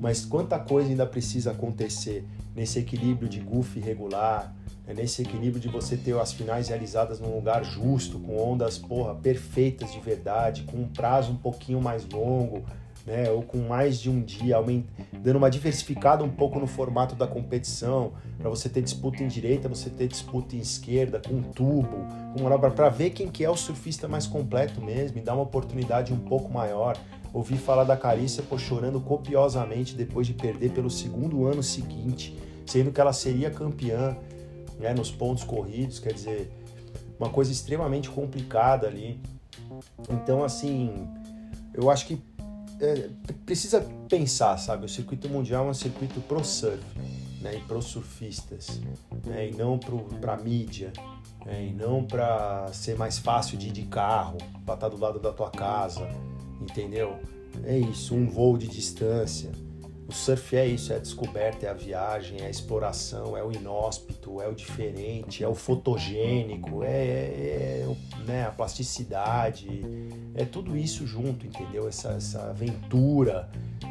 Mas 0.00 0.26
quanta 0.26 0.58
coisa 0.58 0.90
ainda 0.90 1.06
precisa 1.06 1.52
acontecer 1.52 2.26
nesse 2.54 2.78
equilíbrio 2.78 3.28
de 3.28 3.40
goof 3.40 3.78
regular, 3.80 4.54
é 4.86 4.92
nesse 4.92 5.22
equilíbrio 5.22 5.60
de 5.60 5.68
você 5.68 5.96
ter 5.96 6.18
as 6.18 6.32
finais 6.32 6.68
realizadas 6.68 7.18
num 7.18 7.34
lugar 7.34 7.64
justo, 7.64 8.18
com 8.18 8.36
ondas 8.36 8.76
porra, 8.76 9.14
perfeitas 9.14 9.92
de 9.92 10.00
verdade, 10.00 10.62
com 10.64 10.76
um 10.78 10.88
prazo 10.88 11.32
um 11.32 11.36
pouquinho 11.36 11.80
mais 11.80 12.06
longo, 12.06 12.62
né, 13.06 13.30
ou 13.30 13.42
com 13.42 13.58
mais 13.58 14.00
de 14.00 14.08
um 14.08 14.20
dia, 14.20 14.56
dando 15.12 15.36
uma 15.36 15.50
diversificada 15.50 16.24
um 16.24 16.28
pouco 16.28 16.58
no 16.58 16.66
formato 16.66 17.14
da 17.14 17.26
competição, 17.26 18.12
para 18.38 18.48
você 18.48 18.68
ter 18.68 18.82
disputa 18.82 19.22
em 19.22 19.28
direita, 19.28 19.68
você 19.68 19.90
ter 19.90 20.08
disputa 20.08 20.56
em 20.56 20.60
esquerda, 20.60 21.20
com 21.20 21.42
tubo, 21.42 22.06
com 22.34 22.42
manobra, 22.42 22.70
para 22.70 22.88
ver 22.88 23.10
quem 23.10 23.28
que 23.28 23.44
é 23.44 23.50
o 23.50 23.56
surfista 23.56 24.08
mais 24.08 24.26
completo 24.26 24.80
mesmo, 24.80 25.18
e 25.18 25.20
dar 25.20 25.34
uma 25.34 25.42
oportunidade 25.42 26.12
um 26.12 26.18
pouco 26.18 26.52
maior. 26.52 26.96
Ouvi 27.32 27.56
falar 27.56 27.84
da 27.84 27.96
Carícia 27.96 28.42
pô, 28.42 28.56
chorando 28.56 29.00
copiosamente 29.00 29.94
depois 29.94 30.26
de 30.26 30.32
perder 30.32 30.70
pelo 30.70 30.88
segundo 30.88 31.46
ano 31.46 31.62
seguinte, 31.62 32.38
sendo 32.64 32.92
que 32.92 33.00
ela 33.00 33.12
seria 33.12 33.50
campeã 33.50 34.16
né, 34.78 34.92
nos 34.94 35.10
pontos 35.10 35.44
corridos, 35.44 35.98
quer 35.98 36.12
dizer, 36.12 36.50
uma 37.18 37.30
coisa 37.30 37.52
extremamente 37.52 38.10
complicada 38.10 38.86
ali. 38.86 39.20
Então, 40.10 40.44
assim, 40.44 41.08
eu 41.72 41.90
acho 41.90 42.06
que 42.06 42.22
é, 42.80 43.08
precisa 43.46 43.80
pensar, 44.08 44.56
sabe? 44.58 44.84
O 44.84 44.88
circuito 44.88 45.28
mundial 45.28 45.66
é 45.66 45.70
um 45.70 45.74
circuito 45.74 46.20
pro 46.20 46.44
surf, 46.44 46.82
né? 47.40 47.56
E 47.56 47.60
pro 47.60 47.80
surfistas, 47.80 48.80
né? 49.24 49.48
E 49.48 49.52
não 49.52 49.78
pro, 49.78 49.98
pra 50.20 50.36
mídia, 50.36 50.92
né? 51.44 51.66
E 51.66 51.72
não 51.72 52.04
para 52.04 52.68
ser 52.72 52.96
mais 52.96 53.18
fácil 53.18 53.56
de 53.56 53.68
ir 53.68 53.72
de 53.72 53.82
carro, 53.82 54.38
para 54.64 54.74
estar 54.74 54.76
tá 54.76 54.88
do 54.88 54.98
lado 54.98 55.18
da 55.18 55.32
tua 55.32 55.50
casa, 55.50 56.08
entendeu? 56.60 57.18
É 57.64 57.78
isso, 57.78 58.14
um 58.14 58.26
voo 58.26 58.58
de 58.58 58.66
distância. 58.66 59.52
O 60.06 60.12
surf 60.12 60.54
é 60.54 60.66
isso, 60.66 60.92
é 60.92 60.96
a 60.96 60.98
descoberta, 60.98 61.66
é 61.66 61.70
a 61.70 61.74
viagem, 61.74 62.42
é 62.42 62.46
a 62.46 62.50
exploração, 62.50 63.36
é 63.36 63.42
o 63.42 63.50
inóspito, 63.50 64.40
é 64.40 64.46
o 64.46 64.54
diferente, 64.54 65.42
é 65.42 65.48
o 65.48 65.54
fotogênico, 65.54 66.82
é, 66.82 66.88
é, 66.88 67.86
é 67.86 67.96
né, 68.26 68.46
a 68.46 68.50
plasticidade, 68.50 69.82
é 70.34 70.44
tudo 70.44 70.76
isso 70.76 71.06
junto, 71.06 71.46
entendeu? 71.46 71.88
Essa, 71.88 72.10
essa 72.10 72.50
aventura. 72.50 73.48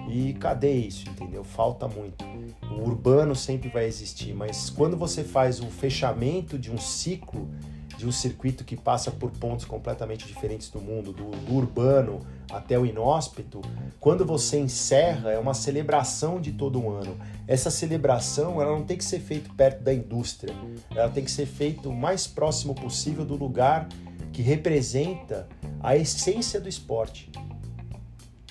E 0.09 0.33
cadê 0.33 0.73
isso, 0.73 1.09
entendeu? 1.09 1.43
Falta 1.43 1.87
muito. 1.87 2.23
O 2.69 2.81
urbano 2.81 3.35
sempre 3.35 3.69
vai 3.69 3.85
existir, 3.85 4.33
mas 4.33 4.69
quando 4.69 4.95
você 4.95 5.23
faz 5.23 5.59
o 5.59 5.67
fechamento 5.67 6.59
de 6.59 6.71
um 6.71 6.77
ciclo, 6.77 7.49
de 7.97 8.07
um 8.07 8.11
circuito 8.11 8.63
que 8.63 8.75
passa 8.75 9.11
por 9.11 9.31
pontos 9.31 9.65
completamente 9.65 10.25
diferentes 10.27 10.69
do 10.69 10.79
mundo, 10.79 11.11
do, 11.11 11.31
do, 11.31 11.53
urbano 11.53 12.21
até 12.51 12.77
o 12.77 12.85
inóspito, 12.85 13.61
quando 13.99 14.25
você 14.25 14.59
encerra, 14.59 15.31
é 15.31 15.39
uma 15.39 15.53
celebração 15.53 16.39
de 16.39 16.51
todo 16.51 16.79
um 16.79 16.89
ano. 16.89 17.17
Essa 17.47 17.71
celebração 17.71 18.61
ela 18.61 18.71
não 18.71 18.83
tem 18.83 18.97
que 18.97 19.05
ser 19.05 19.19
feita 19.19 19.49
perto 19.55 19.81
da 19.83 19.93
indústria, 19.93 20.55
ela 20.91 21.09
tem 21.09 21.23
que 21.23 21.31
ser 21.31 21.45
feita 21.45 21.89
o 21.89 21.93
mais 21.93 22.27
próximo 22.27 22.73
possível 22.73 23.25
do 23.25 23.35
lugar 23.35 23.87
que 24.31 24.41
representa 24.41 25.47
a 25.81 25.95
essência 25.95 26.59
do 26.59 26.67
esporte. 26.67 27.31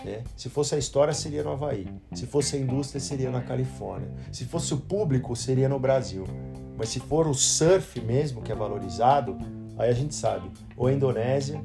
Né? 0.05 0.23
Se 0.37 0.49
fosse 0.49 0.75
a 0.75 0.79
história, 0.79 1.13
seria 1.15 1.43
no 1.43 1.53
Havaí. 1.53 1.87
Se 2.15 2.27
fosse 2.27 2.57
a 2.57 2.59
indústria, 2.59 3.01
seria 3.01 3.31
na 3.31 3.41
Califórnia. 3.41 4.11
Se 4.31 4.45
fosse 4.45 4.75
o 4.75 4.79
público, 4.79 5.35
seria 5.37 5.69
no 5.69 5.79
Brasil. 5.79 6.25
Mas 6.77 6.89
se 6.89 7.01
for 7.01 7.27
o 7.27 7.35
surf 7.35 8.01
mesmo 8.01 8.43
que 8.43 8.51
é 8.51 8.55
valorizado, 8.55 9.37
aí 9.79 9.91
a 9.91 9.95
gente 9.95 10.15
sabe, 10.15 10.51
ou 10.77 10.89
é 10.89 10.95
Indonésia, 10.95 11.63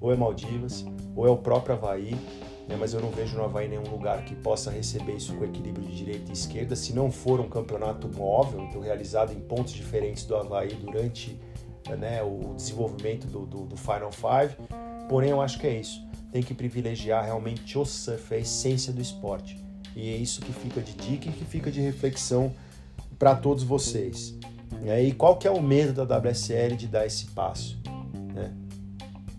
ou 0.00 0.12
é 0.12 0.16
Maldivas, 0.16 0.84
ou 1.14 1.26
é 1.26 1.30
o 1.30 1.36
próprio 1.36 1.74
Havaí, 1.74 2.14
né? 2.68 2.76
mas 2.78 2.94
eu 2.94 3.00
não 3.00 3.10
vejo 3.10 3.36
no 3.36 3.44
Havaí 3.44 3.68
nenhum 3.68 3.88
lugar 3.90 4.24
que 4.24 4.34
possa 4.34 4.70
receber 4.70 5.16
isso 5.16 5.34
com 5.34 5.44
equilíbrio 5.44 5.86
de 5.86 5.96
direita 5.96 6.30
e 6.30 6.32
esquerda, 6.32 6.76
se 6.76 6.92
não 6.92 7.10
for 7.10 7.40
um 7.40 7.48
campeonato 7.48 8.08
móvel, 8.08 8.60
então 8.62 8.80
realizado 8.80 9.32
em 9.32 9.40
pontos 9.40 9.72
diferentes 9.72 10.24
do 10.24 10.36
Havaí 10.36 10.74
durante 10.74 11.38
né, 11.98 12.22
o 12.22 12.54
desenvolvimento 12.54 13.26
do, 13.26 13.46
do, 13.46 13.66
do 13.66 13.76
Final 13.76 14.12
Five. 14.12 14.56
Porém, 15.10 15.30
eu 15.30 15.42
acho 15.42 15.58
que 15.58 15.66
é 15.66 15.80
isso. 15.80 16.06
Tem 16.30 16.40
que 16.40 16.54
privilegiar 16.54 17.24
realmente 17.24 17.76
o 17.76 17.84
surf, 17.84 18.32
a 18.32 18.38
essência 18.38 18.92
do 18.92 19.02
esporte. 19.02 19.58
E 19.96 20.08
é 20.08 20.16
isso 20.16 20.40
que 20.40 20.52
fica 20.52 20.80
de 20.80 20.92
dica 20.92 21.28
e 21.28 21.32
que 21.32 21.44
fica 21.44 21.68
de 21.68 21.80
reflexão 21.80 22.54
para 23.18 23.34
todos 23.34 23.64
vocês. 23.64 24.38
E 24.84 25.12
qual 25.14 25.36
que 25.36 25.48
é 25.48 25.50
o 25.50 25.60
medo 25.60 26.06
da 26.06 26.16
WSL 26.16 26.76
de 26.76 26.86
dar 26.86 27.06
esse 27.06 27.26
passo? 27.26 27.76
Né? 28.32 28.54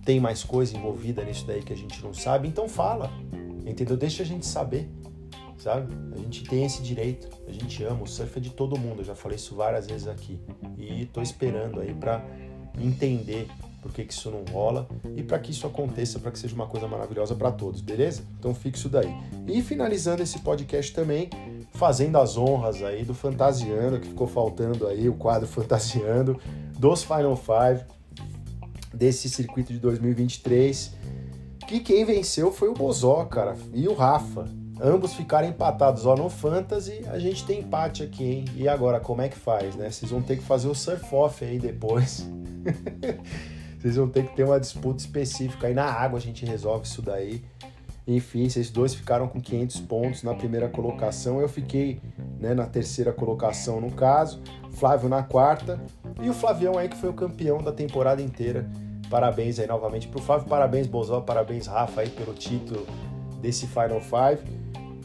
Tem 0.03 0.19
mais 0.19 0.43
coisa 0.43 0.75
envolvida 0.75 1.23
nisso 1.23 1.47
daí 1.47 1.63
que 1.63 1.71
a 1.71 1.77
gente 1.77 2.03
não 2.03 2.13
sabe? 2.13 2.49
Então 2.49 2.67
fala, 2.67 3.09
entendeu? 3.65 3.95
Deixa 3.95 4.23
a 4.23 4.25
gente 4.25 4.45
saber, 4.45 4.89
sabe? 5.57 5.93
A 6.13 6.17
gente 6.17 6.43
tem 6.43 6.65
esse 6.65 6.81
direito, 6.81 7.29
a 7.47 7.51
gente 7.53 7.81
ama, 7.85 8.03
o 8.03 8.07
surf 8.07 8.37
é 8.37 8.41
de 8.41 8.49
todo 8.49 8.77
mundo, 8.77 8.99
eu 8.99 9.05
já 9.05 9.15
falei 9.15 9.37
isso 9.37 9.55
várias 9.55 9.87
vezes 9.87 10.09
aqui. 10.09 10.37
E 10.77 11.05
tô 11.05 11.21
esperando 11.21 11.79
aí 11.79 11.93
para 11.93 12.21
entender 12.77 13.47
por 13.81 13.91
que, 13.91 14.05
que 14.05 14.13
isso 14.13 14.29
não 14.29 14.43
rola 14.45 14.87
e 15.15 15.23
para 15.23 15.39
que 15.39 15.51
isso 15.51 15.65
aconteça, 15.65 16.19
para 16.19 16.31
que 16.31 16.37
seja 16.37 16.53
uma 16.53 16.67
coisa 16.67 16.87
maravilhosa 16.87 17.35
para 17.35 17.51
todos, 17.51 17.81
beleza? 17.81 18.23
Então 18.39 18.53
fique 18.53 18.77
isso 18.77 18.87
daí. 18.87 19.11
E 19.47 19.61
finalizando 19.61 20.21
esse 20.21 20.39
podcast 20.39 20.93
também, 20.93 21.29
fazendo 21.73 22.17
as 22.17 22.37
honras 22.37 22.83
aí 22.83 23.03
do 23.03 23.13
Fantasiando, 23.13 23.99
que 23.99 24.07
ficou 24.07 24.27
faltando 24.27 24.87
aí 24.87 25.09
o 25.09 25.13
quadro 25.13 25.47
Fantasiando 25.49 26.39
dos 26.77 27.03
Final 27.03 27.35
Five 27.35 27.83
desse 28.93 29.27
circuito 29.27 29.73
de 29.73 29.79
2023. 29.79 30.93
Que 31.67 31.79
quem 31.79 32.05
venceu 32.05 32.51
foi 32.51 32.69
o 32.69 32.73
Bozó, 32.73 33.25
cara, 33.25 33.55
e 33.73 33.87
o 33.87 33.93
Rafa. 33.93 34.45
Ambos 34.83 35.13
ficaram 35.13 35.47
empatados, 35.47 36.05
ó, 36.05 36.15
no 36.15 36.27
Fantasy 36.27 37.03
a 37.07 37.19
gente 37.19 37.45
tem 37.45 37.59
empate 37.59 38.01
aqui, 38.01 38.23
hein? 38.23 38.45
E 38.55 38.67
agora, 38.67 38.99
como 38.99 39.21
é 39.21 39.29
que 39.29 39.37
faz, 39.37 39.75
né? 39.75 39.89
Vocês 39.91 40.11
vão 40.11 40.21
ter 40.21 40.37
que 40.37 40.43
fazer 40.43 40.67
o 40.67 40.75
surf-off 40.75 41.45
aí 41.45 41.59
depois. 41.59 42.27
Vocês 43.81 43.95
vão 43.95 44.07
ter 44.07 44.27
que 44.27 44.35
ter 44.35 44.43
uma 44.43 44.59
disputa 44.59 44.99
específica 44.99 45.65
aí 45.65 45.73
na 45.73 45.85
água, 45.85 46.19
a 46.19 46.21
gente 46.21 46.45
resolve 46.45 46.85
isso 46.85 47.01
daí. 47.01 47.43
Enfim, 48.07 48.43
esses 48.43 48.69
dois 48.69 48.93
ficaram 48.93 49.27
com 49.27 49.41
500 49.41 49.79
pontos 49.81 50.21
na 50.21 50.35
primeira 50.35 50.69
colocação. 50.69 51.41
Eu 51.41 51.49
fiquei 51.49 51.99
né, 52.39 52.53
na 52.53 52.67
terceira 52.67 53.11
colocação, 53.11 53.81
no 53.81 53.91
caso. 53.91 54.39
Flávio 54.71 55.09
na 55.09 55.23
quarta. 55.23 55.81
E 56.21 56.29
o 56.29 56.33
Flavião 56.33 56.77
aí 56.77 56.89
que 56.89 56.95
foi 56.95 57.09
o 57.09 57.13
campeão 57.13 57.57
da 57.57 57.71
temporada 57.71 58.21
inteira. 58.21 58.69
Parabéns 59.09 59.57
aí 59.57 59.65
novamente 59.65 60.07
pro 60.07 60.21
Flávio. 60.21 60.47
Parabéns, 60.47 60.85
Bozó. 60.85 61.19
Parabéns, 61.21 61.65
Rafa, 61.65 62.01
aí 62.01 62.09
pelo 62.09 62.33
título 62.35 62.85
desse 63.41 63.65
Final 63.65 63.99
Five. 63.99 64.43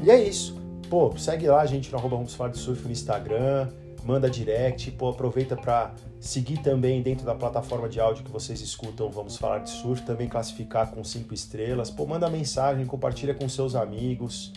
E 0.03 0.11
é 0.11 0.23
isso. 0.23 0.55
Pô, 0.91 1.17
segue 1.17 1.49
lá 1.49 1.63
a 1.63 1.67
gente 1.67 1.91
no 1.91 1.97
arroba 1.97 2.23
Surf 2.27 2.85
no 2.85 2.93
Instagram. 2.93 3.69
Manda 4.07 4.31
direct. 4.31 4.91
Pô, 4.93 5.09
aproveita 5.09 5.57
para 5.57 5.93
seguir 6.21 6.59
também 6.59 7.03
dentro 7.03 7.27
da 7.27 7.35
plataforma 7.35 7.89
de 7.89 7.99
áudio 7.99 8.25
que 8.25 8.31
vocês 8.31 8.61
escutam, 8.61 9.11
vamos 9.11 9.37
falar 9.37 9.59
de 9.59 9.71
surf, 9.71 10.03
também 10.03 10.29
classificar 10.29 10.91
com 10.91 11.03
cinco 11.03 11.35
estrelas. 11.35 11.91
Pô, 11.91 12.07
manda 12.07 12.31
mensagem, 12.31 12.87
compartilha 12.87 13.35
com 13.35 13.49
seus 13.49 13.75
amigos. 13.75 14.53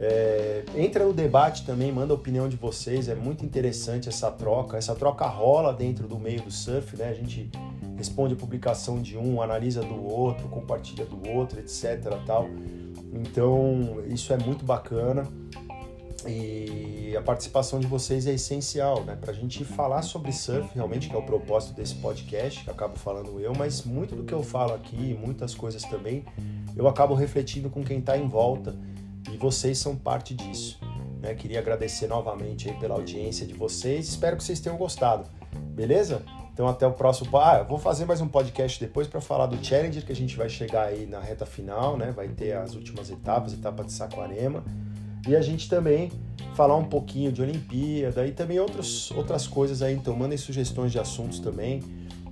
É, 0.00 0.64
entra 0.74 1.04
no 1.04 1.12
debate 1.12 1.64
também, 1.64 1.92
manda 1.92 2.12
a 2.12 2.16
opinião 2.16 2.48
de 2.48 2.56
vocês, 2.56 3.08
é 3.08 3.14
muito 3.14 3.44
interessante 3.44 4.08
essa 4.08 4.30
troca. 4.30 4.76
Essa 4.76 4.94
troca 4.94 5.26
rola 5.26 5.72
dentro 5.72 6.08
do 6.08 6.18
meio 6.18 6.42
do 6.42 6.50
surf, 6.50 6.96
né? 6.96 7.08
A 7.08 7.14
gente 7.14 7.50
responde 7.96 8.34
a 8.34 8.36
publicação 8.36 9.00
de 9.00 9.16
um, 9.16 9.40
analisa 9.40 9.82
do 9.82 10.04
outro, 10.04 10.48
compartilha 10.48 11.04
do 11.04 11.28
outro, 11.30 11.60
etc. 11.60 12.00
tal. 12.26 12.48
Então, 13.12 14.02
isso 14.08 14.32
é 14.32 14.36
muito 14.36 14.64
bacana. 14.64 15.24
E 16.26 17.16
a 17.16 17.22
participação 17.22 17.78
de 17.78 17.86
vocês 17.86 18.26
é 18.26 18.34
essencial, 18.34 19.04
né? 19.04 19.16
Para 19.20 19.30
a 19.30 19.34
gente 19.34 19.64
falar 19.64 20.02
sobre 20.02 20.32
surf, 20.32 20.68
realmente, 20.74 21.08
que 21.08 21.14
é 21.14 21.18
o 21.18 21.22
propósito 21.22 21.74
desse 21.74 21.94
podcast, 21.96 22.64
que 22.64 22.70
acabo 22.70 22.98
falando 22.98 23.38
eu, 23.40 23.52
mas 23.56 23.84
muito 23.84 24.16
do 24.16 24.24
que 24.24 24.32
eu 24.32 24.42
falo 24.42 24.74
aqui, 24.74 25.16
muitas 25.20 25.54
coisas 25.54 25.82
também, 25.84 26.24
eu 26.76 26.88
acabo 26.88 27.14
refletindo 27.14 27.70
com 27.70 27.84
quem 27.84 27.98
está 27.98 28.16
em 28.16 28.28
volta 28.28 28.74
e 29.32 29.36
vocês 29.36 29.78
são 29.78 29.94
parte 29.96 30.34
disso. 30.34 30.78
Né? 31.20 31.34
Queria 31.34 31.60
agradecer 31.60 32.06
novamente 32.06 32.68
aí 32.68 32.76
pela 32.78 32.94
audiência 32.94 33.46
de 33.46 33.54
vocês, 33.54 34.08
espero 34.08 34.36
que 34.36 34.44
vocês 34.44 34.60
tenham 34.60 34.76
gostado, 34.76 35.28
beleza? 35.74 36.22
Então 36.52 36.68
até 36.68 36.86
o 36.86 36.92
próximo. 36.92 37.36
Ah, 37.36 37.58
eu 37.58 37.64
vou 37.64 37.78
fazer 37.78 38.04
mais 38.04 38.20
um 38.20 38.28
podcast 38.28 38.78
depois 38.78 39.08
para 39.08 39.20
falar 39.20 39.46
do 39.46 39.62
Challenger, 39.64 40.06
que 40.06 40.12
a 40.12 40.16
gente 40.16 40.36
vai 40.36 40.48
chegar 40.48 40.86
aí 40.86 41.04
na 41.04 41.18
reta 41.18 41.44
final, 41.44 41.96
né? 41.96 42.12
Vai 42.12 42.28
ter 42.28 42.52
as 42.52 42.74
últimas 42.74 43.10
etapas, 43.10 43.52
etapa 43.52 43.82
de 43.82 43.92
Saquarema. 43.92 44.62
E 45.26 45.34
a 45.34 45.40
gente 45.40 45.68
também 45.68 46.10
falar 46.54 46.76
um 46.76 46.84
pouquinho 46.84 47.32
de 47.32 47.42
Olimpíada 47.42 48.26
e 48.26 48.32
também 48.32 48.58
outros, 48.60 49.10
outras 49.12 49.46
coisas 49.46 49.82
aí. 49.82 49.94
Então, 49.94 50.14
mandem 50.16 50.38
sugestões 50.38 50.92
de 50.92 50.98
assuntos 50.98 51.40
também. 51.40 51.82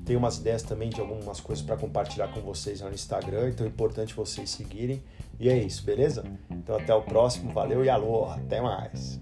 Tenho 0.05 0.19
umas 0.19 0.39
ideias 0.39 0.63
também 0.63 0.91
de 0.91 1.01
algumas 1.01 1.41
coisas 1.41 1.65
para 1.65 1.77
compartilhar 1.77 2.29
com 2.29 2.41
vocês 2.41 2.81
lá 2.81 2.89
no 2.89 2.95
Instagram, 2.95 3.51
então 3.51 3.65
é 3.65 3.69
importante 3.69 4.15
vocês 4.15 4.51
seguirem. 4.51 5.03
E 5.39 5.49
é 5.49 5.57
isso, 5.57 5.85
beleza? 5.85 6.25
Então 6.51 6.77
até 6.77 6.93
o 6.93 7.03
próximo, 7.03 7.53
valeu 7.53 7.85
e 7.85 7.89
alô, 7.89 8.25
até 8.25 8.61
mais! 8.61 9.21